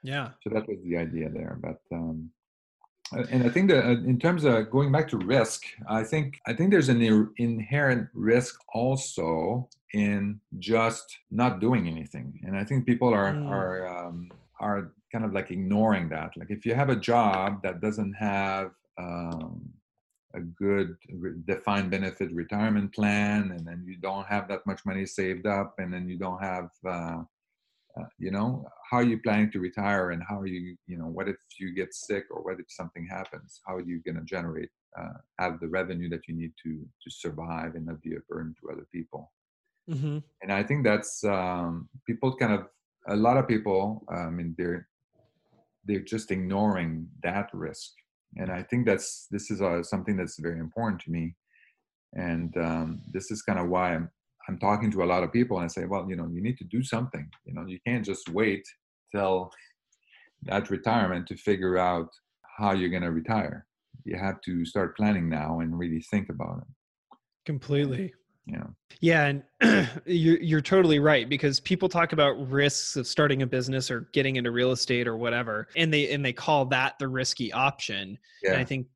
yeah 0.04 0.28
so 0.44 0.50
that 0.54 0.68
was 0.68 0.78
the 0.84 0.98
idea 0.98 1.30
there. 1.30 1.58
But 1.62 1.82
um, 1.92 2.32
and 3.30 3.44
I 3.44 3.50
think 3.50 3.70
that 3.72 3.84
uh, 3.86 4.00
in 4.12 4.18
terms 4.20 4.44
of 4.46 4.70
going 4.70 4.92
back 4.92 5.08
to 5.10 5.18
risk, 5.18 5.64
I 5.90 6.04
think 6.04 6.40
I 6.46 6.54
think 6.54 6.70
there's 6.72 6.90
an 6.90 7.02
inherent 7.38 8.08
risk 8.14 8.54
also 8.74 9.68
in 9.94 10.40
just 10.60 11.08
not 11.32 11.60
doing 11.60 11.88
anything, 11.88 12.40
and 12.46 12.56
I 12.56 12.64
think 12.64 12.86
people 12.86 13.12
are 13.14 13.34
Mm. 13.34 13.50
are 13.50 13.88
um, 13.98 14.32
are 14.62 14.94
kind 15.12 15.26
of 15.26 15.34
like 15.34 15.52
ignoring 15.52 16.10
that. 16.10 16.32
Like 16.38 16.52
if 16.52 16.66
you 16.66 16.74
have 16.74 16.90
a 16.90 16.96
job 16.96 17.62
that 17.64 17.82
doesn't 17.82 18.14
have 18.14 18.72
um, 18.98 19.70
a 20.34 20.40
good 20.40 20.96
defined 21.46 21.92
benefit 21.92 22.32
retirement 22.32 22.94
plan, 22.94 23.52
and 23.52 23.66
then 23.68 23.84
you 23.86 23.98
don't 23.98 24.28
have 24.28 24.48
that 24.48 24.66
much 24.66 24.86
money 24.86 25.06
saved 25.06 25.46
up, 25.46 25.76
and 25.80 25.94
then 25.94 26.08
you 26.08 26.18
don't 26.18 26.42
have 26.42 26.70
uh, 26.88 27.22
uh, 27.98 28.06
you 28.18 28.32
know 28.32 28.66
how 28.90 28.98
are 28.98 29.04
you 29.04 29.20
planning 29.22 29.52
to 29.52 29.60
retire 29.60 30.12
and 30.12 30.24
how 30.30 30.40
are 30.40 30.48
you 30.48 30.78
you 30.88 30.98
know 30.98 31.08
what 31.08 31.28
if 31.28 31.36
you 31.60 31.74
get 31.74 31.94
sick 31.94 32.24
or 32.32 32.42
what 32.42 32.60
if 32.60 32.68
something 32.70 33.06
happens? 33.06 33.60
How 33.66 33.76
are 33.76 33.82
you 33.82 34.02
going 34.06 34.16
to 34.16 34.24
generate 34.24 34.70
uh, 34.98 35.18
have 35.40 35.60
the 35.60 35.68
revenue 35.68 36.10
that 36.10 36.28
you 36.28 36.36
need 36.36 36.54
to 36.64 36.86
to 37.04 37.10
survive 37.10 37.76
and 37.76 37.86
not 37.88 38.02
be 38.02 38.16
a 38.16 38.20
burden 38.30 38.56
to 38.62 38.72
other 38.72 38.88
people? 38.94 39.32
Hmm 39.92 40.20
and 40.42 40.52
i 40.52 40.64
think 40.64 40.84
that's 40.84 41.24
um, 41.24 41.90
people 42.06 42.36
kind 42.36 42.54
of 42.54 42.68
a 43.08 43.16
lot 43.16 43.38
of 43.38 43.48
people 43.48 44.04
i 44.10 44.30
mean 44.30 44.56
they're 44.58 44.88
they're 45.86 46.00
just 46.00 46.32
ignoring 46.32 47.08
that 47.24 47.50
risk. 47.54 47.92
And 48.38 48.52
i 48.52 48.64
think 48.64 48.86
that's 48.86 49.28
this 49.32 49.52
is 49.52 49.62
uh, 49.62 49.84
something 49.84 50.16
that's 50.16 50.40
very 50.40 50.60
important 50.60 51.02
to 51.02 51.12
me. 51.12 51.36
And 52.14 52.56
um, 52.58 53.02
this 53.12 53.32
is 53.32 53.42
kind 53.42 53.60
of 53.60 53.68
why 53.68 53.96
i'm 53.96 54.10
i'm 54.48 54.58
talking 54.58 54.92
to 54.92 55.04
a 55.04 55.12
lot 55.14 55.24
of 55.24 55.32
people 55.32 55.58
and 55.58 55.66
i 55.66 55.68
say 55.68 55.86
well 55.86 56.08
you 56.10 56.16
know 56.16 56.28
you 56.32 56.42
need 56.42 56.58
to 56.58 56.64
do 56.66 56.84
something. 56.84 57.30
You 57.46 57.54
know 57.54 57.66
you 57.66 57.80
can't 57.86 58.06
just 58.06 58.30
wait 58.30 58.64
till 59.14 59.52
that 60.44 60.70
retirement 60.70 61.28
to 61.28 61.36
figure 61.36 61.78
out 61.78 62.10
how 62.58 62.72
you're 62.72 62.90
going 62.90 63.04
to 63.04 63.12
retire. 63.12 63.68
You 64.06 64.18
have 64.18 64.42
to 64.42 64.66
start 64.66 64.98
planning 64.98 65.30
now 65.30 65.60
and 65.60 65.78
really 65.78 66.02
think 66.10 66.30
about 66.30 66.58
it. 66.60 67.18
Completely 67.46 68.14
you 68.46 68.58
know 68.58 68.74
Yeah, 69.02 69.26
and 69.62 69.90
you're 70.06 70.40
you're 70.42 70.62
totally 70.62 71.00
right 71.00 71.28
because 71.30 71.60
people 71.60 71.90
talk 71.90 72.14
about 72.14 72.34
risks 72.50 72.96
of 72.96 73.08
starting 73.08 73.42
a 73.42 73.48
business 73.48 73.90
or 73.90 74.10
getting 74.14 74.36
into 74.36 74.52
real 74.52 74.72
estate 74.72 75.08
or 75.08 75.18
whatever, 75.18 75.68
and 75.76 75.94
they 75.94 76.12
and 76.12 76.24
they 76.26 76.34
call 76.34 76.66
that 76.68 77.00
the 77.00 77.08
risky 77.08 77.52
option. 77.54 78.18
And 78.48 78.58
I 78.58 78.64
think 78.64 78.88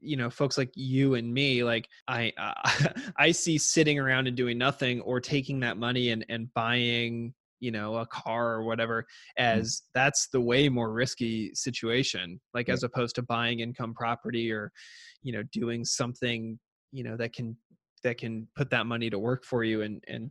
you 0.00 0.16
know 0.16 0.30
folks 0.30 0.58
like 0.58 0.70
you 0.74 1.14
and 1.14 1.32
me, 1.32 1.64
like 1.64 1.88
I 2.08 2.32
uh, 2.38 2.88
I 3.16 3.30
see 3.32 3.58
sitting 3.58 3.98
around 3.98 4.26
and 4.26 4.36
doing 4.36 4.58
nothing 4.58 5.00
or 5.02 5.20
taking 5.20 5.60
that 5.60 5.76
money 5.76 6.10
and 6.10 6.24
and 6.28 6.52
buying 6.54 7.34
you 7.60 7.70
know 7.70 7.96
a 7.96 8.06
car 8.06 8.52
or 8.54 8.64
whatever 8.64 9.06
as 9.38 9.82
that's 9.94 10.28
the 10.28 10.40
way 10.40 10.68
more 10.68 10.92
risky 10.92 11.50
situation 11.54 12.38
like 12.52 12.68
Yeah. 12.68 12.74
as 12.74 12.82
opposed 12.82 13.14
to 13.14 13.22
buying 13.22 13.60
income 13.60 13.94
property 13.94 14.52
or 14.52 14.70
you 15.22 15.32
know 15.32 15.42
doing 15.52 15.84
something 15.84 16.58
you 16.92 17.02
know 17.04 17.16
that 17.16 17.32
can 17.32 17.56
that 18.04 18.18
can 18.18 18.46
put 18.54 18.70
that 18.70 18.86
money 18.86 19.10
to 19.10 19.18
work 19.18 19.44
for 19.44 19.64
you 19.64 19.82
and 19.82 20.04
and 20.06 20.30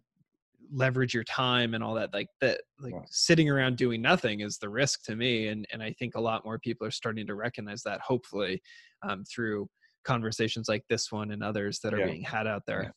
leverage 0.71 1.13
your 1.13 1.25
time 1.25 1.73
and 1.73 1.83
all 1.83 1.93
that 1.93 2.11
like 2.13 2.29
that 2.41 2.61
like 2.79 2.93
sitting 3.09 3.49
around 3.49 3.75
doing 3.77 4.01
nothing 4.01 4.39
is 4.39 4.57
the 4.57 4.69
risk 4.69 5.03
to 5.03 5.15
me 5.15 5.49
and 5.49 5.67
and 5.71 5.83
i 5.83 5.91
think 5.99 6.15
a 6.15 6.19
lot 6.19 6.43
more 6.45 6.57
people 6.57 6.87
are 6.87 6.91
starting 6.91 7.27
to 7.27 7.35
recognize 7.35 7.83
that 7.83 7.99
hopefully 8.01 8.61
um, 9.03 9.23
through 9.25 9.67
conversations 10.03 10.67
like 10.69 10.83
this 10.89 11.11
one 11.11 11.31
and 11.31 11.43
others 11.43 11.79
that 11.79 11.93
are 11.93 11.99
Yeah. 11.99 12.05
being 12.07 12.23
had 12.23 12.47
out 12.47 12.63
there. 12.65 12.93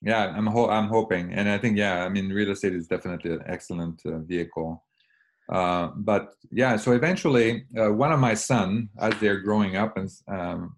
Yeah 0.00 0.26
i'm 0.36 0.46
ho- 0.46 0.70
i'm 0.70 0.88
hoping 0.88 1.32
and 1.32 1.48
i 1.48 1.58
think 1.58 1.76
yeah 1.76 2.04
i 2.04 2.08
mean 2.08 2.30
real 2.30 2.50
estate 2.50 2.74
is 2.74 2.86
definitely 2.86 3.32
an 3.32 3.42
excellent 3.46 4.00
uh, 4.06 4.18
vehicle. 4.18 4.84
Uh, 5.52 5.88
but 5.96 6.34
yeah 6.50 6.76
so 6.76 6.92
eventually 6.92 7.66
uh, 7.80 7.92
one 7.92 8.12
of 8.12 8.20
my 8.20 8.34
son 8.34 8.88
as 9.00 9.12
they're 9.20 9.40
growing 9.40 9.76
up 9.76 9.96
and 9.96 10.08
um, 10.28 10.74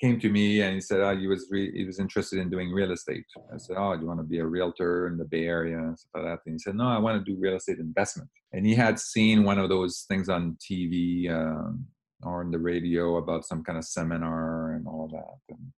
came 0.00 0.18
to 0.18 0.28
me 0.28 0.62
and 0.62 0.74
he 0.74 0.80
said 0.80 1.00
oh, 1.00 1.16
he 1.16 1.26
was 1.26 1.46
re- 1.50 1.72
he 1.72 1.84
was 1.84 1.98
interested 1.98 2.38
in 2.38 2.50
doing 2.50 2.72
real 2.72 2.90
estate 2.92 3.24
i 3.54 3.56
said 3.56 3.76
oh 3.78 3.94
do 3.94 4.02
you 4.02 4.08
want 4.08 4.18
to 4.18 4.24
be 4.24 4.38
a 4.38 4.46
realtor 4.46 5.06
in 5.06 5.16
the 5.16 5.24
bay 5.24 5.44
area 5.46 5.78
and 5.78 5.98
stuff 5.98 6.10
like 6.14 6.24
that 6.24 6.38
and 6.46 6.54
he 6.54 6.58
said 6.58 6.74
no 6.74 6.88
i 6.88 6.98
want 6.98 7.18
to 7.24 7.30
do 7.32 7.38
real 7.40 7.56
estate 7.56 7.78
investment 7.78 8.28
and 8.52 8.66
he 8.66 8.74
had 8.74 8.98
seen 8.98 9.44
one 9.44 9.58
of 9.58 9.68
those 9.68 10.04
things 10.08 10.28
on 10.28 10.56
tv 10.60 11.30
um, 11.30 11.86
or 12.22 12.40
on 12.40 12.50
the 12.50 12.58
radio 12.58 13.16
about 13.16 13.44
some 13.44 13.62
kind 13.62 13.78
of 13.78 13.84
seminar 13.84 14.72
and 14.74 14.86
all 14.86 15.08
that 15.12 15.54
and 15.54 15.72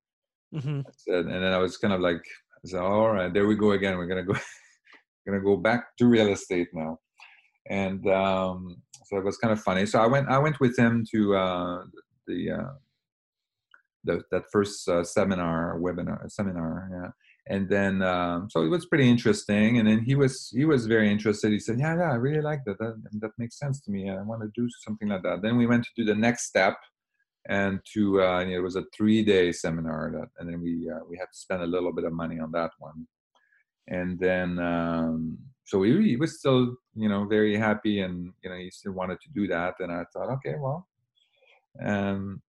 hmm 0.53 0.82
I 0.88 0.91
said, 0.95 1.26
and 1.26 1.43
then 1.43 1.53
I 1.53 1.57
was 1.57 1.78
kind 1.78 1.93
of 1.93 2.01
like, 2.01 2.24
I 2.65 2.70
said, 2.70 2.82
all 2.82 3.11
right, 3.11 3.34
there 3.34 3.47
we 3.47 3.55
go 3.55 3.72
again. 3.72 3.97
We're 3.97 4.07
gonna 4.07 4.24
go, 4.24 4.34
gonna 5.28 5.41
go 5.41 5.57
back 5.57 5.95
to 5.97 6.07
real 6.07 6.28
estate 6.30 6.68
now, 6.74 6.99
and 7.70 8.05
um, 8.09 8.78
so 9.05 9.18
it 9.18 9.24
was 9.24 9.38
kind 9.38 9.51
of 9.51 9.61
funny. 9.61 9.86
So 9.86 9.99
I 9.99 10.07
went, 10.07 10.30
I 10.30 10.38
went 10.38 10.59
with 10.59 10.78
him 10.78 11.05
to 11.11 11.36
uh, 11.36 11.84
the 12.28 12.51
uh, 12.51 12.72
the, 14.04 14.22
that 14.32 14.43
first 14.52 14.88
uh, 14.88 15.04
seminar 15.04 15.78
webinar 15.80 16.30
seminar 16.32 16.89
yeah. 16.91 17.12
And 17.47 17.68
then 17.68 18.04
um, 18.04 18.49
so 18.52 18.62
it 18.62 18.70
was 18.70 18.86
pretty 18.86 19.10
interesting. 19.10 19.80
And 19.80 19.88
then 19.88 19.99
he 19.99 20.14
was 20.14 20.52
he 20.56 20.64
was 20.64 20.86
very 20.86 21.12
interested. 21.12 21.52
He 21.52 21.60
said 21.60 21.80
yeah 21.80 21.95
yeah 21.95 22.12
i 22.12 22.16
really 22.16 22.41
like 22.41 22.64
that. 22.66 22.78
That, 22.80 23.02
that 23.20 23.32
makes 23.38 23.58
sense 23.58 23.82
to 23.82 23.91
me. 23.91 24.10
I 24.10 24.22
want 24.22 24.41
to 24.41 24.52
do 24.56 24.68
something 24.86 25.10
like 25.10 25.24
that. 25.24 25.41
Then 25.41 25.58
we 25.58 25.66
went 25.66 25.84
to 25.84 25.89
do 25.95 26.06
the 26.06 26.16
next 26.16 26.45
step 26.45 26.78
and 27.49 27.80
to 27.93 28.22
uh, 28.22 28.41
it 28.41 28.60
was 28.60 28.76
a 28.76 28.86
three 28.95 29.24
day 29.24 29.52
seminar 29.52 30.12
that, 30.14 30.30
and 30.39 30.49
then 30.49 30.62
we 30.62 30.89
uh, 30.89 30.99
we 31.10 31.18
had 31.18 31.26
to 31.26 31.38
spend 31.38 31.64
a 31.64 31.68
little 31.68 31.91
bit 31.91 32.06
of 32.06 32.14
money 32.14 32.39
on 32.39 32.52
that 32.52 32.72
one. 32.78 33.08
And 33.88 34.20
then 34.20 34.60
um, 34.60 35.38
so 35.66 35.82
he, 35.82 36.10
he, 36.10 36.16
was 36.16 36.38
still 36.38 36.76
you 36.95 37.10
know 37.10 37.26
very 37.26 37.58
happy 37.58 38.02
and 38.02 38.32
you 38.43 38.49
know 38.49 38.58
he 38.58 38.70
still 38.70 38.91
wanted 38.91 39.20
to 39.22 39.30
do 39.34 39.47
that. 39.47 39.76
And 39.80 39.91
i 39.91 40.04
thought 40.14 40.32
okay 40.34 40.56
well 40.60 40.88
um, 41.84 42.41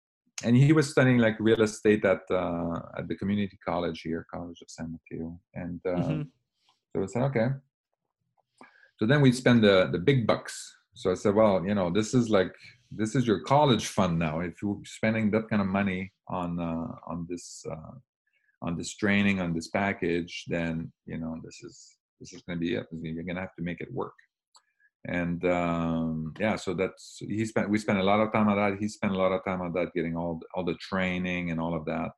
and 0.44 0.56
he 0.56 0.72
was 0.72 0.90
studying 0.90 1.18
like 1.18 1.36
real 1.38 1.62
estate 1.62 2.04
at 2.04 2.22
uh, 2.30 2.80
at 2.98 3.08
the 3.08 3.16
community 3.16 3.58
college 3.64 4.02
here 4.02 4.26
college 4.32 4.60
of 4.62 4.70
san 4.70 4.92
mateo 4.92 5.38
and 5.54 5.80
uh, 5.86 5.90
mm-hmm. 5.90 6.22
so 6.90 7.02
i 7.02 7.06
said 7.06 7.22
okay 7.22 7.48
so 8.98 9.06
then 9.06 9.20
we 9.20 9.32
spend 9.32 9.62
the 9.62 9.88
the 9.92 9.98
big 9.98 10.26
bucks 10.26 10.54
so 10.94 11.10
i 11.10 11.14
said 11.14 11.34
well 11.34 11.64
you 11.66 11.74
know 11.74 11.90
this 11.90 12.14
is 12.14 12.30
like 12.30 12.54
this 12.90 13.14
is 13.14 13.26
your 13.26 13.40
college 13.40 13.86
fund 13.86 14.18
now. 14.18 14.40
If 14.40 14.62
you're 14.62 14.80
spending 14.84 15.30
that 15.30 15.48
kind 15.48 15.62
of 15.62 15.68
money 15.68 16.12
on 16.28 16.58
uh, 16.58 16.94
on 17.06 17.26
this 17.28 17.64
uh, 17.70 17.94
on 18.62 18.76
this 18.76 18.94
training 18.94 19.40
on 19.40 19.54
this 19.54 19.68
package, 19.68 20.44
then 20.48 20.92
you 21.06 21.18
know 21.18 21.36
this 21.44 21.62
is 21.62 21.96
this 22.18 22.32
is 22.32 22.42
going 22.42 22.58
to 22.58 22.60
be 22.60 22.74
it. 22.74 22.86
You're 22.90 23.22
going 23.22 23.36
to 23.36 23.40
have 23.40 23.54
to 23.56 23.62
make 23.62 23.80
it 23.80 23.92
work. 23.92 24.14
And 25.06 25.44
um, 25.46 26.34
yeah, 26.38 26.56
so 26.56 26.74
that's 26.74 27.18
he 27.20 27.44
spent. 27.46 27.70
We 27.70 27.78
spent 27.78 27.98
a 27.98 28.04
lot 28.04 28.20
of 28.20 28.32
time 28.32 28.48
on 28.48 28.56
that. 28.56 28.78
He 28.78 28.88
spent 28.88 29.14
a 29.14 29.16
lot 29.16 29.32
of 29.32 29.44
time 29.44 29.62
on 29.62 29.72
that, 29.72 29.94
getting 29.94 30.16
all 30.16 30.40
all 30.54 30.64
the 30.64 30.74
training 30.74 31.50
and 31.50 31.60
all 31.60 31.74
of 31.74 31.86
that. 31.86 32.10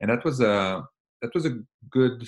And 0.00 0.10
that 0.10 0.24
was 0.24 0.40
a 0.40 0.82
that 1.20 1.34
was 1.34 1.44
a 1.44 1.58
good 1.90 2.26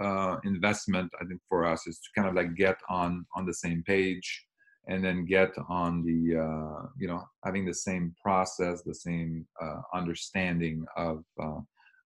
uh, 0.00 0.36
investment, 0.44 1.10
I 1.20 1.24
think, 1.24 1.40
for 1.48 1.64
us 1.64 1.86
is 1.86 1.98
to 1.98 2.08
kind 2.14 2.28
of 2.28 2.34
like 2.34 2.54
get 2.54 2.76
on 2.90 3.24
on 3.34 3.46
the 3.46 3.54
same 3.54 3.82
page 3.86 4.44
and 4.88 5.04
then 5.04 5.26
get 5.26 5.52
on 5.68 6.02
the 6.04 6.38
uh, 6.38 6.86
you 6.98 7.06
know 7.06 7.22
having 7.44 7.64
the 7.64 7.74
same 7.74 8.14
process 8.22 8.82
the 8.82 8.94
same 8.94 9.46
uh, 9.62 9.80
understanding 9.94 10.84
of 10.96 11.24
uh, 11.40 11.60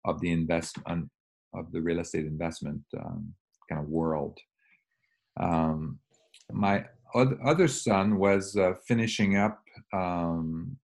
of 0.05 0.19
the 0.21 0.31
investment 0.31 1.09
of 1.53 1.71
the 1.71 1.81
real 1.81 1.99
estate 1.99 2.25
investment 2.25 2.81
um, 2.99 3.33
kind 3.69 3.81
of 3.81 3.87
world 3.87 4.37
um, 5.39 5.97
my 6.51 6.85
other 7.15 7.67
son 7.67 8.17
was 8.17 8.55
uh, 8.55 8.73
finishing 8.87 9.37
up 9.37 9.61
um, 9.93 10.77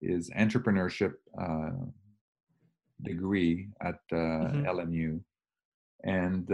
his 0.00 0.30
entrepreneurship 0.30 1.14
uh, 1.40 1.70
degree 3.02 3.68
at 3.82 4.00
uh, 4.12 4.16
mm-hmm. 4.16 4.64
LMU 4.64 5.20
and 6.04 6.48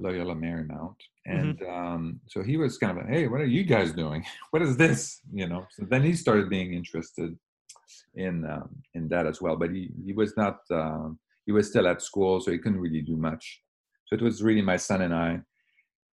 Loyola 0.00 0.34
Marymount 0.34 0.96
Mm-hmm. 1.26 1.38
and 1.38 1.58
mm-hmm. 1.58 1.72
um, 1.72 2.20
so 2.26 2.42
he 2.42 2.58
was 2.58 2.76
kind 2.76 2.98
of 2.98 3.04
like, 3.04 3.14
hey 3.14 3.26
what 3.28 3.40
are 3.40 3.46
you 3.46 3.64
guys 3.64 3.92
doing 3.92 4.24
what 4.50 4.60
is 4.60 4.76
this 4.76 5.20
you 5.32 5.48
know 5.48 5.66
so 5.70 5.86
then 5.88 6.02
he 6.02 6.12
started 6.14 6.50
being 6.50 6.74
interested 6.74 7.34
in 8.14 8.44
um, 8.44 8.68
in 8.92 9.08
that 9.08 9.26
as 9.26 9.40
well 9.40 9.56
but 9.56 9.70
he 9.70 9.90
he 10.04 10.12
was 10.12 10.36
not 10.36 10.58
uh, 10.70 11.08
he 11.46 11.52
was 11.52 11.68
still 11.68 11.88
at 11.88 12.02
school 12.02 12.40
so 12.40 12.50
he 12.50 12.58
couldn't 12.58 12.80
really 12.80 13.00
do 13.00 13.16
much 13.16 13.62
so 14.06 14.14
it 14.14 14.20
was 14.20 14.42
really 14.42 14.60
my 14.60 14.76
son 14.76 15.00
and 15.00 15.14
i 15.14 15.40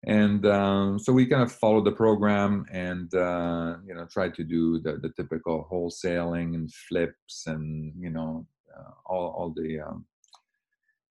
and 0.08 0.46
um, 0.48 0.98
so 0.98 1.14
we 1.14 1.28
kind 1.28 1.44
of 1.44 1.52
followed 1.52 1.86
the 1.86 1.92
program 1.92 2.66
and 2.72 3.14
uh, 3.14 3.76
you 3.86 3.94
know 3.94 4.06
tried 4.06 4.34
to 4.36 4.44
do 4.44 4.80
the, 4.80 4.98
the 4.98 5.10
typical 5.10 5.68
wholesaling 5.72 6.56
and 6.56 6.74
flips 6.74 7.46
and 7.46 7.94
you 8.00 8.10
know 8.10 8.46
uh, 8.76 8.92
all, 9.06 9.28
all 9.38 9.54
the 9.56 9.80
um, 9.80 10.06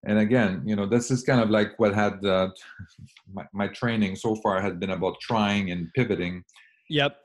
and 0.07 0.19
again 0.19 0.63
you 0.67 0.75
know 0.75 0.87
this 0.87 1.11
is 1.11 1.23
kind 1.23 1.41
of 1.41 1.51
like 1.51 1.79
what 1.79 1.95
had 1.95 2.25
uh, 2.25 2.49
my, 3.33 3.45
my 3.53 3.69
training 3.69 4.17
so 4.17 4.35
far 4.37 4.61
had 4.61 4.81
been 4.81 4.91
about 4.91 5.21
trying 5.21 5.71
and 5.71 5.89
pivoting 5.95 6.43
yep. 6.89 7.17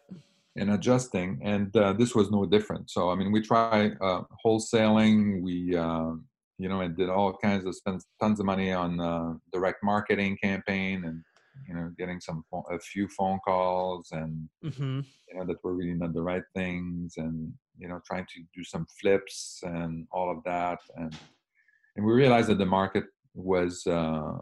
and 0.55 0.71
adjusting. 0.71 1.39
And 1.43 1.75
uh, 1.75 1.93
this 1.93 2.13
was 2.15 2.29
no 2.31 2.45
different. 2.45 2.89
So 2.89 3.09
i 3.09 3.15
mean 3.15 3.31
we 3.31 3.41
try 3.41 3.91
uh, 3.99 4.21
wholesaling. 4.45 5.41
We 5.41 5.75
uh, 5.75 6.11
you 6.57 6.69
know 6.69 6.81
and 6.81 6.95
did 6.95 7.09
all 7.09 7.35
kinds 7.35 7.65
of 7.65 7.75
spent 7.75 8.03
tons 8.21 8.39
of 8.39 8.45
money 8.45 8.71
on 8.71 8.99
uh, 8.99 9.33
direct 9.51 9.83
marketing 9.83 10.37
campaign 10.41 11.03
and 11.05 11.23
you 11.67 11.73
know 11.73 11.91
getting 11.97 12.19
some 12.19 12.43
a 12.71 12.79
few 12.79 13.07
phone 13.07 13.39
calls 13.45 14.09
and 14.11 14.47
mm-hmm. 14.63 14.99
you 15.27 15.35
know 15.35 15.45
that 15.45 15.63
were 15.63 15.75
really 15.75 15.93
not 15.93 16.13
the 16.13 16.21
right 16.21 16.43
things 16.55 17.15
and 17.17 17.51
you 17.77 17.87
know 17.87 17.99
trying 18.05 18.25
to 18.25 18.41
do 18.55 18.63
some 18.63 18.85
flips 18.99 19.59
and 19.63 20.07
all 20.11 20.29
of 20.31 20.43
that 20.43 20.79
and 20.97 21.17
and 21.95 22.05
we 22.05 22.13
realized 22.13 22.49
that 22.49 22.57
the 22.57 22.65
market 22.65 23.05
was 23.33 23.85
uh, 23.87 24.37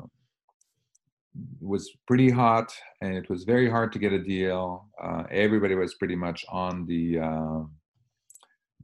was 1.59 1.91
pretty 2.07 2.29
hot 2.29 2.73
and 3.01 3.15
it 3.15 3.29
was 3.29 3.43
very 3.43 3.69
hard 3.69 3.91
to 3.91 3.99
get 3.99 4.13
a 4.13 4.19
deal. 4.19 4.87
Uh, 5.01 5.23
everybody 5.31 5.75
was 5.75 5.95
pretty 5.95 6.15
much 6.15 6.45
on 6.49 6.85
the 6.85 7.19
uh, 7.19 7.59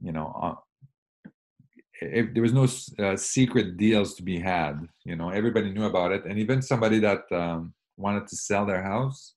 you 0.02 0.12
know 0.12 0.32
uh, 0.42 1.30
if 2.02 2.32
there 2.32 2.42
was 2.42 2.52
no 2.52 2.66
uh, 3.04 3.16
secret 3.16 3.76
deals 3.76 4.14
to 4.14 4.22
be 4.22 4.38
had. 4.38 4.80
You 5.04 5.16
know 5.16 5.30
everybody 5.30 5.70
knew 5.70 5.84
about 5.84 6.12
it, 6.12 6.24
and 6.24 6.38
even 6.38 6.62
somebody 6.62 6.98
that 7.00 7.22
um, 7.32 7.74
wanted 8.00 8.26
to 8.28 8.36
sell 8.36 8.66
their 8.66 8.82
house, 8.82 9.34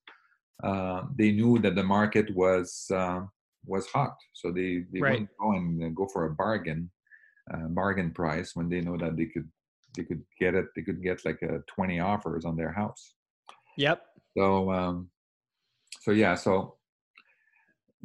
uh, 0.63 1.03
they 1.17 1.31
knew 1.31 1.59
that 1.59 1.75
the 1.75 1.83
market 1.83 2.33
was 2.35 2.89
was 3.65 3.87
hot, 3.87 4.15
so 4.33 4.51
they 4.51 4.85
they 4.91 4.99
right. 4.99 5.11
wouldn't 5.11 5.37
go 5.39 5.51
and 5.51 5.95
go 5.95 6.07
for 6.07 6.25
a 6.25 6.33
bargain 6.33 6.89
uh, 7.53 7.67
bargain 7.69 8.11
price 8.11 8.55
when 8.55 8.69
they 8.69 8.81
know 8.81 8.97
that 8.97 9.17
they 9.17 9.25
could 9.25 9.49
they 9.95 10.03
could 10.03 10.23
get 10.39 10.55
it 10.55 10.65
they 10.75 10.81
could 10.81 11.03
get 11.03 11.23
like 11.25 11.41
a 11.41 11.59
20 11.67 11.99
offers 11.99 12.45
on 12.45 12.55
their 12.55 12.71
house. 12.71 13.15
Yep. 13.77 14.01
So 14.37 14.71
um 14.71 15.09
so 16.01 16.11
yeah 16.11 16.35
so 16.35 16.77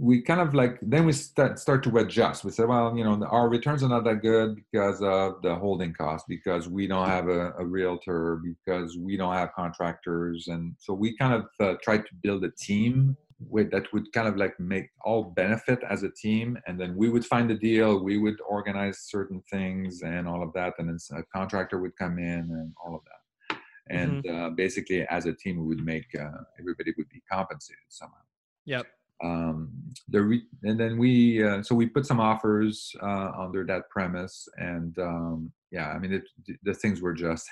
we 0.01 0.23
kind 0.23 0.41
of 0.41 0.55
like 0.55 0.79
then 0.81 1.05
we 1.05 1.13
start 1.13 1.59
start 1.59 1.83
to 1.83 1.99
adjust. 1.99 2.45
We 2.45 2.53
say 2.53 2.65
well 2.65 2.97
you 2.97 3.03
know 3.03 3.21
our 3.27 3.49
returns 3.49 3.83
are 3.83 3.89
not 3.89 4.05
that 4.05 4.23
good 4.23 4.55
because 4.55 5.03
of 5.03 5.43
the 5.43 5.57
holding 5.57 5.93
cost 5.93 6.27
because 6.29 6.69
we 6.69 6.87
don't 6.87 7.09
have 7.09 7.29
a, 7.29 7.53
a 7.59 7.65
realtor 7.65 8.41
because 8.45 8.97
we 8.97 9.17
don't 9.17 9.35
have 9.35 9.53
contractors. 9.55 10.47
And 10.47 10.77
so 10.79 10.95
we 10.95 11.17
kind 11.17 11.35
of 11.35 11.47
uh, 11.61 11.75
tried 11.83 12.07
to 12.07 12.15
build 12.23 12.45
a 12.45 12.51
team 12.53 13.17
with, 13.41 13.71
that 13.71 13.93
would 13.93 14.13
kind 14.13 14.29
of 14.29 14.37
like 14.37 14.59
make 14.59 14.91
all 15.05 15.23
benefit 15.23 15.81
as 15.89 16.03
a 16.03 16.11
team 16.11 16.59
and 16.67 16.81
then 16.81 16.97
we 16.97 17.09
would 17.09 17.25
find 17.25 17.49
the 17.49 17.55
deal 17.55 18.03
we 18.03 18.19
would 18.19 18.37
organize 18.49 18.99
certain 18.99 19.41
things 19.49 20.03
and 20.03 20.27
all 20.27 20.43
of 20.43 20.53
that 20.55 20.75
and 20.79 20.89
then 20.89 20.99
a 21.17 21.23
contractor 21.33 21.79
would 21.79 21.97
come 21.97 22.19
in 22.19 22.51
and 22.51 22.73
all 22.85 22.97
of 22.97 23.01
that. 23.05 23.59
And 23.91 24.25
mm-hmm. 24.25 24.45
uh, 24.45 24.51
basically 24.51 25.07
as 25.09 25.27
a 25.27 25.33
team 25.33 25.57
we 25.59 25.67
would 25.67 25.85
make 25.85 26.07
uh, 26.19 26.43
everybody 26.59 26.93
would 26.97 27.09
be 27.09 27.23
compensated 27.31 27.85
somehow. 27.89 28.17
Yep 28.65 28.87
um, 29.23 29.71
the 30.09 30.23
re- 30.23 30.47
and 30.63 30.79
then 30.79 30.97
we 30.99 31.43
uh, 31.43 31.63
so 31.63 31.75
we 31.75 31.87
put 31.87 32.07
some 32.07 32.21
offers 32.21 32.93
uh, 33.03 33.31
under 33.39 33.65
that 33.65 33.89
premise 33.91 34.49
and 34.57 34.99
um, 34.99 35.53
yeah 35.71 35.89
i 35.91 35.99
mean 35.99 36.13
it, 36.13 36.25
the 36.63 36.75
things 36.75 37.01
were 37.01 37.15
just 37.15 37.49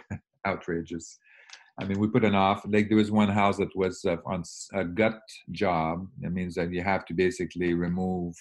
outrageous 0.46 1.18
I 1.80 1.84
mean, 1.84 2.00
we 2.00 2.08
put 2.08 2.24
an 2.24 2.34
off. 2.34 2.64
Like 2.66 2.88
there 2.88 2.96
was 2.96 3.10
one 3.10 3.28
house 3.28 3.58
that 3.58 3.74
was 3.76 4.04
uh, 4.04 4.16
on 4.26 4.42
a 4.74 4.84
gut 4.84 5.20
job. 5.52 6.08
That 6.20 6.30
means 6.30 6.56
that 6.56 6.72
you 6.72 6.82
have 6.82 7.04
to 7.06 7.14
basically 7.14 7.72
remove 7.74 8.34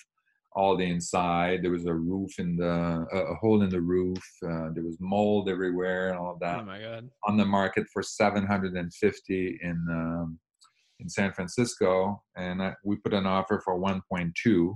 all 0.54 0.76
the 0.76 0.90
inside. 0.90 1.62
There 1.62 1.72
was 1.72 1.86
a 1.86 1.94
roof 1.94 2.40
in 2.40 2.58
the 2.58 3.06
a 3.14 3.36
hole 3.36 3.62
in 3.62 3.70
the 3.70 3.80
roof. 3.80 4.24
Uh, 4.44 4.70
there 4.74 4.84
was 4.84 4.98
mold 5.00 5.50
everywhere 5.50 6.10
and 6.10 6.18
all 6.18 6.34
of 6.34 6.40
that. 6.40 6.60
Oh 6.60 6.66
my 6.66 6.80
god! 6.80 7.10
On 7.28 7.38
the 7.38 7.46
market 7.46 7.86
for 7.94 8.02
750 8.02 9.60
in 9.62 9.86
um, 9.92 10.40
in 11.00 11.10
San 11.10 11.34
Francisco, 11.34 12.22
and 12.36 12.62
I, 12.62 12.74
we 12.84 12.98
put 12.98 13.14
an 13.14 13.26
offer 13.26 13.62
for 13.64 13.80
1.2, 13.80 14.76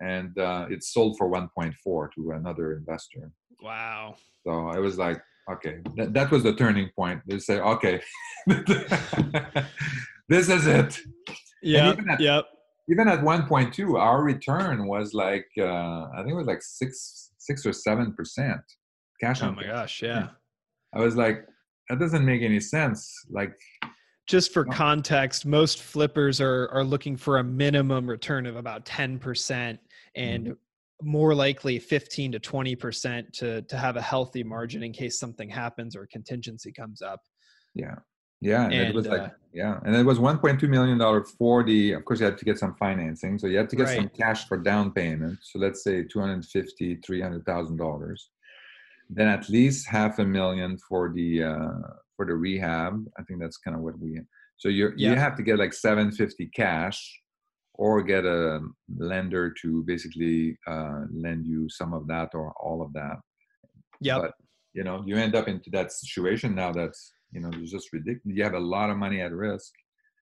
and 0.00 0.38
uh, 0.38 0.66
it 0.70 0.84
sold 0.84 1.16
for 1.18 1.30
1.4 1.30 2.08
to 2.14 2.30
another 2.32 2.72
investor. 2.74 3.32
Wow! 3.62 4.16
So 4.46 4.68
I 4.68 4.78
was 4.78 4.98
like, 4.98 5.20
okay 5.50 5.78
that, 5.96 6.12
that 6.12 6.30
was 6.30 6.42
the 6.42 6.52
turning 6.52 6.90
point. 6.94 7.22
They 7.26 7.38
say 7.38 7.58
okay 7.58 8.02
this 10.28 10.50
is 10.50 10.66
it. 10.66 10.98
Yeah 11.62 11.94
yep 12.18 12.44
even 12.90 13.08
at 13.08 13.20
1.2 13.20 13.98
our 13.98 14.22
return 14.22 14.86
was 14.86 15.12
like 15.12 15.48
uh, 15.58 16.04
i 16.14 16.18
think 16.18 16.30
it 16.32 16.36
was 16.36 16.46
like 16.46 16.62
six 16.62 17.32
six 17.38 17.66
or 17.66 17.72
seven 17.72 18.12
percent 18.12 18.60
cash 19.20 19.42
oh 19.42 19.52
my 19.52 19.64
gosh 19.64 20.02
yeah. 20.02 20.28
I 20.94 21.00
was 21.00 21.16
like 21.16 21.46
that 21.88 21.98
doesn't 21.98 22.24
make 22.24 22.42
any 22.42 22.60
sense. 22.60 23.10
Like 23.30 23.54
just 24.28 24.52
for 24.52 24.64
context 24.64 25.46
most 25.46 25.82
flippers 25.82 26.40
are 26.40 26.68
are 26.68 26.84
looking 26.84 27.16
for 27.16 27.38
a 27.38 27.44
minimum 27.44 28.08
return 28.08 28.46
of 28.46 28.56
about 28.56 28.84
10% 28.84 29.78
and 30.14 30.44
mm-hmm 30.44 30.52
more 31.00 31.32
likely 31.32 31.78
15 31.78 32.32
to 32.32 32.40
20 32.40 32.74
percent 32.74 33.32
to 33.32 33.62
to 33.62 33.76
have 33.76 33.96
a 33.96 34.02
healthy 34.02 34.42
margin 34.42 34.82
in 34.82 34.92
case 34.92 35.16
something 35.16 35.48
happens 35.48 35.94
or 35.94 36.08
contingency 36.10 36.72
comes 36.72 37.02
up 37.02 37.20
yeah 37.72 37.94
Yeah, 38.40 38.64
and, 38.64 38.74
and 38.74 38.88
it 38.88 38.94
was 38.94 39.06
uh, 39.06 39.10
like 39.10 39.32
yeah, 39.52 39.80
and 39.84 39.96
it 39.96 40.04
was 40.04 40.18
1.2 40.18 40.68
million 40.68 40.98
dollar 40.98 41.24
for 41.24 41.64
the. 41.64 41.92
Of 41.92 42.04
course, 42.04 42.20
you 42.20 42.26
had 42.26 42.38
to 42.38 42.44
get 42.44 42.58
some 42.58 42.74
financing, 42.74 43.38
so 43.38 43.48
you 43.48 43.56
had 43.56 43.68
to 43.70 43.76
get 43.76 43.86
right. 43.86 43.96
some 43.96 44.08
cash 44.10 44.46
for 44.46 44.56
down 44.56 44.92
payment. 44.92 45.38
So 45.42 45.58
let's 45.58 45.82
say 45.82 46.04
250, 46.04 46.96
300 46.96 47.44
thousand 47.44 47.78
dollars. 47.78 48.30
Then 49.10 49.26
at 49.26 49.48
least 49.48 49.88
half 49.88 50.20
a 50.20 50.24
million 50.24 50.78
for 50.78 51.12
the 51.12 51.42
uh, 51.44 51.78
for 52.18 52.26
the 52.26 52.34
rehab. 52.34 53.02
I 53.18 53.22
think 53.22 53.40
that's 53.40 53.56
kind 53.56 53.74
of 53.74 53.82
what 53.82 53.98
we. 53.98 54.20
So 54.58 54.68
you 54.68 54.92
yeah. 54.96 55.10
you 55.10 55.16
have 55.16 55.36
to 55.36 55.42
get 55.42 55.58
like 55.58 55.72
750 55.72 56.50
cash, 56.54 57.00
or 57.74 58.02
get 58.02 58.26
a 58.26 58.60
lender 58.98 59.54
to 59.62 59.84
basically 59.84 60.58
uh, 60.66 61.04
lend 61.10 61.46
you 61.46 61.70
some 61.70 61.94
of 61.94 62.06
that 62.08 62.34
or 62.34 62.52
all 62.60 62.82
of 62.82 62.92
that. 62.92 63.16
Yeah. 64.00 64.18
But 64.18 64.32
you 64.74 64.84
know, 64.84 65.02
you 65.06 65.16
end 65.16 65.34
up 65.34 65.48
into 65.48 65.70
that 65.70 65.92
situation 65.92 66.54
now 66.54 66.72
that's 66.72 67.12
you 67.32 67.40
know 67.40 67.50
it's 67.54 67.70
just 67.70 67.92
ridiculous 67.92 68.36
you 68.36 68.42
have 68.42 68.54
a 68.54 68.58
lot 68.58 68.90
of 68.90 68.96
money 68.96 69.20
at 69.20 69.32
risk 69.32 69.72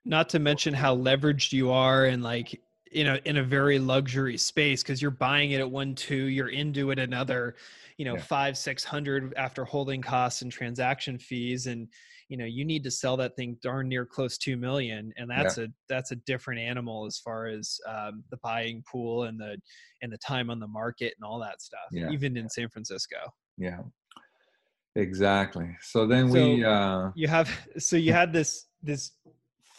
not 0.05 0.29
to 0.31 0.39
mention 0.39 0.75
how 0.75 0.97
leveraged 0.97 1.53
you 1.53 1.71
are 1.71 2.05
and 2.07 2.23
like 2.23 2.61
you 2.97 3.05
know 3.05 3.19
in 3.27 3.37
a 3.37 3.43
very 3.43 3.79
luxury 3.79 4.39
space 4.39 4.83
because 4.83 5.03
you're 5.03 5.11
buying 5.11 5.51
it 5.51 5.61
at 5.61 5.71
one 5.71 5.95
two 5.95 6.25
you're 6.27 6.49
into 6.49 6.91
it 6.91 6.99
another 6.99 7.55
you 7.99 8.07
know 8.07 8.15
yeah. 8.15 8.23
five 8.23 8.57
six 8.57 8.83
hundred 8.83 9.35
after 9.37 9.67
holding 9.67 10.01
costs 10.01 10.41
and 10.41 10.51
transaction 10.51 11.19
fees 11.19 11.67
and 11.67 11.89
you 12.31 12.39
know 12.39 12.47
you 12.47 12.65
need 12.65 12.83
to 12.83 12.91
sell 12.91 13.15
that 13.15 13.37
thing 13.37 13.59
darn 13.63 13.87
near 13.87 14.07
close 14.07 14.39
to 14.39 14.57
million 14.57 15.13
and 15.19 15.31
that's 15.31 15.59
yeah. 15.59 15.65
a 15.65 15.67
that's 15.91 16.11
a 16.11 16.17
different 16.27 16.59
animal 16.59 17.05
as 17.05 17.19
far 17.19 17.47
as 17.47 17.79
um, 17.87 18.25
the 18.31 18.39
buying 18.43 18.83
pool 18.91 19.25
and 19.25 19.39
the 19.39 19.59
and 20.01 20.11
the 20.11 20.19
time 20.19 20.49
on 20.49 20.59
the 20.59 20.67
market 20.67 21.13
and 21.19 21.29
all 21.29 21.39
that 21.39 21.61
stuff 21.61 21.81
yeah. 21.93 22.09
even 22.11 22.35
in 22.37 22.49
san 22.49 22.69
francisco 22.69 23.19
yeah 23.59 23.81
Exactly. 24.97 25.77
So 25.83 26.07
then 26.07 26.29
so 26.29 26.33
we 26.33 26.65
uh 26.65 27.11
you 27.15 27.29
have 27.29 27.51
so 27.77 27.97
you 27.97 28.15
had 28.15 28.33
this 28.33 28.65
this 28.83 29.13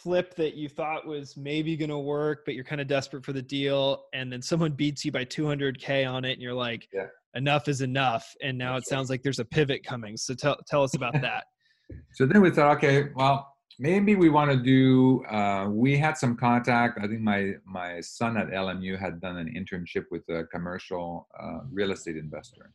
flip 0.02 0.34
that 0.36 0.54
you 0.54 0.68
thought 0.68 1.06
was 1.06 1.36
maybe 1.36 1.76
going 1.76 1.90
to 1.90 1.98
work 1.98 2.42
but 2.44 2.54
you're 2.54 2.64
kind 2.64 2.80
of 2.80 2.86
desperate 2.86 3.24
for 3.24 3.32
the 3.32 3.42
deal 3.42 4.04
and 4.12 4.32
then 4.32 4.40
someone 4.40 4.72
beats 4.72 5.04
you 5.04 5.12
by 5.12 5.24
200k 5.24 6.10
on 6.10 6.24
it 6.24 6.32
and 6.32 6.42
you're 6.42 6.54
like 6.54 6.88
yeah. 6.92 7.06
enough 7.34 7.68
is 7.68 7.80
enough 7.80 8.34
and 8.42 8.56
now 8.56 8.74
That's 8.74 8.86
it 8.86 8.90
sounds 8.90 9.10
like 9.10 9.22
there's 9.22 9.38
a 9.38 9.44
pivot 9.44 9.84
coming. 9.84 10.16
So 10.16 10.34
tell 10.34 10.56
tell 10.66 10.82
us 10.82 10.94
about 10.94 11.14
that. 11.20 11.44
so 12.12 12.26
then 12.26 12.40
we 12.40 12.50
thought 12.50 12.76
okay, 12.76 13.08
well, 13.14 13.54
maybe 13.78 14.14
we 14.14 14.28
want 14.28 14.50
to 14.50 14.56
do 14.56 15.24
uh, 15.26 15.68
we 15.68 15.96
had 15.96 16.18
some 16.18 16.36
contact 16.36 16.98
i 17.00 17.06
think 17.06 17.20
my 17.20 17.52
my 17.64 18.00
son 18.00 18.36
at 18.36 18.48
lmu 18.48 18.98
had 18.98 19.20
done 19.20 19.36
an 19.36 19.48
internship 19.54 20.04
with 20.10 20.28
a 20.30 20.42
commercial 20.46 21.28
uh, 21.40 21.60
real 21.70 21.92
estate 21.92 22.16
investor 22.16 22.72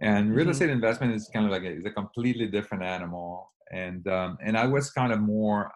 and 0.00 0.34
real 0.34 0.44
mm-hmm. 0.44 0.50
estate 0.50 0.70
investment 0.70 1.14
is 1.14 1.28
kind 1.32 1.46
of 1.46 1.52
like 1.52 1.62
a, 1.62 1.70
is 1.70 1.84
a 1.84 1.90
completely 1.90 2.46
different 2.46 2.82
animal. 2.82 3.52
And 3.70 4.06
um, 4.08 4.38
and 4.42 4.56
I 4.56 4.66
was 4.66 4.90
kind 4.90 5.12
of 5.12 5.20
more, 5.20 5.70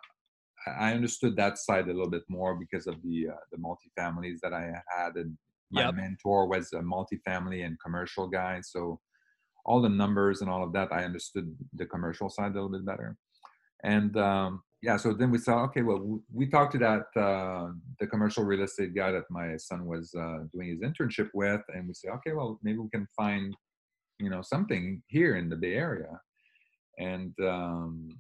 I 0.66 0.92
understood 0.92 1.36
that 1.36 1.58
side 1.58 1.84
a 1.84 1.92
little 1.92 2.10
bit 2.10 2.24
more 2.28 2.54
because 2.54 2.86
of 2.86 2.96
the 3.02 3.28
uh, 3.28 3.36
the 3.52 3.58
multifamilies 3.58 4.40
that 4.42 4.52
I 4.52 4.72
had, 4.96 5.16
and 5.16 5.36
my 5.70 5.86
yep. 5.86 5.94
mentor 5.94 6.46
was 6.48 6.72
a 6.72 6.80
multifamily 6.80 7.64
and 7.64 7.78
commercial 7.80 8.28
guy, 8.28 8.60
so 8.62 9.00
all 9.64 9.82
the 9.82 9.88
numbers 9.88 10.40
and 10.40 10.50
all 10.50 10.64
of 10.64 10.72
that, 10.72 10.92
I 10.92 11.04
understood 11.04 11.54
the 11.74 11.86
commercial 11.86 12.30
side 12.30 12.52
a 12.52 12.54
little 12.54 12.70
bit 12.70 12.86
better. 12.86 13.16
And 13.84 14.16
um, 14.16 14.62
yeah, 14.80 14.96
so 14.96 15.12
then 15.12 15.30
we 15.30 15.38
saw, 15.38 15.64
okay, 15.64 15.82
well, 15.82 16.20
we 16.32 16.48
talked 16.48 16.72
to 16.72 16.78
that 16.78 17.20
uh, 17.20 17.72
the 18.00 18.06
commercial 18.06 18.44
real 18.44 18.62
estate 18.62 18.94
guy 18.94 19.12
that 19.12 19.24
my 19.30 19.56
son 19.56 19.86
was 19.86 20.14
uh, 20.14 20.44
doing 20.52 20.68
his 20.68 20.80
internship 20.80 21.28
with, 21.34 21.60
and 21.68 21.86
we 21.86 21.94
say, 21.94 22.08
okay, 22.08 22.32
well, 22.32 22.58
maybe 22.62 22.78
we 22.78 22.88
can 22.90 23.06
find 23.16 23.54
you 24.18 24.30
know 24.30 24.42
something 24.42 25.02
here 25.08 25.36
in 25.36 25.48
the 25.48 25.56
Bay 25.56 25.74
Area, 25.74 26.20
and 26.98 27.32
um, 27.42 28.18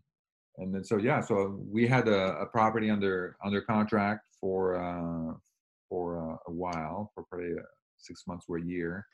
and 0.58 0.74
then 0.74 0.84
so 0.84 0.96
yeah, 0.96 1.20
so 1.20 1.58
we 1.70 1.86
had 1.86 2.08
a, 2.08 2.38
a 2.40 2.46
property 2.46 2.90
under 2.90 3.36
under 3.44 3.60
contract 3.60 4.26
for 4.40 4.76
uh, 4.76 5.34
for 5.88 6.18
uh, 6.18 6.36
a 6.46 6.52
while, 6.52 7.10
for 7.14 7.24
probably 7.24 7.52
uh, 7.52 7.62
six 7.96 8.26
months 8.26 8.46
or 8.48 8.58
a 8.58 8.62
year, 8.62 9.06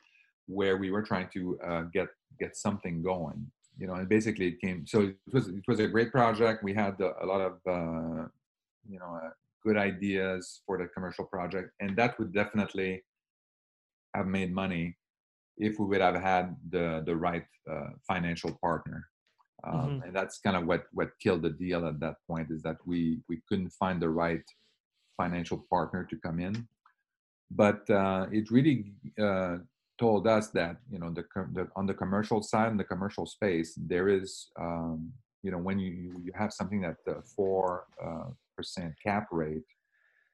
where 0.47 0.77
we 0.77 0.91
were 0.91 1.03
trying 1.03 1.29
to 1.33 1.59
uh, 1.65 1.81
get 1.93 2.07
get 2.39 2.55
something 2.55 3.01
going. 3.01 3.51
You 3.77 3.87
know, 3.87 3.95
and 3.95 4.07
basically 4.07 4.47
it 4.47 4.61
came. 4.61 4.87
So 4.87 5.01
it 5.01 5.33
was 5.33 5.47
it 5.49 5.63
was 5.67 5.79
a 5.79 5.87
great 5.87 6.11
project. 6.11 6.63
We 6.63 6.73
had 6.73 6.99
a, 6.99 7.13
a 7.23 7.25
lot 7.25 7.41
of 7.41 7.53
uh, 7.67 8.27
you 8.89 8.99
know 8.99 9.19
uh, 9.23 9.29
good 9.63 9.77
ideas 9.77 10.61
for 10.65 10.77
the 10.77 10.87
commercial 10.87 11.25
project, 11.25 11.71
and 11.79 11.95
that 11.97 12.17
would 12.19 12.33
definitely 12.33 13.03
have 14.15 14.27
made 14.27 14.53
money 14.53 14.95
if 15.57 15.79
we 15.79 15.85
would 15.85 16.01
have 16.01 16.15
had 16.15 16.55
the 16.69 17.03
the 17.05 17.15
right 17.15 17.45
uh, 17.69 17.89
financial 18.07 18.57
partner. 18.61 19.07
Um, 19.65 19.73
mm-hmm. 19.73 20.03
And 20.03 20.15
that's 20.15 20.39
kind 20.39 20.55
of 20.55 20.65
what 20.65 20.83
what 20.93 21.09
killed 21.19 21.41
the 21.41 21.49
deal 21.49 21.87
at 21.87 21.99
that 21.99 22.15
point 22.27 22.51
is 22.51 22.61
that 22.63 22.77
we 22.85 23.19
we 23.29 23.41
couldn't 23.47 23.71
find 23.71 24.01
the 24.01 24.09
right 24.09 24.43
financial 25.17 25.65
partner 25.69 26.03
to 26.09 26.15
come 26.17 26.39
in. 26.39 26.67
But 27.51 27.89
uh, 27.89 28.27
it 28.31 28.51
really 28.51 28.93
uh, 29.19 29.57
told 29.97 30.27
us 30.27 30.49
that 30.49 30.77
you 30.89 30.99
know 30.99 31.11
the, 31.11 31.23
the, 31.53 31.67
on 31.75 31.85
the 31.85 31.93
commercial 31.93 32.41
side 32.41 32.71
in 32.71 32.77
the 32.77 32.83
commercial 32.83 33.25
space 33.25 33.73
there 33.77 34.09
is 34.09 34.49
um, 34.59 35.11
you 35.41 35.51
know 35.51 35.57
when 35.57 35.79
you 35.79 35.91
you 36.23 36.31
have 36.35 36.51
something 36.51 36.81
that 36.81 36.97
the 37.05 37.21
four 37.35 37.85
uh, 38.03 38.29
percent 38.55 38.93
cap 39.03 39.27
rate 39.31 39.63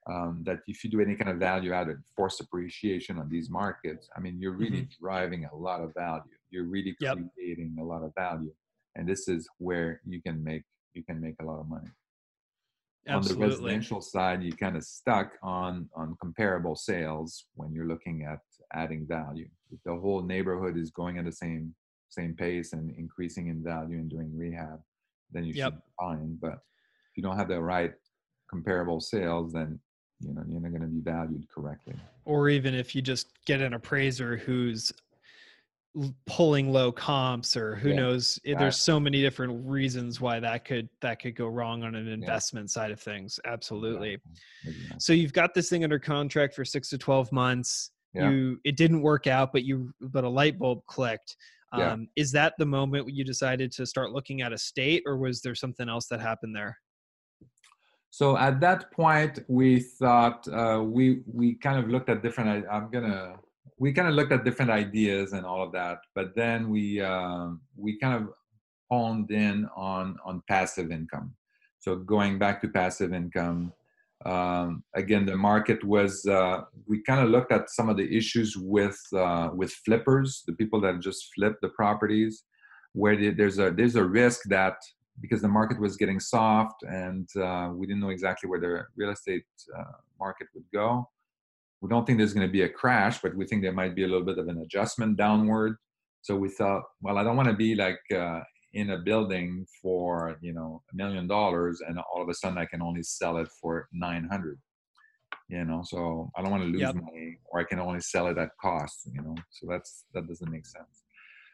um, 0.10 0.42
that 0.46 0.60
if 0.68 0.84
you 0.84 0.90
do 0.90 1.00
any 1.00 1.16
kind 1.16 1.30
of 1.30 1.38
value 1.38 1.74
added 1.74 1.98
force 2.16 2.40
appreciation 2.40 3.20
on 3.20 3.30
these 3.30 3.50
markets, 3.50 4.10
I 4.16 4.20
mean, 4.20 4.40
you're 4.40 4.54
really 4.54 4.82
mm-hmm. 4.82 5.04
driving 5.04 5.46
a 5.46 5.56
lot 5.56 5.82
of 5.82 5.94
value. 5.94 6.24
You're 6.50 6.66
really 6.66 6.96
yep. 7.00 7.18
creating 7.36 7.78
a 7.80 7.84
lot 7.84 8.04
of 8.04 8.14
value, 8.16 8.52
and 8.96 9.08
this 9.08 9.28
is 9.28 9.48
where 9.58 10.02
you 10.06 10.22
can 10.22 10.44
make 10.44 10.64
you 10.94 11.04
can 11.04 11.22
make 11.22 11.36
a 11.42 11.46
lot 11.46 11.60
of 11.60 11.70
money. 11.70 11.88
Absolutely. 13.08 13.44
On 13.44 13.50
the 13.50 13.56
residential 13.56 14.02
side, 14.02 14.44
you 14.44 14.52
kind 14.52 14.76
of 14.76 14.84
stuck 14.84 15.32
on 15.42 15.90
on 15.96 16.16
comparable 16.22 16.76
sales 16.76 17.46
when 17.56 17.74
you're 17.74 17.88
looking 17.88 18.28
at 18.30 18.40
adding 18.74 19.06
value. 19.08 19.48
If 19.72 19.80
the 19.86 19.96
whole 19.96 20.22
neighborhood 20.22 20.78
is 20.78 20.92
going 20.92 21.18
at 21.18 21.26
the 21.26 21.32
same 21.32 21.74
same 22.10 22.36
pace 22.36 22.74
and 22.74 22.94
increasing 22.98 23.48
in 23.48 23.64
value 23.64 23.98
and 23.98 24.10
doing 24.10 24.36
rehab, 24.36 24.82
then 25.32 25.46
you 25.46 25.54
yep. 25.54 25.68
should 25.68 25.76
be 25.76 25.92
fine. 26.00 26.38
But 26.42 26.54
if 26.54 27.18
you 27.18 27.24
don't 27.24 27.38
have 27.38 27.48
the 27.48 27.62
right 27.62 27.94
comparable 28.50 29.00
sales, 29.00 29.54
then 29.54 29.80
you 30.20 30.34
know 30.34 30.44
you're 30.48 30.62
not 30.62 30.72
going 30.72 30.82
to 30.82 30.88
be 30.88 31.02
valued 31.02 31.48
correctly 31.54 31.96
or 32.26 32.50
even 32.50 32.74
if 32.74 32.96
you 32.96 33.02
just 33.02 33.28
get 33.46 33.62
an 33.62 33.74
appraiser 33.74 34.38
who's 34.38 34.94
pulling 36.26 36.72
low 36.72 36.92
comps 36.92 37.58
or 37.58 37.76
who 37.76 37.90
yeah, 37.90 37.96
knows 37.96 38.40
eh, 38.46 38.56
there's 38.58 38.80
so 38.80 38.98
many 38.98 39.22
different 39.22 39.62
reasons 39.66 40.22
why 40.22 40.40
that 40.40 40.64
could 40.64 40.88
that 41.02 41.22
could 41.22 41.36
go 41.36 41.48
wrong 41.48 41.84
on 41.84 41.96
an 41.96 42.08
investment 42.08 42.70
yeah. 42.70 42.82
side 42.82 42.92
of 42.92 43.00
things 43.00 43.40
absolutely 43.46 44.18
yeah. 44.64 44.72
so 45.00 45.12
you've 45.12 45.34
got 45.34 45.54
this 45.54 45.70
thing 45.70 45.84
under 45.84 46.00
contract 46.00 46.54
for 46.54 46.64
6 46.64 46.90
to 46.90 46.98
12 46.98 47.32
months 47.34 47.92
you 48.14 48.58
it 48.64 48.78
didn't 48.78 49.02
work 49.02 49.28
out 49.28 49.52
but 49.52 49.64
you 49.64 49.94
but 50.00 50.24
a 50.24 50.30
light 50.30 50.58
bulb 50.58 50.80
clicked 50.86 51.36
um, 51.74 52.10
is 52.18 52.34
that 52.34 52.54
the 52.58 52.66
moment 52.66 53.10
you 53.10 53.24
decided 53.24 53.72
to 53.72 53.86
start 53.86 54.12
looking 54.12 54.42
at 54.42 54.52
a 54.52 54.58
state 54.58 55.04
or 55.06 55.18
was 55.18 55.42
there 55.42 55.56
something 55.56 55.88
else 55.88 56.08
that 56.08 56.20
happened 56.20 56.54
there 56.54 56.78
so 58.12 58.38
at 58.38 58.60
that 58.60 58.92
point, 58.92 59.40
we 59.48 59.80
thought 59.80 60.46
uh, 60.50 60.84
we 60.84 61.22
we 61.26 61.56
kind 61.56 61.80
of 61.80 61.90
looked 61.90 62.10
at 62.10 62.22
different. 62.22 62.66
I'm 62.70 62.92
gonna 62.92 63.38
we 63.82 63.92
kind 63.92 64.08
of 64.08 64.14
looked 64.14 64.32
at 64.32 64.46
different 64.46 64.70
ideas 64.70 65.34
and 65.34 65.44
all 65.44 65.64
of 65.64 65.72
that, 65.72 65.98
but 66.14 66.36
then 66.36 66.70
we 66.70 67.02
uh, 67.02 67.48
we 67.76 67.98
kind 67.98 68.16
of 68.20 68.30
honed 68.92 69.32
in 69.32 69.68
on 69.76 70.18
on 70.24 70.44
passive 70.48 70.92
income. 70.92 71.34
So 71.80 71.96
going 71.96 72.38
back 72.38 72.62
to 72.62 72.68
passive 72.68 73.12
income, 73.12 73.74
um, 74.24 74.84
again, 74.94 75.26
the 75.26 75.36
market 75.36 75.84
was 75.84 76.14
uh, 76.28 76.58
we 76.86 77.02
kind 77.10 77.22
of 77.24 77.32
looked 77.32 77.52
at 77.52 77.72
some 77.72 77.90
of 77.90 77.98
the 77.98 78.08
issues 78.20 78.56
with 78.56 79.00
uh, 79.18 79.50
with 79.60 79.72
flippers, 79.86 80.44
the 80.46 80.54
people 80.54 80.80
that 80.82 81.00
just 81.00 81.34
flip 81.34 81.56
the 81.64 81.70
properties, 81.70 82.44
where 82.94 83.16
there's 83.40 83.58
a 83.58 83.72
there's 83.72 83.96
a 83.96 84.06
risk 84.22 84.42
that 84.50 84.78
because 85.24 85.42
the 85.42 85.56
market 85.60 85.80
was 85.80 85.98
getting 85.98 86.20
soft 86.20 86.84
and 86.84 87.28
uh, 87.36 87.70
we 87.74 87.88
didn't 87.88 88.02
know 88.02 88.14
exactly 88.18 88.48
where 88.48 88.60
the 88.60 88.86
real 88.96 89.12
estate 89.12 89.50
uh, 89.78 89.98
market 90.20 90.48
would 90.54 90.70
go. 90.72 91.10
We 91.82 91.90
don't 91.90 92.06
think 92.06 92.20
there's 92.20 92.34
going 92.34 92.48
to 92.48 92.52
be 92.52 92.62
a 92.62 92.70
crash, 92.70 93.22
but 93.22 93.36
we 93.36 93.46
think 93.46 93.62
there 93.62 93.74
might 93.74 93.96
be 93.96 94.04
a 94.04 94.08
little 94.08 94.26
bit 94.26 94.38
of 94.38 94.48
an 94.48 94.60
adjustment 94.60 95.18
downward. 95.18 95.76
So 96.22 96.36
we 96.36 96.50
thought, 96.50 96.84
well, 97.02 97.18
I 97.18 97.24
don't 97.24 97.36
want 97.36 97.50
to 97.50 97.56
be 97.56 97.74
like 97.74 98.00
uh, 98.16 98.42
in 98.74 98.92
a 98.92 98.98
building 99.00 99.66
for 99.82 100.38
you 100.42 100.54
know 100.54 100.82
a 100.92 100.96
million 100.96 101.28
dollars 101.28 101.82
and 101.86 101.98
all 102.00 102.22
of 102.22 102.30
a 102.30 102.34
sudden 102.34 102.58
I 102.58 102.66
can 102.66 102.82
only 102.82 103.04
sell 103.04 103.38
it 103.38 103.50
for 103.60 103.88
nine 103.92 104.28
hundred. 104.32 104.60
You 105.50 105.66
know, 105.66 105.82
so 105.84 106.32
I 106.38 106.42
don't 106.42 106.52
want 106.52 106.64
to 106.64 106.70
lose 106.70 106.80
yep. 106.82 106.96
money, 106.96 107.38
or 107.52 107.60
I 107.60 107.66
can 107.66 107.80
only 107.80 108.00
sell 108.00 108.28
it 108.28 108.38
at 108.38 108.50
cost. 108.62 109.10
You 109.14 109.22
know, 109.22 109.36
so 109.50 109.68
that's 109.70 110.06
that 110.14 110.28
doesn't 110.28 110.50
make 110.50 110.66
sense. 110.66 111.04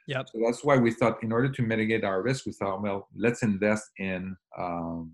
Yep. 0.07 0.27
So 0.31 0.39
that's 0.45 0.63
why 0.63 0.77
we 0.77 0.91
thought, 0.91 1.21
in 1.23 1.31
order 1.31 1.49
to 1.49 1.61
mitigate 1.61 2.03
our 2.03 2.21
risk, 2.21 2.45
we 2.45 2.53
thought, 2.53 2.81
well, 2.81 3.07
let's 3.15 3.43
invest 3.43 3.85
in 3.97 4.35
um, 4.57 5.13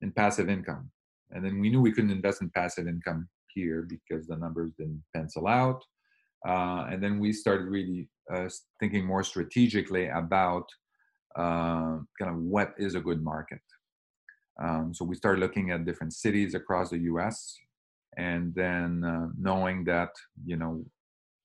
in 0.00 0.12
passive 0.12 0.48
income. 0.48 0.90
And 1.32 1.44
then 1.44 1.60
we 1.60 1.70
knew 1.70 1.80
we 1.80 1.92
couldn't 1.92 2.10
invest 2.10 2.40
in 2.42 2.50
passive 2.50 2.86
income 2.86 3.28
here 3.54 3.86
because 3.88 4.26
the 4.26 4.36
numbers 4.36 4.72
didn't 4.78 5.02
pencil 5.14 5.46
out. 5.46 5.82
Uh, 6.46 6.86
and 6.90 7.02
then 7.02 7.18
we 7.18 7.32
started 7.32 7.64
really 7.64 8.08
uh, 8.32 8.48
thinking 8.78 9.04
more 9.04 9.22
strategically 9.22 10.08
about 10.08 10.64
uh, 11.36 11.98
kind 12.18 12.30
of 12.30 12.36
what 12.36 12.72
is 12.78 12.94
a 12.94 13.00
good 13.00 13.22
market. 13.22 13.60
Um, 14.62 14.92
so 14.94 15.04
we 15.04 15.14
started 15.14 15.40
looking 15.40 15.70
at 15.70 15.84
different 15.84 16.12
cities 16.12 16.54
across 16.54 16.90
the 16.90 16.98
U.S. 16.98 17.56
and 18.16 18.54
then 18.54 19.04
uh, 19.04 19.28
knowing 19.38 19.84
that 19.84 20.10
you 20.44 20.56
know 20.56 20.84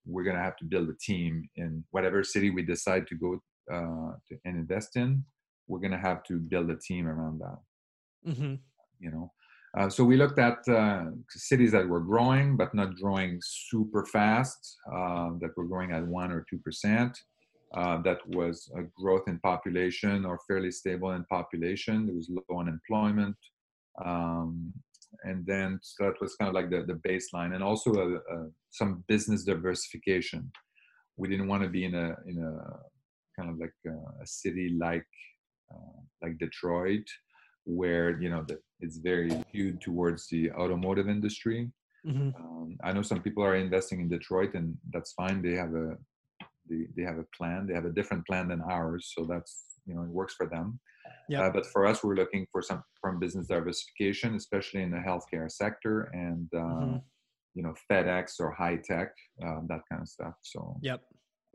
we're 0.06 0.24
going 0.24 0.36
to 0.36 0.42
have 0.42 0.58
to 0.58 0.66
build 0.66 0.90
a 0.90 0.96
team 1.00 1.50
in 1.56 1.84
whatever 1.92 2.24
city 2.24 2.50
we 2.50 2.62
decide 2.62 3.08
to 3.08 3.16
go 3.16 3.40
uh, 3.72 4.14
to, 4.28 4.38
and 4.46 4.58
invest 4.58 4.96
in. 4.96 5.24
We're 5.68 5.80
going 5.80 5.92
to 5.92 5.98
have 5.98 6.24
to 6.26 6.38
build 6.38 6.70
a 6.70 6.78
team 6.78 7.08
around 7.08 7.40
that. 7.40 8.32
Mm-hmm. 8.32 8.56
You 9.00 9.12
know, 9.12 9.32
uh, 9.78 9.90
so 9.90 10.04
we 10.04 10.16
looked 10.16 10.40
at 10.40 10.58
uh, 10.70 11.06
cities 11.30 11.72
that 11.74 11.88
were 11.88 12.00
growing, 12.00 12.56
but 12.56 12.74
not 12.74 12.96
growing 12.96 13.40
super 13.44 14.06
fast, 14.06 14.78
uh, 14.94 15.32
that 15.42 15.52
were 15.58 15.66
growing 15.66 15.92
at 15.92 16.06
one 16.08 16.32
or 16.32 16.46
two 16.50 16.58
percent. 16.60 17.18
Uh, 17.76 18.02
that 18.04 18.20
was 18.30 18.72
a 18.78 18.84
growth 18.96 19.24
in 19.28 19.38
population 19.40 20.24
or 20.24 20.40
fairly 20.48 20.72
stable 20.72 21.12
in 21.12 21.26
population. 21.26 22.06
There 22.06 22.16
was 22.16 22.30
low 22.30 22.60
unemployment, 22.60 23.36
um, 24.04 24.72
and 25.24 25.46
then 25.46 25.80
so 25.82 26.06
that 26.06 26.22
was 26.22 26.36
kind 26.36 26.48
of 26.48 26.56
like 26.56 26.70
the, 26.70 26.86
the 26.86 27.02
baseline, 27.08 27.54
and 27.54 27.62
also 27.64 27.94
a, 27.96 28.16
a, 28.16 28.50
some 28.70 29.04
business 29.10 29.44
diversification. 29.44 30.50
We 31.18 31.28
didn't 31.28 31.50
want 31.50 31.64
to 31.64 31.70
be 31.70 31.84
in 31.84 31.96
a 31.96 32.16
in 32.28 32.38
a 32.38 33.38
kind 33.38 33.50
of 33.50 33.60
like 33.60 33.74
a, 33.88 34.24
a 34.24 34.26
city 34.26 34.78
like 34.80 35.06
uh, 35.74 36.00
like 36.22 36.38
Detroit 36.38 37.04
where 37.66 38.20
you 38.22 38.30
know 38.30 38.44
the, 38.48 38.60
it's 38.80 38.98
very 38.98 39.30
skewed 39.50 39.82
towards 39.82 40.28
the 40.30 40.52
automotive 40.52 41.10
industry. 41.10 41.72
Mm-hmm. 42.08 42.30
Um, 42.36 42.78
I 42.84 42.94
know 42.94 43.02
some 43.02 43.22
people 43.22 43.44
are 43.44 43.56
investing 43.56 44.00
in 44.00 44.10
Detroit, 44.10 44.54
and 44.54 44.78
that's 44.92 45.14
fine. 45.14 45.42
They 45.42 45.56
have 45.56 45.74
a 45.74 45.98
they, 46.70 46.88
they 46.96 47.04
have 47.04 47.18
a 47.18 47.26
plan. 47.36 47.68
They 47.68 47.74
have 47.74 47.86
a 47.86 47.92
different 47.92 48.26
plan 48.26 48.48
than 48.48 48.62
ours, 48.62 49.12
so 49.16 49.26
that's 49.26 49.66
you 49.86 49.96
know 49.96 50.04
it 50.04 50.10
works 50.10 50.36
for 50.36 50.48
them. 50.48 50.80
Yeah. 51.30 51.44
Uh, 51.44 51.50
but 51.52 51.66
for 51.66 51.86
us, 51.86 52.04
we're 52.04 52.16
looking 52.16 52.46
for 52.52 52.62
some 52.62 52.84
from 53.02 53.20
business 53.20 53.48
diversification, 53.48 54.36
especially 54.36 54.84
in 54.84 54.92
the 54.92 54.98
healthcare 54.98 55.52
sector 55.52 56.10
and 56.14 56.48
uh, 56.54 56.58
mm-hmm. 56.58 56.98
you 57.56 57.64
know 57.64 57.74
FedEx 57.90 58.40
or 58.40 58.52
high 58.52 58.78
tech, 58.78 59.14
um, 59.44 59.66
that 59.70 59.82
kind 59.90 60.02
of 60.02 60.08
stuff. 60.08 60.36
So 60.44 60.78
yep. 60.82 61.02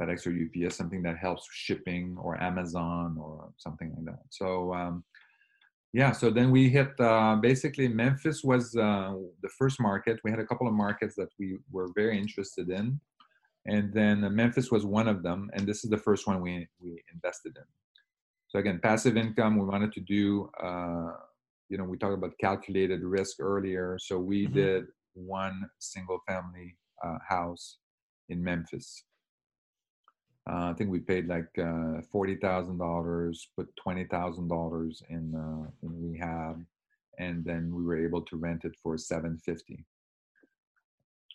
FedEx 0.00 0.26
or 0.26 0.66
UPS, 0.66 0.76
something 0.76 1.02
that 1.02 1.18
helps 1.18 1.46
shipping, 1.52 2.16
or 2.20 2.40
Amazon, 2.42 3.16
or 3.20 3.52
something 3.58 3.92
like 3.94 4.06
that. 4.06 4.22
So 4.30 4.72
um, 4.74 5.04
yeah 5.92 6.12
so 6.12 6.30
then 6.30 6.50
we 6.50 6.68
hit 6.68 6.98
uh, 7.00 7.36
basically 7.36 7.88
memphis 7.88 8.42
was 8.44 8.76
uh, 8.76 9.14
the 9.42 9.48
first 9.58 9.80
market. 9.80 10.20
We 10.24 10.30
had 10.30 10.40
a 10.40 10.46
couple 10.46 10.66
of 10.66 10.74
markets 10.74 11.14
that 11.16 11.28
we 11.38 11.58
were 11.70 11.88
very 11.94 12.18
interested 12.18 12.70
in 12.70 13.00
and 13.66 13.92
then 13.92 14.24
uh, 14.24 14.30
memphis 14.30 14.70
was 14.70 14.84
one 14.84 15.08
of 15.08 15.22
them 15.22 15.50
and 15.54 15.66
this 15.66 15.84
is 15.84 15.90
the 15.90 15.98
first 15.98 16.26
one 16.26 16.40
we, 16.40 16.68
we 16.80 17.02
invested 17.12 17.52
in. 17.56 17.64
So 18.48 18.58
again 18.58 18.80
passive 18.82 19.16
income 19.16 19.56
we 19.58 19.66
wanted 19.66 19.92
to 19.92 20.00
do 20.00 20.50
uh, 20.62 21.12
you 21.68 21.78
know 21.78 21.84
we 21.84 21.96
talked 21.98 22.14
about 22.14 22.32
calculated 22.40 23.02
risk 23.02 23.36
earlier 23.40 23.98
so 24.00 24.18
we 24.18 24.44
mm-hmm. 24.44 24.54
did 24.54 24.84
one 25.14 25.68
single 25.78 26.20
family 26.26 26.76
uh, 27.04 27.18
house 27.28 27.78
in 28.28 28.42
memphis 28.42 29.04
uh, 30.50 30.70
I 30.70 30.74
think 30.74 30.90
we 30.90 30.98
paid 30.98 31.28
like 31.28 31.50
uh, 31.58 32.00
forty 32.10 32.36
thousand 32.36 32.78
dollars, 32.78 33.48
put 33.56 33.68
twenty 33.76 34.04
thousand 34.04 34.48
dollars 34.48 35.02
in 35.08 35.34
uh, 35.34 35.70
in 35.82 36.10
rehab, 36.10 36.64
and 37.18 37.44
then 37.44 37.72
we 37.74 37.84
were 37.84 38.02
able 38.04 38.22
to 38.22 38.36
rent 38.36 38.64
it 38.64 38.72
for 38.82 38.98
seven 38.98 39.38
fifty. 39.38 39.84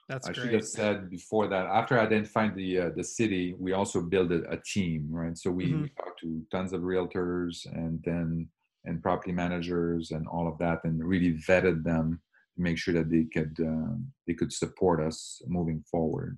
That's 0.09 0.27
I 0.27 0.33
great. 0.33 0.43
should 0.43 0.53
have 0.53 0.67
said 0.67 1.09
before 1.09 1.47
that. 1.47 1.65
After 1.65 1.99
identifying 1.99 2.55
the 2.55 2.79
uh, 2.79 2.89
the 2.95 3.03
city, 3.03 3.55
we 3.57 3.71
also 3.71 4.01
built 4.01 4.31
a, 4.31 4.43
a 4.51 4.57
team, 4.57 5.07
right? 5.09 5.37
So 5.37 5.49
we, 5.49 5.67
mm-hmm. 5.67 5.85
talked 5.97 6.19
to 6.21 6.41
tons 6.51 6.73
of 6.73 6.81
realtors 6.81 7.65
and 7.73 8.01
then 8.03 8.49
and 8.83 9.01
property 9.01 9.31
managers 9.31 10.11
and 10.11 10.27
all 10.27 10.47
of 10.47 10.57
that, 10.59 10.83
and 10.83 11.03
really 11.03 11.33
vetted 11.47 11.83
them 11.83 12.21
to 12.55 12.61
make 12.61 12.77
sure 12.77 12.93
that 12.93 13.09
they 13.09 13.23
could 13.23 13.57
uh, 13.59 13.95
they 14.27 14.33
could 14.33 14.51
support 14.51 14.99
us 14.99 15.41
moving 15.47 15.83
forward. 15.89 16.37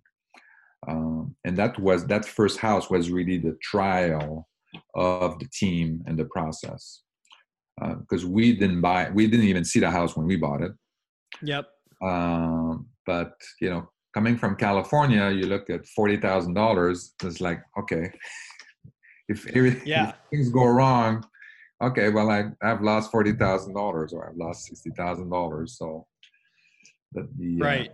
Um, 0.87 1.35
and 1.43 1.57
that 1.57 1.77
was 1.79 2.05
that 2.07 2.25
first 2.25 2.59
house 2.59 2.89
was 2.89 3.11
really 3.11 3.37
the 3.37 3.57
trial 3.61 4.47
of 4.95 5.39
the 5.39 5.47
team 5.47 6.03
and 6.07 6.17
the 6.17 6.25
process. 6.25 7.01
Because 7.79 8.23
uh, 8.23 8.29
we 8.29 8.53
didn't 8.53 8.81
buy 8.81 9.09
we 9.11 9.27
didn't 9.27 9.45
even 9.45 9.65
see 9.65 9.79
the 9.79 9.91
house 9.91 10.15
when 10.15 10.25
we 10.25 10.35
bought 10.35 10.61
it. 10.61 10.71
Yep. 11.43 11.67
Um, 12.01 12.87
but 13.07 13.33
you 13.59 13.69
know 13.71 13.89
coming 14.13 14.37
from 14.37 14.55
california 14.55 15.31
you 15.31 15.47
look 15.47 15.69
at 15.71 15.81
$40000 15.97 17.09
it's 17.23 17.41
like 17.41 17.63
okay. 17.79 18.11
If, 19.29 19.45
everything, 19.47 19.85
yeah. 19.85 20.11
if 20.11 20.15
things 20.31 20.49
go 20.49 20.65
wrong 20.65 21.21
okay 21.83 22.07
well 22.07 22.29
I, 22.29 22.45
i've 22.63 22.81
lost 22.81 23.11
$40000 23.11 23.75
or 23.75 24.29
i've 24.29 24.37
lost 24.37 24.71
$60000 24.71 25.69
so 25.69 26.07
the, 27.11 27.57
right. 27.59 27.89
uh, 27.89 27.93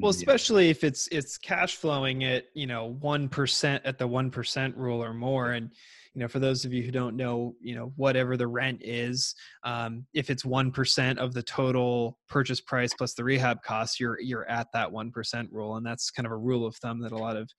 well 0.00 0.10
especially 0.10 0.70
if 0.70 0.84
it's 0.84 1.08
it's 1.08 1.38
cash 1.38 1.76
flowing 1.76 2.24
at 2.24 2.44
you 2.54 2.66
know 2.66 2.96
1% 3.02 3.80
at 3.84 3.98
the 3.98 4.08
1% 4.08 4.76
rule 4.76 5.02
or 5.02 5.14
more. 5.14 5.52
And 5.52 5.70
you 6.14 6.20
know 6.20 6.28
for 6.28 6.38
those 6.38 6.64
of 6.64 6.72
you 6.72 6.82
who 6.82 6.92
don't 6.92 7.16
know 7.16 7.54
you 7.60 7.74
know 7.74 7.92
whatever 7.96 8.36
the 8.36 8.46
rent 8.46 8.80
is 8.82 9.34
um, 9.64 10.06
if 10.14 10.30
it's 10.30 10.44
1% 10.44 11.18
of 11.18 11.34
the 11.34 11.42
total 11.42 12.18
purchase 12.28 12.60
price 12.60 12.94
plus 12.94 13.14
the 13.14 13.24
rehab 13.24 13.62
costs 13.62 13.98
you're 13.98 14.20
you're 14.20 14.48
at 14.48 14.68
that 14.72 14.90
1% 14.90 15.48
rule. 15.50 15.76
And 15.76 15.84
that's 15.84 16.10
kind 16.10 16.26
of 16.26 16.32
a 16.32 16.36
rule 16.36 16.66
of 16.66 16.76
thumb 16.76 17.00
that 17.00 17.12
a 17.12 17.18
lot 17.18 17.36
of 17.36 17.50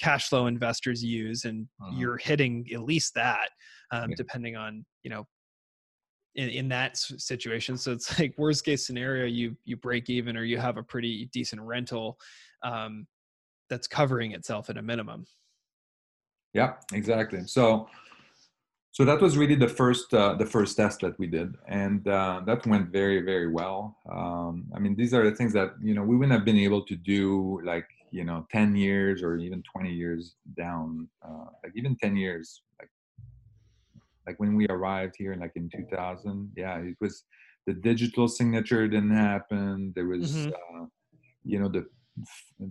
cash 0.00 0.28
flow 0.28 0.46
investors 0.46 1.04
use. 1.04 1.44
And 1.44 1.68
uh-huh. 1.80 1.96
you're 1.96 2.16
hitting 2.16 2.66
at 2.74 2.82
least 2.82 3.14
that 3.14 3.50
um, 3.92 4.10
yeah. 4.10 4.16
depending 4.16 4.56
on 4.56 4.84
you 5.02 5.10
know 5.10 5.26
in, 6.34 6.48
in 6.48 6.68
that 6.68 6.96
situation. 6.96 7.76
So 7.76 7.92
it's 7.92 8.18
like 8.18 8.34
worst 8.38 8.64
case 8.64 8.86
scenario, 8.86 9.26
you 9.26 9.56
you 9.64 9.76
break 9.76 10.10
even 10.10 10.36
or 10.36 10.44
you 10.44 10.58
have 10.58 10.76
a 10.76 10.82
pretty 10.82 11.28
decent 11.32 11.62
rental 11.62 12.18
um, 12.62 13.06
that's 13.68 13.86
covering 13.86 14.32
itself 14.32 14.70
at 14.70 14.76
a 14.76 14.82
minimum. 14.82 15.24
Yeah, 16.52 16.74
exactly. 16.92 17.46
So 17.46 17.88
so 18.92 19.04
that 19.04 19.20
was 19.20 19.38
really 19.38 19.54
the 19.54 19.68
first 19.68 20.12
uh, 20.12 20.34
the 20.34 20.46
first 20.46 20.76
test 20.76 21.00
that 21.00 21.18
we 21.18 21.28
did, 21.28 21.54
and 21.68 22.06
uh, 22.08 22.42
that 22.46 22.66
went 22.66 22.90
very 22.90 23.20
very 23.22 23.48
well. 23.48 23.96
Um, 24.10 24.66
I 24.74 24.80
mean, 24.80 24.96
these 24.96 25.14
are 25.14 25.28
the 25.28 25.36
things 25.36 25.52
that 25.52 25.74
you 25.80 25.94
know 25.94 26.02
we 26.02 26.16
wouldn't 26.16 26.36
have 26.36 26.44
been 26.44 26.58
able 26.58 26.84
to 26.86 26.96
do 26.96 27.60
like 27.64 27.86
you 28.10 28.24
know 28.24 28.46
10 28.50 28.74
years 28.74 29.22
or 29.22 29.36
even 29.36 29.62
20 29.62 29.92
years 29.92 30.34
down 30.56 31.08
uh, 31.24 31.46
like 31.62 31.72
even 31.76 31.96
10 31.96 32.16
years 32.16 32.62
like 34.30 34.38
when 34.38 34.54
we 34.54 34.66
arrived 34.68 35.14
here 35.18 35.34
like 35.40 35.52
in 35.56 35.68
2000 35.68 36.52
yeah 36.56 36.78
it 36.78 36.96
was 37.00 37.24
the 37.66 37.74
digital 37.74 38.28
signature 38.28 38.88
didn't 38.88 39.14
happen. 39.14 39.92
There 39.94 40.06
was 40.06 40.32
mm-hmm. 40.32 40.82
uh, 40.82 40.86
you 41.44 41.58
know 41.60 41.68
the 41.68 41.86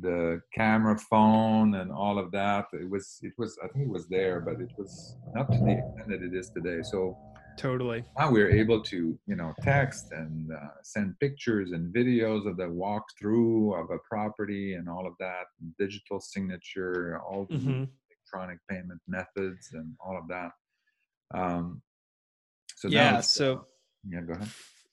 the 0.01 0.41
camera 0.53 0.97
phone 1.09 1.75
and 1.75 1.91
all 1.91 2.19
of 2.19 2.31
that. 2.31 2.65
It 2.73 2.89
was 2.89 3.19
it 3.21 3.33
was 3.37 3.57
i 3.63 3.67
think 3.67 3.85
it 3.85 3.91
was 3.91 4.07
there 4.07 4.39
but 4.41 4.55
it 4.61 4.71
was 4.77 5.15
not 5.33 5.51
to 5.51 5.57
the 5.57 5.71
extent 5.79 6.07
that 6.09 6.21
it 6.21 6.33
is 6.33 6.49
today. 6.49 6.79
So 6.83 7.17
totally. 7.57 8.03
now 8.17 8.31
we're 8.31 8.51
able 8.51 8.81
to 8.91 9.17
you 9.25 9.35
know 9.35 9.53
text 9.61 10.11
and 10.11 10.51
uh, 10.51 10.75
send 10.83 11.19
pictures 11.19 11.71
and 11.71 11.93
videos 11.93 12.47
of 12.49 12.57
the 12.57 12.69
walkthrough 12.83 13.79
of 13.81 13.89
a 13.91 13.99
property 14.11 14.73
and 14.73 14.89
all 14.89 15.05
of 15.07 15.13
that 15.19 15.45
digital 15.77 16.19
signature 16.19 17.19
all 17.27 17.45
the 17.49 17.57
mm-hmm. 17.57 17.83
electronic 18.09 18.59
payment 18.69 19.01
methods 19.07 19.69
and 19.73 19.87
all 20.05 20.17
of 20.17 20.27
that 20.27 20.51
um, 21.33 21.81
so 22.75 22.87
yeah, 22.87 23.19
so 23.19 23.65
yeah, 24.07 24.21
go 24.21 24.33
ahead. 24.33 24.47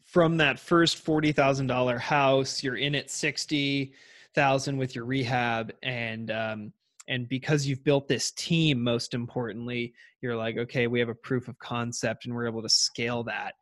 From 0.04 0.36
that 0.38 0.58
first 0.58 0.98
forty 0.98 1.32
thousand 1.32 1.68
dollar 1.68 1.98
house, 1.98 2.62
you're 2.62 2.76
in 2.76 2.94
at 2.94 3.10
sixty 3.10 3.94
thousand 4.34 4.76
with 4.76 4.94
your 4.94 5.04
rehab, 5.04 5.72
and 5.82 6.30
um, 6.30 6.72
and 7.08 7.28
because 7.28 7.66
you've 7.66 7.84
built 7.84 8.08
this 8.08 8.32
team, 8.32 8.82
most 8.82 9.14
importantly, 9.14 9.94
you're 10.20 10.36
like, 10.36 10.56
okay, 10.56 10.86
we 10.88 10.98
have 11.00 11.08
a 11.08 11.14
proof 11.14 11.48
of 11.48 11.58
concept, 11.58 12.26
and 12.26 12.34
we're 12.34 12.46
able 12.48 12.62
to 12.62 12.68
scale 12.68 13.22
that, 13.24 13.54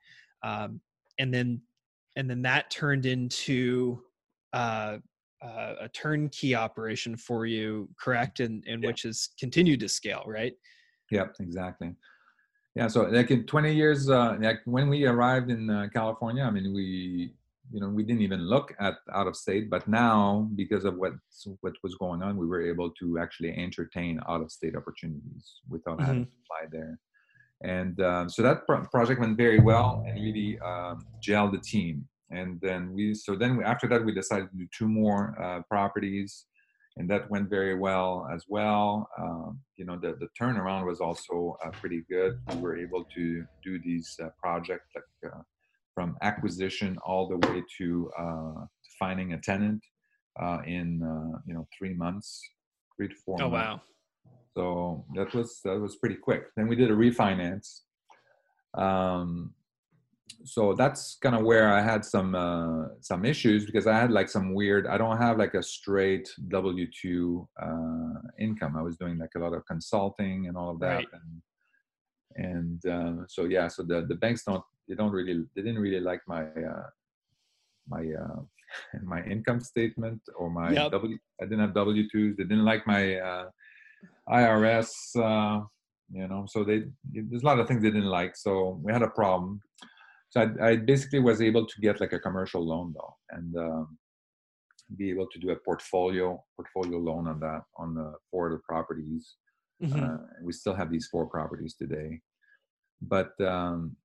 um, 0.43 0.81
and 1.19 1.33
then 1.33 1.61
and 2.17 2.29
then 2.29 2.43
that 2.43 2.71
turned 2.71 3.07
into 3.07 4.01
uh, 4.53 4.99
uh, 5.43 5.75
a 5.81 5.89
turnkey 5.91 6.55
operation 6.55 7.17
for 7.17 7.47
you, 7.47 7.89
correct? 8.01 8.41
And 8.41 8.65
and 8.67 8.83
yeah. 8.83 8.89
which 8.89 9.03
has 9.03 9.29
continued 9.39 9.81
to 9.81 9.89
scale, 9.89 10.25
right? 10.27 10.55
Yep, 11.11 11.37
exactly 11.41 11.95
yeah 12.75 12.89
so 12.89 13.03
like 13.03 13.31
in 13.31 13.45
20 13.45 13.75
years 13.75 14.11
uh, 14.11 14.37
like 14.41 14.61
when 14.65 14.89
we 14.89 15.07
arrived 15.07 15.51
in 15.51 15.71
uh, 15.71 15.89
california 15.93 16.43
i 16.45 16.51
mean 16.51 16.73
we 16.73 17.33
you 17.73 17.81
know 17.81 17.89
we 17.89 18.03
didn't 18.03 18.23
even 18.23 18.41
look 18.41 18.75
at 18.79 18.95
out 19.13 19.27
of 19.27 19.37
state 19.37 19.71
but 19.71 19.87
now 19.89 20.49
because 20.55 20.85
of 20.85 20.97
what 20.97 21.13
what 21.61 21.75
was 21.83 21.95
going 21.97 22.23
on 22.23 22.37
we 22.37 22.47
were 22.47 22.63
able 22.63 22.91
to 22.91 23.19
actually 23.19 23.53
entertain 23.57 24.21
out 24.29 24.41
of 24.41 24.51
state 24.51 24.77
opportunities 24.77 25.61
without 25.69 25.99
mm-hmm. 25.99 26.07
having 26.07 26.25
to 26.27 26.31
fly 26.47 26.69
there. 26.71 26.99
And 27.63 27.99
uh, 28.01 28.29
so 28.29 28.43
that 28.43 28.67
pro- 28.67 28.85
project 28.87 29.21
went 29.21 29.37
very 29.37 29.59
well 29.59 30.05
and 30.07 30.23
really 30.23 30.59
um, 30.61 31.07
gelled 31.27 31.53
the 31.53 31.61
team. 31.61 32.07
And 32.31 32.61
then 32.61 32.93
we 32.93 33.15
so 33.15 33.37
then 33.37 33.57
we, 33.57 33.65
after 33.65 33.87
that 33.89 34.05
we 34.05 34.13
decided 34.13 34.51
to 34.51 34.57
do 34.57 34.67
two 34.77 34.89
more 34.89 35.35
uh, 35.41 35.63
properties 35.69 36.47
and 36.97 37.11
that 37.11 37.29
went 37.31 37.51
very 37.51 37.75
well 37.75 38.29
as 38.33 38.45
well. 38.49 39.09
Um, 39.19 39.61
you 39.77 39.85
know, 39.85 39.99
the, 39.99 40.17
the 40.21 40.29
turnaround 40.41 40.87
was 40.87 41.01
also 41.01 41.57
uh, 41.65 41.71
pretty 41.71 42.05
good. 42.09 42.39
We 42.51 42.61
were 42.61 42.77
able 42.77 43.05
to 43.17 43.45
do 43.65 43.81
these 43.85 44.17
uh, 44.23 44.29
projects 44.41 44.89
like 44.95 45.33
uh, 45.33 45.41
from 45.95 46.17
acquisition 46.23 46.97
all 47.05 47.29
the 47.29 47.37
way 47.49 47.63
to, 47.79 48.11
uh, 48.19 48.23
to 48.23 48.91
finding 48.99 49.33
a 49.33 49.39
tenant 49.39 49.83
uh, 50.41 50.59
in 50.67 51.03
uh, 51.03 51.39
you 51.47 51.55
know 51.55 51.67
three 51.77 51.95
months, 51.95 52.41
three 52.97 53.09
to 53.09 53.15
four. 53.25 53.43
Oh 53.43 53.49
months. 53.49 53.67
wow. 53.67 53.81
So 54.57 55.05
that 55.15 55.35
was 55.35 55.61
that 55.65 55.79
was 55.79 55.97
pretty 55.97 56.17
quick. 56.17 56.45
Then 56.57 56.69
we 56.69 56.77
did 56.77 56.91
a 56.91 56.95
refinance. 56.95 57.81
Um, 58.75 59.55
so 60.45 60.75
that's 60.75 61.17
kind 61.23 61.35
of 61.35 61.43
where 61.43 61.73
I 61.73 61.81
had 61.81 62.05
some 62.05 62.35
uh, 62.35 62.89
some 63.01 63.25
issues 63.25 63.65
because 63.67 63.87
I 63.87 63.99
had 63.99 64.11
like 64.11 64.29
some 64.29 64.55
weird. 64.55 64.87
I 64.87 64.99
don't 64.99 65.17
have 65.19 65.39
like 65.39 65.55
a 65.55 65.63
straight 65.63 66.29
W 66.49 66.87
two 67.01 67.49
uh, 67.63 68.21
income. 68.39 68.77
I 68.77 68.83
was 68.83 68.97
doing 68.97 69.19
like 69.19 69.31
a 69.37 69.39
lot 69.39 69.55
of 69.55 69.65
consulting 69.67 70.47
and 70.49 70.57
all 70.57 70.71
of 70.71 70.81
that, 70.81 70.97
Right. 70.97 71.09
and 71.13 71.43
and 72.37 72.87
uh, 72.87 73.25
so 73.29 73.45
yeah. 73.45 73.69
So 73.69 73.83
the 73.83 74.05
the 74.07 74.17
banks 74.17 74.45
don't 74.45 74.65
they 74.89 74.95
don't 74.95 75.13
really 75.13 75.45
they 75.55 75.63
didn't 75.63 75.81
really 75.81 76.01
like 76.01 76.21
my 76.27 76.43
uh, 76.45 76.87
my 77.89 78.03
uh, 78.03 78.41
my 79.03 79.23
income 79.25 79.61
statement 79.61 80.21
or 80.37 80.51
my 80.51 80.73
Yep. 80.73 80.93
W. 80.93 81.19
I 81.41 81.45
didn't 81.45 81.61
have 81.61 81.75
W 81.75 82.09
twos. 82.11 82.37
They 82.37 82.45
didn't 82.45 82.65
like 82.65 82.87
my 82.87 83.17
uh, 83.17 83.47
IRS. 84.29 84.91
Uh, 85.17 85.65
you 86.13 86.29
know, 86.29 86.45
so 86.47 86.65
they 86.65 86.85
there's 87.13 87.43
a 87.43 87.47
lot 87.47 87.59
of 87.59 87.67
things 87.67 87.83
they 87.83 87.91
didn't 87.91 88.11
like. 88.21 88.37
So 88.37 88.79
we 88.83 88.93
had 88.93 89.03
a 89.03 89.09
problem. 89.09 89.61
So 90.35 90.41
I, 90.41 90.71
I 90.71 90.77
basically 90.77 91.21
was 91.21 91.41
able 91.41 91.65
to 91.65 91.81
get 91.81 92.01
like 92.01 92.13
a 92.13 92.19
commercial 92.19 92.67
loan 92.67 92.93
though, 92.93 93.15
and 93.31 93.57
um, 93.57 93.99
be 94.97 95.09
able 95.11 95.29
to 95.29 95.39
do 95.39 95.51
a 95.51 95.57
portfolio 95.57 96.43
portfolio 96.57 96.99
loan 96.99 97.29
on 97.29 97.39
that 97.39 97.63
on 97.77 97.95
the 97.95 98.15
four 98.31 98.49
of 98.49 98.53
the 98.55 98.63
properties. 98.69 99.37
Mhm. 99.81 100.03
Uh, 100.03 100.19
we 100.43 100.53
still 100.53 100.75
have 100.75 100.91
these 100.91 101.07
four 101.07 101.27
properties 101.27 101.75
today, 101.75 102.21
but 103.01 103.33
um, 103.41 103.97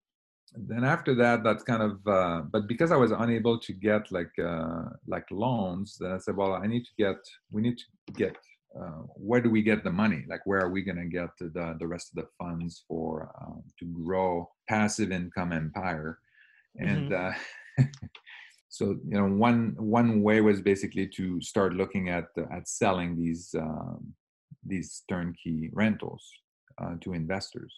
then 0.56 0.84
after 0.84 1.16
that, 1.16 1.44
that's 1.44 1.64
kind 1.64 1.82
of. 1.82 1.94
Uh, 2.08 2.42
but 2.54 2.68
because 2.68 2.92
I 2.92 2.98
was 2.98 3.12
unable 3.12 3.60
to 3.60 3.74
get 3.74 4.12
like 4.12 4.34
uh, 4.38 4.86
like 5.08 5.26
loans, 5.32 5.98
then 6.00 6.12
I 6.12 6.20
said, 6.20 6.36
well, 6.36 6.54
I 6.54 6.68
need 6.68 6.84
to 6.86 6.94
get. 6.98 7.18
We 7.52 7.62
need 7.64 7.78
to 7.80 7.86
get. 8.14 8.36
Uh, 8.78 9.02
where 9.16 9.42
do 9.42 9.50
we 9.50 9.64
get 9.64 9.84
the 9.84 9.92
money? 9.92 10.26
Like, 10.28 10.46
where 10.46 10.60
are 10.62 10.70
we 10.70 10.84
going 10.84 10.98
to 10.98 11.06
get 11.08 11.30
the 11.40 11.76
the 11.80 11.88
rest 11.88 12.12
of 12.12 12.24
the 12.24 12.30
funds 12.38 12.84
for 12.88 13.32
um, 13.42 13.64
to 13.80 13.86
grow 13.86 14.52
passive 14.68 15.12
income 15.12 15.52
empire? 15.52 16.20
And 16.78 17.12
uh, 17.12 17.34
so 18.70 18.86
you 19.08 19.18
know, 19.18 19.26
one 19.28 19.76
one 19.78 20.22
way 20.22 20.42
was 20.42 20.62
basically 20.62 21.08
to 21.16 21.42
start 21.42 21.74
looking 21.74 22.10
at 22.10 22.26
at 22.52 22.68
selling 22.68 23.16
these 23.16 23.54
um, 23.58 24.14
these 24.64 25.04
turnkey 25.10 25.70
rentals 25.74 26.30
uh, 26.82 26.96
to 27.02 27.14
investors 27.14 27.74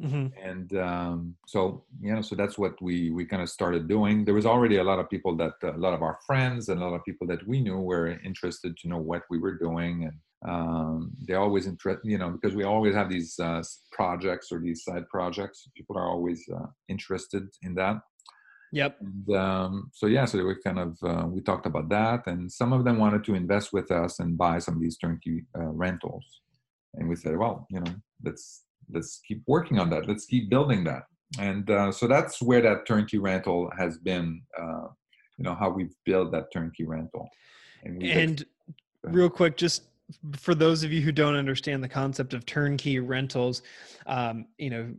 Mhm. 0.00 0.32
and 0.36 0.72
um, 0.74 1.36
so 1.48 1.84
you 2.00 2.14
know 2.14 2.22
so 2.22 2.36
that's 2.36 2.56
what 2.56 2.80
we 2.80 3.10
we 3.10 3.26
kind 3.26 3.42
of 3.42 3.48
started 3.48 3.88
doing 3.88 4.24
there 4.24 4.34
was 4.34 4.46
already 4.46 4.76
a 4.76 4.84
lot 4.84 5.00
of 5.00 5.10
people 5.10 5.36
that 5.36 5.54
a 5.64 5.72
lot 5.76 5.92
of 5.92 6.02
our 6.02 6.18
friends 6.24 6.68
and 6.68 6.80
a 6.80 6.84
lot 6.84 6.94
of 6.94 7.04
people 7.04 7.26
that 7.26 7.44
we 7.48 7.60
knew 7.60 7.78
were 7.78 8.06
interested 8.20 8.76
to 8.76 8.88
know 8.88 8.98
what 8.98 9.24
we 9.28 9.38
were 9.40 9.58
doing 9.58 10.04
and 10.04 10.20
um, 10.46 11.10
they 11.26 11.34
always 11.34 11.66
interest 11.66 12.00
you 12.04 12.18
know 12.18 12.30
because 12.30 12.54
we 12.54 12.64
always 12.64 12.94
have 12.94 13.10
these 13.10 13.38
uh, 13.38 13.62
projects 13.92 14.52
or 14.52 14.60
these 14.60 14.84
side 14.84 15.08
projects. 15.08 15.68
People 15.76 15.96
are 15.98 16.08
always 16.08 16.48
uh, 16.54 16.66
interested 16.88 17.48
in 17.62 17.74
that. 17.74 17.96
Yep. 18.70 18.98
and 19.00 19.36
um, 19.36 19.90
so 19.94 20.06
yeah, 20.06 20.26
so 20.26 20.44
we 20.44 20.54
kind 20.62 20.78
of 20.78 20.98
uh, 21.02 21.26
we 21.26 21.40
talked 21.40 21.66
about 21.66 21.88
that, 21.88 22.26
and 22.26 22.50
some 22.50 22.72
of 22.72 22.84
them 22.84 22.98
wanted 22.98 23.24
to 23.24 23.34
invest 23.34 23.72
with 23.72 23.90
us 23.90 24.20
and 24.20 24.36
buy 24.36 24.58
some 24.58 24.74
of 24.74 24.82
these 24.82 24.98
turnkey 24.98 25.44
uh, 25.58 25.68
rentals, 25.68 26.42
and 26.94 27.08
we 27.08 27.16
said, 27.16 27.36
well, 27.36 27.66
you 27.70 27.80
know, 27.80 27.94
let's 28.24 28.64
let's 28.92 29.20
keep 29.26 29.42
working 29.46 29.78
on 29.78 29.90
that, 29.90 30.06
let's 30.06 30.26
keep 30.26 30.50
building 30.50 30.84
that, 30.84 31.04
and 31.38 31.70
uh, 31.70 31.90
so 31.90 32.06
that's 32.06 32.42
where 32.42 32.60
that 32.60 32.86
turnkey 32.86 33.18
rental 33.18 33.70
has 33.78 33.96
been, 33.98 34.42
uh, 34.60 34.88
you 35.38 35.44
know, 35.44 35.54
how 35.54 35.70
we've 35.70 35.94
built 36.04 36.30
that 36.32 36.52
turnkey 36.52 36.84
rental, 36.84 37.26
and, 37.84 38.02
And 38.02 38.44
real 39.02 39.30
quick, 39.30 39.56
just 39.56 39.84
for 40.36 40.54
those 40.54 40.82
of 40.82 40.92
you 40.92 41.00
who 41.00 41.12
don't 41.12 41.36
understand 41.36 41.82
the 41.82 41.88
concept 41.88 42.34
of 42.34 42.46
turnkey 42.46 42.98
rentals, 42.98 43.62
um, 44.06 44.46
you 44.56 44.70
know, 44.70 44.94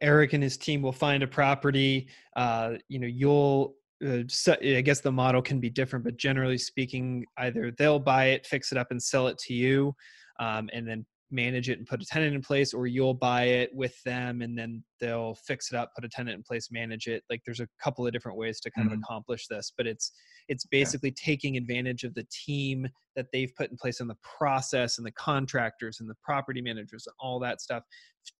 Eric 0.00 0.34
and 0.34 0.42
his 0.42 0.56
team 0.56 0.82
will 0.82 0.92
find 0.92 1.22
a 1.22 1.26
property. 1.26 2.08
Uh, 2.36 2.74
you 2.88 2.98
know, 2.98 3.06
you'll. 3.06 3.74
Uh, 4.06 4.22
so, 4.28 4.56
I 4.62 4.80
guess 4.80 5.00
the 5.00 5.12
model 5.12 5.42
can 5.42 5.60
be 5.60 5.68
different, 5.68 6.06
but 6.06 6.16
generally 6.16 6.56
speaking, 6.56 7.26
either 7.36 7.70
they'll 7.70 7.98
buy 7.98 8.26
it, 8.28 8.46
fix 8.46 8.72
it 8.72 8.78
up, 8.78 8.90
and 8.90 9.02
sell 9.02 9.26
it 9.26 9.36
to 9.38 9.52
you, 9.52 9.94
um, 10.38 10.70
and 10.72 10.88
then 10.88 11.04
manage 11.30 11.68
it 11.68 11.78
and 11.78 11.86
put 11.86 12.02
a 12.02 12.04
tenant 12.06 12.34
in 12.34 12.42
place, 12.42 12.74
or 12.74 12.86
you'll 12.86 13.14
buy 13.14 13.44
it 13.44 13.70
with 13.74 14.00
them 14.04 14.42
and 14.42 14.58
then 14.58 14.82
they'll 15.00 15.34
fix 15.34 15.72
it 15.72 15.76
up, 15.76 15.92
put 15.94 16.04
a 16.04 16.08
tenant 16.08 16.36
in 16.36 16.42
place, 16.42 16.68
manage 16.70 17.06
it. 17.06 17.22
Like 17.30 17.42
there's 17.44 17.60
a 17.60 17.68
couple 17.82 18.06
of 18.06 18.12
different 18.12 18.36
ways 18.38 18.60
to 18.60 18.70
kind 18.70 18.88
Mhm. 18.88 18.94
of 18.94 18.98
accomplish 18.98 19.46
this, 19.48 19.72
but 19.76 19.86
it's 19.86 20.12
it's 20.48 20.64
basically 20.66 21.12
taking 21.12 21.56
advantage 21.56 22.02
of 22.04 22.14
the 22.14 22.26
team 22.30 22.88
that 23.16 23.26
they've 23.32 23.54
put 23.56 23.70
in 23.70 23.76
place 23.76 24.00
and 24.00 24.10
the 24.10 24.16
process 24.38 24.98
and 24.98 25.06
the 25.06 25.12
contractors 25.12 26.00
and 26.00 26.08
the 26.08 26.14
property 26.22 26.60
managers 26.60 27.06
and 27.06 27.14
all 27.20 27.38
that 27.38 27.60
stuff 27.60 27.84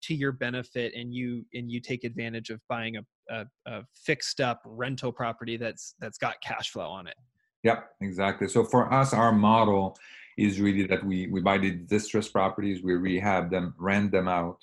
to 0.03 0.13
your 0.13 0.31
benefit 0.31 0.93
and 0.95 1.13
you 1.13 1.45
and 1.53 1.71
you 1.71 1.79
take 1.79 2.03
advantage 2.03 2.49
of 2.49 2.59
buying 2.69 2.97
a, 2.97 3.03
a, 3.29 3.45
a 3.65 3.83
fixed 3.95 4.41
up 4.41 4.61
rental 4.65 5.11
property 5.11 5.57
that's 5.57 5.95
that's 5.99 6.17
got 6.17 6.35
cash 6.41 6.71
flow 6.71 6.87
on 6.87 7.07
it 7.07 7.15
Yep, 7.63 7.91
exactly. 8.01 8.47
So 8.47 8.63
for 8.63 8.91
us, 8.91 9.13
our 9.13 9.31
model 9.31 9.95
is 10.37 10.59
really 10.59 10.85
that 10.87 11.03
we 11.03 11.27
we 11.27 11.41
buy 11.41 11.57
the 11.57 11.71
distressed 11.71 12.33
properties, 12.33 12.83
we 12.83 12.93
rehab 12.93 13.51
them, 13.51 13.73
rent 13.77 14.11
them 14.11 14.27
out, 14.27 14.57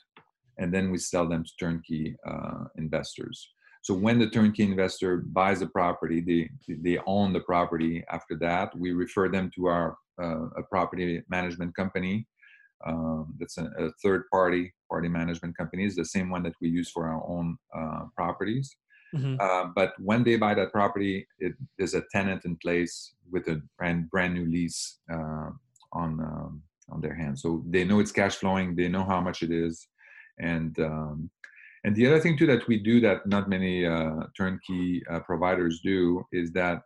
and 0.59 0.73
then 0.73 0.91
we 0.91 0.99
sell 0.99 1.29
them 1.29 1.45
to 1.45 1.53
turnkey 1.59 2.16
uh, 2.27 2.64
investors. 2.77 3.49
So 3.83 3.95
when 3.95 4.19
the 4.19 4.29
turnkey 4.29 4.64
investor 4.64 5.19
buys 5.19 5.61
the 5.61 5.69
property, 5.69 6.21
they 6.21 6.75
they 6.77 6.99
own 7.07 7.33
the 7.33 7.41
property. 7.41 8.05
After 8.11 8.37
that, 8.37 8.77
we 8.77 8.93
refer 8.93 9.29
them 9.29 9.51
to 9.55 9.66
our 9.66 9.97
uh, 10.21 10.47
a 10.57 10.62
property 10.64 11.23
management 11.29 11.75
company. 11.75 12.27
Um, 12.87 13.35
that's 13.39 13.59
a, 13.59 13.64
a 13.79 13.91
third 14.03 14.25
party 14.33 14.73
party 14.91 15.09
management 15.09 15.57
company. 15.57 15.85
It's 15.85 15.97
the 15.97 16.05
same 16.05 16.31
one 16.31 16.43
that 16.45 16.55
we 16.61 16.69
use 16.69 16.91
for 16.91 17.09
our 17.09 17.23
own 17.29 17.57
uh, 17.77 18.05
properties. 18.16 18.77
Mhm. 19.15 19.41
Uh, 19.41 19.67
but 19.75 19.93
when 19.99 20.23
they 20.23 20.37
buy 20.37 20.55
that 20.55 20.73
property, 20.73 21.27
it, 21.39 21.55
there's 21.77 21.95
a 21.95 22.05
tenant 22.13 22.45
in 22.45 22.57
place 22.57 23.15
with 23.31 23.49
a 23.49 23.63
brand 23.79 24.11
brand 24.11 24.35
new 24.35 24.47
lease 24.47 24.99
uh, 25.11 25.51
on 25.93 26.21
um, 26.21 26.63
on 26.91 27.01
their 27.01 27.15
hands, 27.15 27.43
so 27.43 27.63
they 27.69 27.85
know 27.85 28.01
it's 28.01 28.13
cash 28.13 28.37
flowing. 28.37 28.75
They 28.75 28.89
know 28.89 29.05
how 29.05 29.21
much 29.21 29.43
it 29.43 29.51
is, 29.51 29.89
and 30.39 30.79
um, 30.81 31.31
and 31.85 31.95
the 31.95 32.07
other 32.07 32.21
thing 32.21 32.37
too 32.37 32.47
that 32.47 32.67
we 32.69 32.79
do 32.79 33.01
that 33.01 33.27
not 33.27 33.49
many 33.49 33.87
uh, 33.87 34.25
turnkey 34.37 35.03
uh, 35.11 35.21
providers 35.21 35.81
do 35.83 36.25
is 36.33 36.51
that 36.53 36.83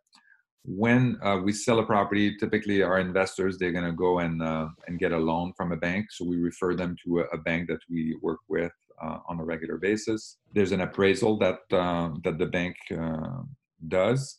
when 0.65 1.19
uh, 1.23 1.39
we 1.43 1.53
sell 1.53 1.81
a 1.81 1.87
property, 1.87 2.37
typically 2.37 2.83
our 2.83 3.01
investors 3.01 3.59
they're 3.59 3.73
going 3.73 3.85
to 3.85 3.93
go 3.93 4.21
and 4.21 4.43
uh, 4.43 4.69
and 4.87 4.99
get 4.99 5.13
a 5.13 5.19
loan 5.19 5.53
from 5.57 5.73
a 5.73 5.77
bank. 5.77 6.07
So 6.11 6.25
we 6.25 6.37
refer 6.37 6.75
them 6.75 6.97
to 7.05 7.21
a, 7.21 7.25
a 7.37 7.39
bank 7.39 7.69
that 7.69 7.81
we 7.91 8.17
work 8.23 8.41
with 8.49 8.73
uh, 9.03 9.19
on 9.29 9.41
a 9.41 9.45
regular 9.45 9.77
basis. 9.79 10.39
There's 10.55 10.73
an 10.73 10.81
appraisal 10.83 11.39
that 11.39 11.61
uh, 11.73 12.11
that 12.25 12.39
the 12.39 12.47
bank 12.47 12.77
uh, 12.97 13.43
does. 13.89 14.39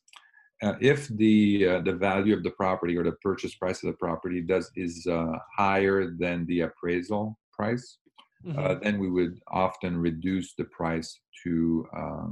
Uh, 0.62 0.76
if 0.80 1.08
the 1.10 1.68
uh, 1.68 1.82
the 1.82 1.94
value 1.94 2.34
of 2.36 2.44
the 2.44 2.52
property 2.52 2.96
or 2.98 3.04
the 3.04 3.18
purchase 3.28 3.54
price 3.56 3.84
of 3.84 3.88
the 3.92 3.98
property 3.98 4.42
does 4.42 4.72
is 4.76 5.06
uh, 5.08 5.34
higher 5.58 6.12
than 6.24 6.46
the 6.46 6.62
appraisal 6.62 7.38
price, 7.52 7.88
Mhm. 8.46 8.58
uh, 8.60 8.76
then 8.84 8.96
we 9.04 9.10
would 9.10 9.36
often 9.66 9.94
reduce 10.10 10.54
the 10.60 10.66
price 10.80 11.10
to 11.44 11.54
um, 12.02 12.32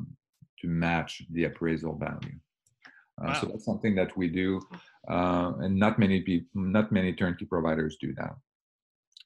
to 0.59 0.67
match 0.67 1.13
the 1.35 1.43
appraisal 1.49 1.93
value. 2.07 2.37
Uh, 3.21 3.33
So 3.39 3.47
that's 3.47 3.65
something 3.71 3.95
that 3.95 4.11
we 4.19 4.27
do, 4.41 4.49
uh, 5.15 5.49
and 5.63 5.73
not 5.85 5.93
many 6.05 6.21
people, 6.21 6.61
not 6.77 6.91
many 6.91 7.11
turnkey 7.21 7.45
providers 7.55 7.93
do 8.05 8.09
that. 8.19 8.33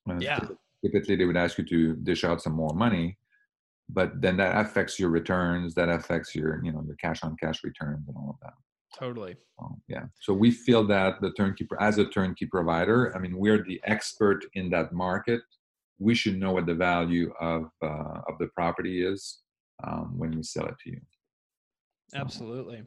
Uh, 0.09 0.19
Yeah. 0.29 0.39
Typically, 0.85 1.15
they 1.15 1.25
would 1.25 1.37
ask 1.37 1.57
you 1.57 1.65
to 1.65 1.95
dish 1.95 2.23
out 2.23 2.41
some 2.41 2.53
more 2.53 2.73
money, 2.75 3.17
but 3.89 4.21
then 4.21 4.37
that 4.37 4.55
affects 4.63 4.99
your 4.99 5.09
returns. 5.09 5.73
That 5.73 5.89
affects 5.89 6.35
your, 6.35 6.63
you 6.63 6.71
know, 6.71 6.83
your 6.85 6.95
cash 6.97 7.23
on 7.23 7.35
cash 7.41 7.63
returns 7.63 8.07
and 8.07 8.15
all 8.15 8.29
of 8.29 8.35
that. 8.43 8.53
totally 8.95 9.35
So, 9.57 9.77
yeah. 9.87 10.05
So 10.19 10.33
we 10.33 10.51
feel 10.51 10.85
that 10.87 11.21
the 11.21 11.31
turnkey, 11.31 11.67
as 11.79 11.97
a 11.97 12.05
turnkey 12.05 12.45
provider, 12.45 13.15
I 13.15 13.19
mean, 13.19 13.37
we're 13.37 13.63
the 13.63 13.81
expert 13.85 14.45
in 14.53 14.69
that 14.71 14.93
market. 14.93 15.41
We 15.97 16.13
should 16.13 16.37
know 16.37 16.51
what 16.51 16.65
the 16.65 16.75
value 16.75 17.33
of 17.39 17.63
uh, 17.81 18.19
of 18.29 18.37
the 18.39 18.47
property 18.53 19.05
is 19.05 19.39
um, 19.85 20.13
when 20.17 20.31
we 20.35 20.43
sell 20.43 20.65
it 20.65 20.75
to 20.83 20.91
you. 20.91 21.01
So, 22.09 22.19
absolutely 22.19 22.83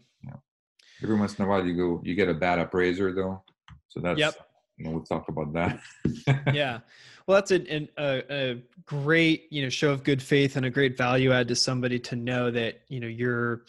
Every 1.03 1.16
once 1.16 1.38
in 1.38 1.44
a 1.44 1.49
while, 1.49 1.64
you 1.64 1.76
go, 1.76 2.01
you 2.05 2.14
get 2.14 2.28
a 2.28 2.34
bad 2.34 2.59
appraiser 2.59 3.12
though. 3.12 3.42
So 3.88 4.01
that's, 4.01 4.18
Yep. 4.18 4.34
You 4.79 4.85
know, 4.85 4.91
we'll 4.93 5.03
talk 5.05 5.29
about 5.29 5.53
that. 5.55 5.81
yeah. 6.55 6.79
Well 7.26 7.35
that's 7.37 7.51
a, 7.51 7.57
an- 7.70 7.89
a, 7.99 8.22
a 8.31 8.62
great 8.87 9.49
you 9.51 9.62
know 9.62 9.68
show 9.68 9.91
of 9.91 10.03
good 10.05 10.22
faith 10.22 10.57
and 10.57 10.64
a 10.64 10.70
great 10.70 10.97
value 10.97 11.33
add 11.33 11.49
to 11.49 11.55
somebody 11.55 11.99
to 12.01 12.16
know 12.16 12.51
that 12.51 12.81
you 12.89 13.01
know 13.01 13.07
you're 13.07 13.64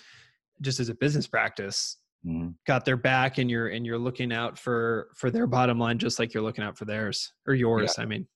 just 0.61 0.79
as 0.79 0.89
a 0.89 0.95
business 0.95 1.27
practice 1.27 1.97
Mhm. 2.27 2.53
got 2.67 2.83
their 2.83 2.97
back 2.97 3.37
and 3.37 3.49
you're 3.49 3.67
and 3.69 3.85
you're 3.85 3.97
looking 3.97 4.33
out 4.33 4.59
for 4.59 5.07
for 5.15 5.31
their 5.31 5.47
bottom 5.47 5.79
line 5.79 5.97
just 5.97 6.19
like 6.19 6.33
you're 6.33 6.43
looking 6.43 6.65
out 6.65 6.77
for 6.77 6.83
theirs 6.83 7.31
or 7.47 7.53
yours 7.53 7.95
i 7.97 8.03
mean. 8.05 8.27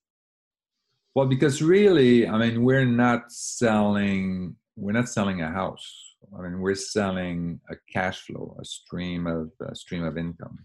Well, 1.14 1.26
because 1.26 1.62
really, 1.62 2.26
I 2.26 2.36
mean, 2.38 2.64
we're 2.64 2.84
not 2.86 3.30
selling 3.30 4.56
we're 4.76 4.92
not 4.92 5.08
selling 5.08 5.42
a 5.42 5.50
house. 5.50 6.16
I 6.36 6.42
mean, 6.42 6.58
we're 6.60 6.74
selling 6.74 7.60
a 7.70 7.74
cash 7.92 8.22
flow, 8.26 8.56
a 8.60 8.64
stream 8.64 9.26
of 9.26 9.50
a 9.60 9.74
stream 9.76 10.02
of 10.02 10.16
income, 10.18 10.58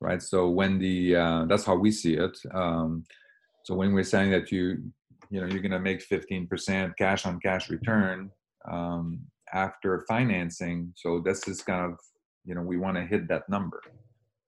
right? 0.00 0.22
So 0.22 0.48
when 0.48 0.78
the 0.78 1.16
uh, 1.16 1.44
that's 1.46 1.64
how 1.64 1.76
we 1.76 1.90
see 1.90 2.14
it. 2.14 2.38
Um, 2.54 3.04
so 3.64 3.74
when 3.74 3.92
we're 3.92 4.04
saying 4.04 4.30
that 4.30 4.50
you 4.50 4.92
you 5.30 5.40
know 5.40 5.46
you're 5.46 5.60
going 5.60 5.72
to 5.72 5.78
make 5.80 6.06
15% 6.08 6.96
cash 6.96 7.26
on 7.26 7.38
cash 7.40 7.68
return 7.68 8.30
um, 8.70 9.20
after 9.52 10.04
financing, 10.08 10.92
so 10.96 11.20
this 11.20 11.46
is 11.48 11.62
kind 11.62 11.84
of 11.92 11.98
you 12.44 12.54
know 12.54 12.62
we 12.62 12.76
want 12.78 12.96
to 12.96 13.04
hit 13.04 13.28
that 13.28 13.48
number, 13.48 13.82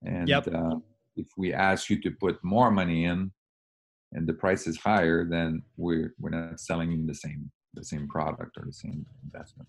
and 0.05 0.29
Yep. 0.29 0.49
uh, 0.55 0.77
if 1.17 1.27
we 1.37 1.53
ask 1.53 1.91
you 1.91 2.01
to 2.01 2.11
put 2.13 2.43
more 2.43 2.71
money 2.71 3.05
in, 3.05 3.31
and 4.13 4.27
the 4.27 4.33
price 4.33 4.67
is 4.67 4.79
higher, 4.79 5.25
then 5.25 5.63
we're 5.77 6.15
we're 6.19 6.31
not 6.31 6.61
selling 6.61 6.91
you 6.93 7.07
the 7.07 7.15
same 7.15 7.51
the 7.75 7.85
same 7.85 8.09
product 8.09 8.57
or 8.57 8.65
the 8.67 8.73
same 8.73 9.07
investment. 9.25 9.69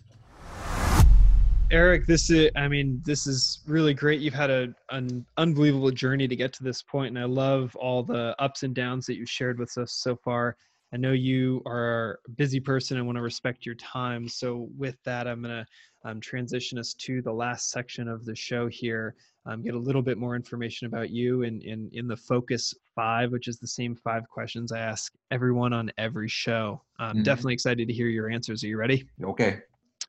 Eric, 1.71 2.05
this 2.05 2.29
is, 2.29 2.51
I 2.57 2.67
mean, 2.67 3.01
this 3.05 3.25
is 3.25 3.61
really 3.65 3.93
great. 3.93 4.19
You've 4.19 4.33
had 4.33 4.49
a, 4.49 4.67
an 4.89 5.25
unbelievable 5.37 5.89
journey 5.91 6.27
to 6.27 6.35
get 6.35 6.51
to 6.53 6.63
this 6.63 6.83
point, 6.83 7.15
and 7.15 7.19
I 7.19 7.25
love 7.25 7.75
all 7.77 8.03
the 8.03 8.35
ups 8.39 8.63
and 8.63 8.75
downs 8.75 9.05
that 9.05 9.15
you've 9.15 9.29
shared 9.29 9.57
with 9.57 9.77
us 9.77 9.93
so 9.93 10.17
far. 10.17 10.57
I 10.93 10.97
know 10.97 11.13
you 11.13 11.61
are 11.65 12.19
a 12.27 12.31
busy 12.31 12.59
person 12.59 12.97
and 12.97 13.05
want 13.05 13.15
to 13.15 13.21
respect 13.21 13.65
your 13.65 13.75
time. 13.75 14.27
So, 14.27 14.67
with 14.77 14.97
that, 15.05 15.25
I'm 15.25 15.41
going 15.41 15.63
to 15.63 16.09
um, 16.09 16.19
transition 16.19 16.77
us 16.77 16.93
to 16.95 17.21
the 17.21 17.31
last 17.31 17.69
section 17.71 18.09
of 18.09 18.25
the 18.25 18.35
show 18.35 18.67
here, 18.67 19.15
um, 19.45 19.63
get 19.63 19.73
a 19.73 19.79
little 19.79 20.01
bit 20.01 20.17
more 20.17 20.35
information 20.35 20.87
about 20.87 21.09
you 21.09 21.43
and 21.43 21.63
in, 21.63 21.89
in 21.93 22.07
the 22.07 22.17
Focus 22.17 22.73
Five, 22.95 23.31
which 23.31 23.47
is 23.47 23.57
the 23.59 23.67
same 23.67 23.95
five 23.95 24.27
questions 24.27 24.73
I 24.73 24.79
ask 24.79 25.13
everyone 25.31 25.71
on 25.71 25.89
every 25.97 26.27
show. 26.27 26.81
I'm 26.99 27.19
Mhm. 27.19 27.23
definitely 27.23 27.53
excited 27.53 27.87
to 27.87 27.93
hear 27.93 28.07
your 28.07 28.29
answers. 28.29 28.61
Are 28.63 28.67
you 28.67 28.77
ready? 28.77 29.07
Okay. 29.23 29.61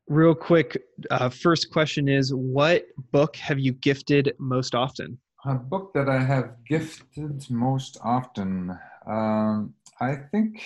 Real 0.08 0.34
quick 0.34 0.82
uh, 1.10 1.28
first 1.28 1.70
question 1.70 2.08
is 2.08 2.34
what 2.34 2.84
book 3.12 3.36
have 3.36 3.58
you 3.58 3.72
gifted 3.72 4.34
most 4.38 4.74
often 4.74 5.18
A 5.46 5.54
book 5.54 5.92
that 5.94 6.08
I 6.08 6.20
have 6.20 6.56
gifted 6.68 7.50
most 7.50 7.98
often. 8.02 8.78
Um, 9.06 9.74
I 10.00 10.16
think 10.30 10.62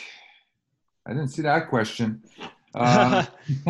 I 1.06 1.10
didn't 1.12 1.28
see 1.28 1.42
that 1.42 1.68
question. 1.68 2.22
Uh, 2.74 3.24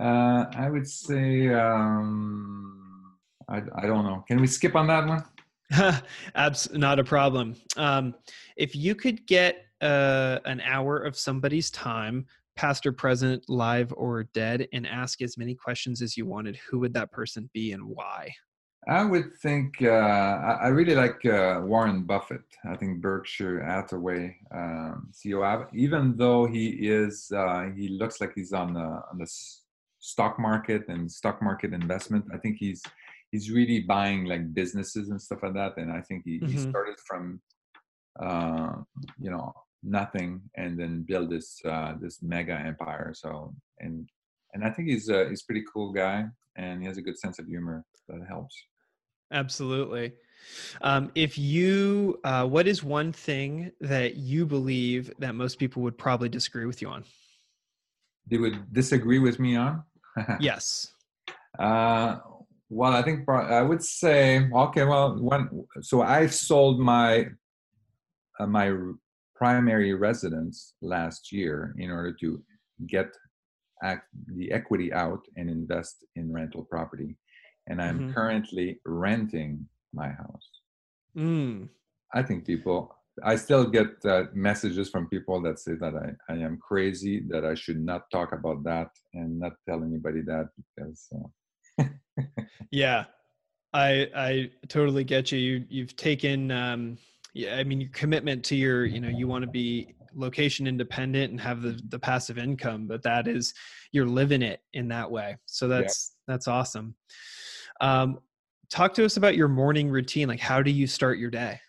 uh, 0.00 0.44
I 0.56 0.68
would 0.70 0.88
say 0.88 1.48
um, 1.48 3.14
I, 3.48 3.62
I 3.76 3.86
don't 3.86 4.04
know. 4.04 4.24
Can 4.26 4.40
we 4.40 4.46
skip 4.46 4.74
on 4.74 4.86
that 4.88 5.06
one? 5.06 5.24
Abs- 6.34 6.72
not 6.72 6.98
a 6.98 7.04
problem 7.04 7.56
um, 7.76 8.14
if 8.56 8.76
you 8.76 8.94
could 8.94 9.26
get 9.26 9.66
uh, 9.80 10.38
an 10.44 10.60
hour 10.60 10.98
of 10.98 11.16
somebody's 11.16 11.70
time 11.70 12.26
past 12.56 12.86
or 12.86 12.92
present 12.92 13.44
live 13.48 13.92
or 13.96 14.24
dead 14.34 14.68
and 14.72 14.86
ask 14.86 15.20
as 15.22 15.36
many 15.36 15.54
questions 15.54 16.00
as 16.02 16.16
you 16.16 16.26
wanted 16.26 16.56
who 16.56 16.78
would 16.78 16.94
that 16.94 17.10
person 17.10 17.50
be 17.52 17.72
and 17.72 17.84
why 17.84 18.32
I 18.86 19.02
would 19.02 19.32
think 19.40 19.80
uh, 19.80 19.86
I, 20.60 20.68
really 20.68 20.94
like 20.94 21.24
uh, 21.24 21.62
Warren 21.64 22.02
Buffett. 22.02 22.42
I 22.66 22.76
think 22.76 23.00
Berkshire 23.00 23.64
Hathaway 23.64 24.36
um, 24.54 25.10
CEO. 25.10 25.66
Even 25.74 26.18
though 26.18 26.44
he 26.44 26.68
is, 26.68 27.32
uh, 27.34 27.70
he 27.74 27.88
looks 27.88 28.20
like 28.20 28.32
he's 28.34 28.52
on 28.52 28.74
the 28.74 28.80
on 28.80 29.16
the 29.18 29.26
stock 30.00 30.38
market 30.38 30.86
and 30.88 31.10
stock 31.10 31.40
market 31.40 31.72
investment. 31.72 32.26
I 32.34 32.36
think 32.36 32.58
he's 32.58 32.82
he's 33.32 33.50
really 33.50 33.80
buying 33.80 34.26
like 34.26 34.52
businesses 34.52 35.08
and 35.08 35.18
stuff 35.20 35.42
like 35.42 35.54
that. 35.54 35.78
And 35.78 35.90
I 35.90 36.02
think 36.02 36.24
he, 36.26 36.40
he 36.40 36.54
Mhm. 36.54 36.68
started 36.68 36.96
from 37.08 37.40
uh, 38.20 38.72
you 39.18 39.30
know 39.30 39.54
nothing 39.84 40.40
and 40.56 40.78
then 40.78 41.04
build 41.06 41.30
this 41.30 41.60
uh, 41.64 41.94
this 42.00 42.22
mega 42.22 42.54
empire. 42.54 43.12
So 43.14 43.54
and 43.78 44.08
and 44.52 44.64
I 44.64 44.70
think 44.70 44.88
he's 44.88 45.08
a 45.08 45.28
he's 45.28 45.42
a 45.42 45.46
pretty 45.46 45.64
cool 45.72 45.92
guy 45.92 46.24
and 46.56 46.80
he 46.80 46.86
has 46.86 46.96
a 46.96 47.02
good 47.02 47.18
sense 47.18 47.38
of 47.38 47.46
humor 47.46 47.84
that 48.08 48.20
helps. 48.28 48.54
Absolutely. 49.32 50.12
Um, 50.82 51.10
if 51.14 51.38
you, 51.38 52.20
uh, 52.22 52.46
what 52.46 52.68
is 52.68 52.84
one 52.84 53.12
thing 53.12 53.72
that 53.80 54.16
you 54.16 54.44
believe 54.44 55.10
that 55.18 55.34
most 55.34 55.58
people 55.58 55.82
would 55.82 55.96
probably 55.96 56.28
disagree 56.28 56.66
with 56.66 56.82
you 56.82 56.88
on? 56.88 57.04
they 58.30 58.38
would 58.38 58.72
disagree 58.72 59.18
with 59.18 59.38
me 59.38 59.56
on? 59.56 59.82
Yes. 60.40 60.92
Uh, 61.58 62.18
well, 62.68 62.92
I 62.92 63.02
think 63.02 63.28
I 63.28 63.62
would 63.62 63.82
say 63.82 64.48
okay. 64.52 64.84
Well, 64.84 65.20
one. 65.20 65.48
So 65.82 66.02
I 66.02 66.26
sold 66.26 66.78
my 66.80 67.26
uh, 68.38 68.46
my 68.46 68.68
primary 69.34 69.92
residence 69.94 70.74
last 70.80 71.32
year 71.32 71.74
in 71.78 71.90
order 71.90 72.12
to 72.20 72.42
get 72.86 73.08
act, 73.82 74.06
the 74.36 74.50
equity 74.52 74.92
out 74.92 75.20
and 75.36 75.50
invest 75.50 76.04
in 76.16 76.32
rental 76.32 76.64
property, 76.64 77.16
and 77.68 77.80
I'm 77.82 77.98
Mhm. 78.00 78.14
currently 78.14 78.80
renting 78.86 79.68
my 79.92 80.08
house. 80.08 80.48
Mm. 81.16 81.68
I 82.14 82.22
think 82.22 82.46
people. 82.46 82.94
I 83.22 83.36
still 83.36 83.64
get 83.70 84.04
uh, 84.04 84.24
messages 84.34 84.90
from 84.90 85.08
people 85.08 85.40
that 85.42 85.60
say 85.60 85.74
that 85.74 85.94
I, 85.94 86.08
I 86.32 86.36
am 86.38 86.58
crazy, 86.58 87.20
that 87.28 87.44
I 87.44 87.54
should 87.54 87.80
not 87.80 88.10
talk 88.10 88.32
about 88.32 88.64
that 88.64 88.90
and 89.12 89.38
not 89.38 89.52
tell 89.68 89.84
anybody 89.84 90.20
that 90.22 90.48
because 90.58 91.08
uh, 91.78 91.84
Yeah. 92.72 93.04
I 93.72 94.08
I 94.14 94.50
totally 94.68 95.04
get 95.04 95.30
you. 95.32 95.38
You 95.38 95.64
you've 95.68 95.96
taken 95.96 96.50
um 96.50 96.96
yeah, 97.34 97.56
I 97.56 97.64
mean 97.64 97.80
your 97.80 97.90
commitment 97.90 98.44
to 98.44 98.56
your, 98.56 98.86
you 98.86 99.00
know, 99.00 99.08
you 99.08 99.28
want 99.28 99.42
to 99.42 99.50
be 99.50 99.94
location 100.14 100.66
independent 100.66 101.32
and 101.32 101.40
have 101.40 101.60
the 101.60 101.80
the 101.88 101.98
passive 101.98 102.38
income, 102.38 102.86
but 102.86 103.02
that 103.02 103.26
is 103.26 103.52
you're 103.92 104.06
living 104.06 104.42
it 104.42 104.60
in 104.72 104.88
that 104.88 105.10
way. 105.10 105.36
So 105.46 105.68
that's 105.68 106.14
that's 106.26 106.48
awesome. 106.48 106.94
Um 107.80 108.20
talk 108.70 108.94
to 108.94 109.04
us 109.04 109.16
about 109.16 109.36
your 109.36 109.48
morning 109.48 109.90
routine. 109.90 110.28
Like 110.28 110.40
how 110.40 110.62
do 110.62 110.70
you 110.70 110.86
start 110.86 111.18
your 111.18 111.30
day? 111.30 111.60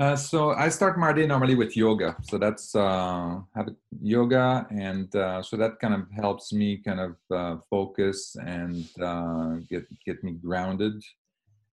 Uh, 0.00 0.16
so 0.16 0.52
I 0.52 0.70
start 0.70 0.98
my 0.98 1.12
day 1.12 1.26
normally 1.26 1.54
with 1.54 1.76
yoga. 1.76 2.16
So 2.22 2.38
that's 2.38 2.74
uh, 2.74 3.38
have 3.54 3.68
yoga, 4.00 4.66
and 4.70 5.14
uh, 5.14 5.42
so 5.42 5.58
that 5.58 5.78
kind 5.78 5.92
of 5.92 6.10
helps 6.10 6.54
me 6.54 6.78
kind 6.78 7.00
of 7.00 7.16
uh, 7.30 7.60
focus 7.68 8.34
and 8.42 8.88
uh, 8.98 9.56
get 9.68 9.84
get 10.06 10.24
me 10.24 10.32
grounded. 10.32 10.94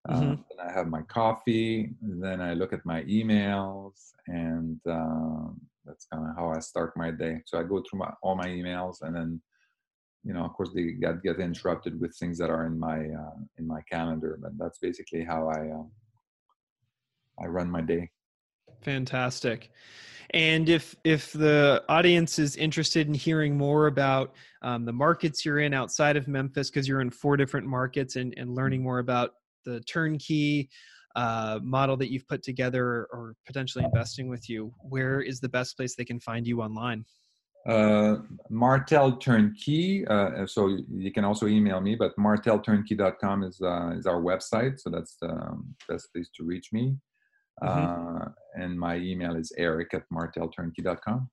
Mhm. 0.09 0.43
then 0.49 0.67
I 0.67 0.71
have 0.71 0.87
my 0.87 1.01
coffee. 1.03 1.93
Then 2.01 2.41
I 2.41 2.53
look 2.53 2.73
at 2.73 2.85
my 2.85 3.03
emails, 3.03 4.13
and 4.27 4.79
uh, 4.87 5.51
that's 5.85 6.05
kind 6.05 6.29
of 6.29 6.35
how 6.35 6.49
I 6.49 6.59
start 6.59 6.95
my 6.95 7.11
day. 7.11 7.41
So 7.45 7.59
I 7.59 7.63
go 7.63 7.83
through 7.83 7.99
my, 7.99 8.13
all 8.21 8.35
my 8.35 8.47
emails, 8.47 9.01
and 9.01 9.15
then 9.15 9.41
you 10.23 10.33
know, 10.33 10.43
of 10.43 10.53
course, 10.53 10.71
they 10.73 10.91
get 10.91 11.23
get 11.23 11.39
interrupted 11.39 11.99
with 11.99 12.15
things 12.17 12.37
that 12.39 12.49
are 12.49 12.65
in 12.65 12.77
my 12.79 12.97
uh, 12.97 13.37
in 13.57 13.67
my 13.67 13.81
calendar. 13.81 14.37
But 14.41 14.57
that's 14.57 14.79
basically 14.79 15.23
how 15.23 15.49
I 15.49 15.69
uh, 15.69 17.43
I 17.43 17.47
run 17.47 17.69
my 17.69 17.81
day. 17.81 18.09
Fantastic. 18.81 19.71
And 20.31 20.67
if 20.67 20.95
if 21.03 21.31
the 21.31 21.83
audience 21.87 22.39
is 22.39 22.57
interested 22.57 23.07
in 23.07 23.13
hearing 23.13 23.57
more 23.57 23.87
about 23.87 24.35
um, 24.61 24.83
the 24.85 24.91
markets 24.93 25.45
you're 25.45 25.59
in 25.59 25.73
outside 25.73 26.17
of 26.17 26.27
Memphis, 26.27 26.69
because 26.69 26.87
you're 26.87 27.01
in 27.01 27.09
four 27.09 27.37
different 27.37 27.67
markets, 27.67 28.17
and, 28.17 28.33
and 28.37 28.53
learning 28.53 28.83
more 28.83 28.99
about 28.99 29.31
the 29.67 29.81
turnkey 29.81 30.69
uh, 31.15 31.59
model 31.61 31.97
that 31.97 32.11
you've 32.11 32.27
put 32.27 32.43
together 32.43 33.07
or 33.11 33.35
potentially 33.45 33.83
investing 33.83 34.29
with 34.29 34.49
you, 34.49 34.73
where 34.79 35.19
is 35.21 35.39
the 35.39 35.49
best 35.49 35.75
place 35.75 35.95
they 35.95 36.05
can 36.05 36.19
find 36.19 36.47
you 36.47 36.61
online? 36.61 37.03
Uh, 37.67 38.17
Martel 38.49 39.17
Turnkey. 39.17 40.07
Uh, 40.07 40.47
so 40.47 40.77
you 40.89 41.11
can 41.11 41.25
also 41.25 41.47
email 41.47 41.81
me, 41.81 41.95
but 41.95 42.15
martelturnkey.com 42.17 43.43
is 43.43 43.59
uh, 43.61 43.91
is 43.97 44.05
our 44.05 44.21
website. 44.21 44.79
So 44.79 44.89
that's 44.89 45.17
the 45.21 45.29
um, 45.29 45.75
best 45.89 46.07
place 46.13 46.29
to 46.37 46.45
reach 46.45 46.69
me. 46.71 46.95
Uh, 47.61 48.25
and 48.53 48.79
my 48.79 48.97
email 48.97 49.35
is 49.35 49.51
eric 49.57 49.93
at 49.93 50.03
martelturnkey.com. 50.13 51.29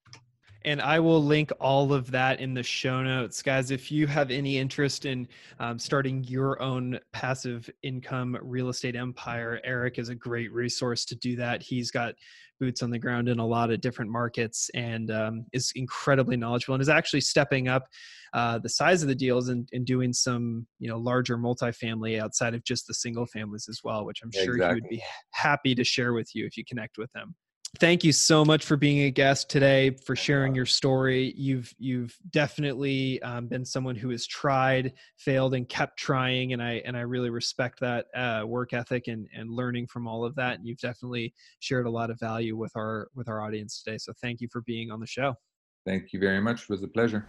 And 0.64 0.80
I 0.80 0.98
will 0.98 1.22
link 1.22 1.52
all 1.60 1.92
of 1.92 2.10
that 2.12 2.40
in 2.40 2.54
the 2.54 2.62
show 2.62 3.02
notes. 3.02 3.42
Guys, 3.42 3.70
if 3.70 3.92
you 3.92 4.06
have 4.06 4.30
any 4.30 4.56
interest 4.56 5.04
in 5.04 5.28
um, 5.60 5.78
starting 5.78 6.24
your 6.24 6.60
own 6.62 6.98
passive 7.12 7.68
income 7.82 8.38
real 8.40 8.70
estate 8.70 8.96
empire, 8.96 9.60
Eric 9.62 9.98
is 9.98 10.08
a 10.08 10.14
great 10.14 10.50
resource 10.52 11.04
to 11.06 11.16
do 11.16 11.36
that. 11.36 11.62
He's 11.62 11.90
got 11.90 12.14
boots 12.60 12.82
on 12.82 12.90
the 12.90 12.98
ground 12.98 13.28
in 13.28 13.40
a 13.40 13.46
lot 13.46 13.70
of 13.70 13.80
different 13.80 14.10
markets 14.10 14.70
and 14.74 15.10
um, 15.10 15.44
is 15.52 15.72
incredibly 15.74 16.36
knowledgeable 16.36 16.74
and 16.74 16.82
is 16.82 16.88
actually 16.88 17.20
stepping 17.20 17.68
up 17.68 17.88
uh, 18.32 18.58
the 18.58 18.68
size 18.68 19.02
of 19.02 19.08
the 19.08 19.14
deals 19.14 19.48
and, 19.48 19.68
and 19.72 19.84
doing 19.84 20.12
some 20.12 20.66
you 20.78 20.88
know 20.88 20.96
larger 20.96 21.36
multifamily 21.36 22.20
outside 22.20 22.54
of 22.54 22.64
just 22.64 22.86
the 22.86 22.94
single 22.94 23.26
families 23.26 23.66
as 23.68 23.80
well, 23.84 24.06
which 24.06 24.20
I'm 24.22 24.30
sure 24.32 24.56
he 24.56 24.74
would 24.74 24.88
be 24.88 25.02
happy 25.32 25.74
to 25.74 25.84
share 25.84 26.14
with 26.14 26.34
you 26.34 26.46
if 26.46 26.56
you 26.56 26.64
connect 26.64 26.96
with 26.96 27.10
him 27.14 27.34
thank 27.78 28.04
you 28.04 28.12
so 28.12 28.44
much 28.44 28.64
for 28.64 28.76
being 28.76 29.00
a 29.00 29.10
guest 29.10 29.48
today 29.50 29.90
for 30.04 30.14
sharing 30.14 30.54
your 30.54 30.66
story 30.66 31.34
you've 31.36 31.74
you've 31.78 32.16
definitely 32.30 33.20
um, 33.22 33.46
been 33.46 33.64
someone 33.64 33.96
who 33.96 34.10
has 34.10 34.26
tried 34.26 34.92
failed 35.16 35.54
and 35.54 35.68
kept 35.68 35.98
trying 35.98 36.52
and 36.52 36.62
i 36.62 36.82
and 36.84 36.96
i 36.96 37.00
really 37.00 37.30
respect 37.30 37.80
that 37.80 38.06
uh, 38.14 38.44
work 38.46 38.72
ethic 38.72 39.08
and 39.08 39.26
and 39.34 39.50
learning 39.50 39.86
from 39.86 40.06
all 40.06 40.24
of 40.24 40.34
that 40.34 40.58
and 40.58 40.66
you've 40.66 40.78
definitely 40.78 41.32
shared 41.60 41.86
a 41.86 41.90
lot 41.90 42.10
of 42.10 42.18
value 42.18 42.56
with 42.56 42.72
our 42.76 43.08
with 43.14 43.28
our 43.28 43.42
audience 43.42 43.82
today 43.82 43.98
so 43.98 44.12
thank 44.20 44.40
you 44.40 44.48
for 44.50 44.60
being 44.62 44.90
on 44.90 45.00
the 45.00 45.06
show 45.06 45.34
Thank 45.84 46.12
you 46.12 46.20
very 46.20 46.40
much. 46.40 46.62
It 46.62 46.70
was 46.70 46.82
a 46.82 46.88
pleasure. 46.88 47.28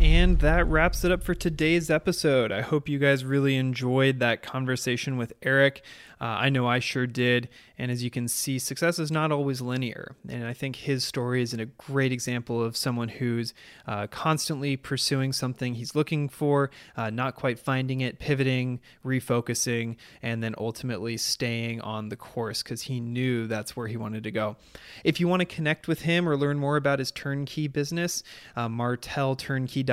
And 0.00 0.38
that 0.38 0.66
wraps 0.66 1.04
it 1.04 1.12
up 1.12 1.22
for 1.22 1.34
today's 1.34 1.90
episode. 1.90 2.50
I 2.50 2.62
hope 2.62 2.88
you 2.88 2.98
guys 2.98 3.22
really 3.22 3.56
enjoyed 3.56 4.18
that 4.20 4.42
conversation 4.42 5.18
with 5.18 5.34
Eric. 5.42 5.82
Uh, 6.18 6.24
I 6.24 6.48
know 6.48 6.66
I 6.66 6.78
sure 6.78 7.06
did. 7.06 7.50
And 7.78 7.90
as 7.90 8.02
you 8.02 8.10
can 8.10 8.26
see, 8.26 8.58
success 8.58 8.98
is 8.98 9.10
not 9.10 9.30
always 9.30 9.60
linear. 9.60 10.16
And 10.28 10.46
I 10.46 10.52
think 10.54 10.76
his 10.76 11.04
story 11.04 11.42
is 11.42 11.52
a 11.52 11.66
great 11.66 12.12
example 12.12 12.62
of 12.62 12.76
someone 12.76 13.08
who's 13.08 13.52
uh, 13.86 14.06
constantly 14.06 14.76
pursuing 14.76 15.32
something 15.32 15.74
he's 15.74 15.94
looking 15.94 16.28
for, 16.28 16.70
uh, 16.96 17.10
not 17.10 17.36
quite 17.36 17.58
finding 17.58 18.00
it, 18.00 18.18
pivoting, 18.18 18.80
refocusing, 19.04 19.96
and 20.22 20.42
then 20.42 20.54
ultimately 20.58 21.16
staying 21.16 21.80
on 21.82 22.10
the 22.10 22.16
course 22.16 22.62
because 22.62 22.82
he 22.82 23.00
knew 23.00 23.46
that's 23.46 23.74
where 23.76 23.86
he 23.86 23.96
wanted 23.96 24.24
to 24.24 24.30
go. 24.30 24.56
If 25.04 25.20
you 25.20 25.28
want 25.28 25.40
to 25.40 25.46
connect 25.46 25.88
with 25.88 26.02
him 26.02 26.28
or 26.28 26.36
learn 26.36 26.58
more 26.58 26.76
about 26.76 26.98
his 26.98 27.10
turnkey 27.10 27.66
business, 27.66 28.22
uh, 28.56 28.68
martelturnkey.com. 28.68 29.89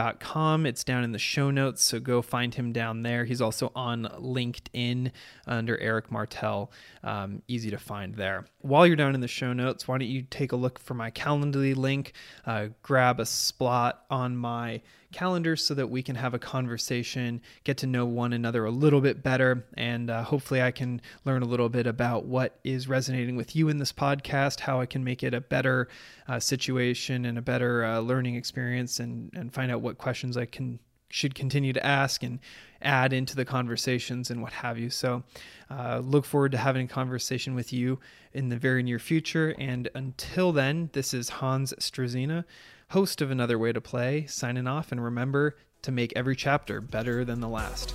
It's 0.66 0.84
down 0.84 1.04
in 1.04 1.12
the 1.12 1.20
show 1.20 1.50
notes, 1.50 1.84
so 1.84 2.00
go 2.00 2.22
find 2.22 2.54
him 2.54 2.72
down 2.72 3.04
there. 3.04 3.26
He's 3.26 3.42
also 3.42 3.72
on 3.76 4.04
LinkedIn 4.20 5.12
under 5.46 5.78
Eric 5.80 6.12
Martel. 6.12 6.72
Um, 7.04 7.42
easy 7.48 7.72
to 7.72 7.78
find 7.78 8.16
there. 8.16 8.46
While 8.62 8.86
you're 8.86 8.96
down 8.96 9.16
in 9.16 9.22
the 9.22 9.28
show 9.28 9.54
notes, 9.54 9.88
why 9.88 9.98
don't 9.98 10.08
you 10.08 10.22
take 10.22 10.52
a 10.52 10.56
look 10.56 10.80
for 10.80 10.94
my 10.94 11.12
Calendly 11.12 11.76
link, 11.76 12.14
uh, 12.46 12.68
grab 12.84 13.20
a 13.20 13.26
spot 13.26 14.06
on 14.10 14.38
my 14.38 14.82
calendar 15.12 15.56
so 15.56 15.74
that 15.74 15.90
we 15.90 16.04
can 16.04 16.16
have 16.16 16.34
a 16.34 16.40
conversation, 16.40 17.42
get 17.64 17.78
to 17.78 17.88
know 17.88 18.06
one 18.06 18.34
another 18.34 18.66
a 18.66 18.72
little 18.72 19.02
bit 19.02 19.24
better, 19.24 19.66
and 19.76 20.10
uh, 20.10 20.24
hopefully 20.24 20.62
I 20.62 20.72
can 20.72 21.02
learn 21.26 21.42
a 21.42 21.46
little 21.46 21.70
bit 21.70 21.88
about 21.88 22.26
what 22.26 22.60
is 22.64 22.88
resonating 22.88 23.36
with 23.36 23.56
you 23.56 23.70
in 23.70 23.78
this 23.78 23.94
podcast, 23.94 24.62
how 24.62 24.82
I 24.82 24.86
can 24.86 25.04
make 25.04 25.24
it 25.24 25.34
a 25.34 25.42
better 25.42 25.88
uh, 26.28 26.40
situation 26.40 27.26
and 27.26 27.38
a 27.38 27.42
better 27.42 27.86
uh, 27.86 28.00
learning 28.00 28.36
experience, 28.36 29.00
and 29.00 29.32
and 29.34 29.54
find 29.54 29.72
out 29.72 29.82
what 29.82 29.98
questions 29.98 30.38
I 30.38 30.46
can 30.46 30.80
should 31.10 31.36
continue 31.36 31.74
to 31.74 31.86
ask 31.86 32.24
and 32.24 32.40
add 32.82 33.14
into 33.14 33.36
the 33.36 33.46
conversations 33.46 34.30
and 34.30 34.42
what 34.42 34.54
have 34.54 34.78
you. 34.78 34.90
So, 34.90 35.24
uh, 35.70 36.02
look 36.04 36.26
forward 36.26 36.52
to 36.52 36.58
having 36.58 36.86
a 36.86 36.90
conversation 36.90 37.56
with 37.56 37.72
you 37.72 38.00
in 38.34 38.50
the 38.50 38.58
very 38.58 38.84
near 38.84 39.00
future. 39.00 39.56
And 39.58 39.90
until 39.96 40.52
then, 40.52 40.90
this 40.94 41.14
is 41.14 41.30
Hans 41.30 41.74
Struzyna, 41.80 42.44
host 42.90 43.22
of 43.22 43.32
Another 43.32 43.58
Way 43.60 43.74
to 43.74 43.82
Play, 43.82 44.26
signing 44.28 44.68
off. 44.68 44.92
And 44.92 45.04
remember 45.04 45.58
to 45.84 45.92
make 45.92 46.14
every 46.16 46.36
chapter 46.36 46.82
better 46.82 47.24
than 47.26 47.40
the 47.40 47.48
last. 47.48 47.94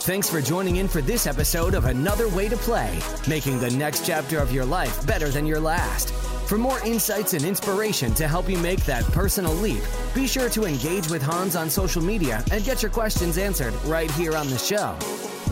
Thanks 0.00 0.30
for 0.30 0.40
joining 0.40 0.76
in 0.76 0.88
for 0.88 1.02
this 1.02 1.26
episode 1.26 1.74
of 1.74 1.84
Another 1.84 2.28
Way 2.28 2.48
to 2.48 2.56
Play, 2.56 2.98
making 3.28 3.58
the 3.58 3.70
next 3.70 4.06
chapter 4.06 4.38
of 4.38 4.52
your 4.52 4.64
life 4.64 5.06
better 5.06 5.28
than 5.28 5.44
your 5.44 5.60
last. 5.60 6.10
For 6.48 6.56
more 6.56 6.82
insights 6.82 7.34
and 7.34 7.44
inspiration 7.44 8.14
to 8.14 8.26
help 8.26 8.48
you 8.48 8.56
make 8.58 8.82
that 8.86 9.04
personal 9.12 9.52
leap, 9.52 9.82
be 10.14 10.26
sure 10.26 10.48
to 10.48 10.64
engage 10.64 11.10
with 11.10 11.20
Hans 11.20 11.56
on 11.56 11.68
social 11.68 12.02
media 12.02 12.42
and 12.50 12.64
get 12.64 12.82
your 12.82 12.90
questions 12.90 13.36
answered 13.36 13.74
right 13.84 14.10
here 14.12 14.34
on 14.34 14.48
the 14.48 14.56
show. 14.56 14.96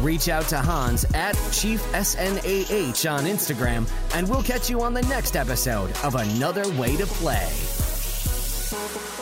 Reach 0.00 0.30
out 0.30 0.44
to 0.48 0.56
Hans 0.56 1.04
at 1.12 1.34
Chief 1.52 1.82
SNAH 1.92 3.04
on 3.10 3.24
Instagram, 3.24 3.86
and 4.14 4.26
we'll 4.26 4.42
catch 4.42 4.70
you 4.70 4.80
on 4.80 4.94
the 4.94 5.02
next 5.02 5.36
episode 5.36 5.90
of 6.02 6.14
Another 6.14 6.66
Way 6.80 6.96
to 6.96 7.04
Play. 7.06 7.75
Thank 8.68 8.96
you. 8.96 9.15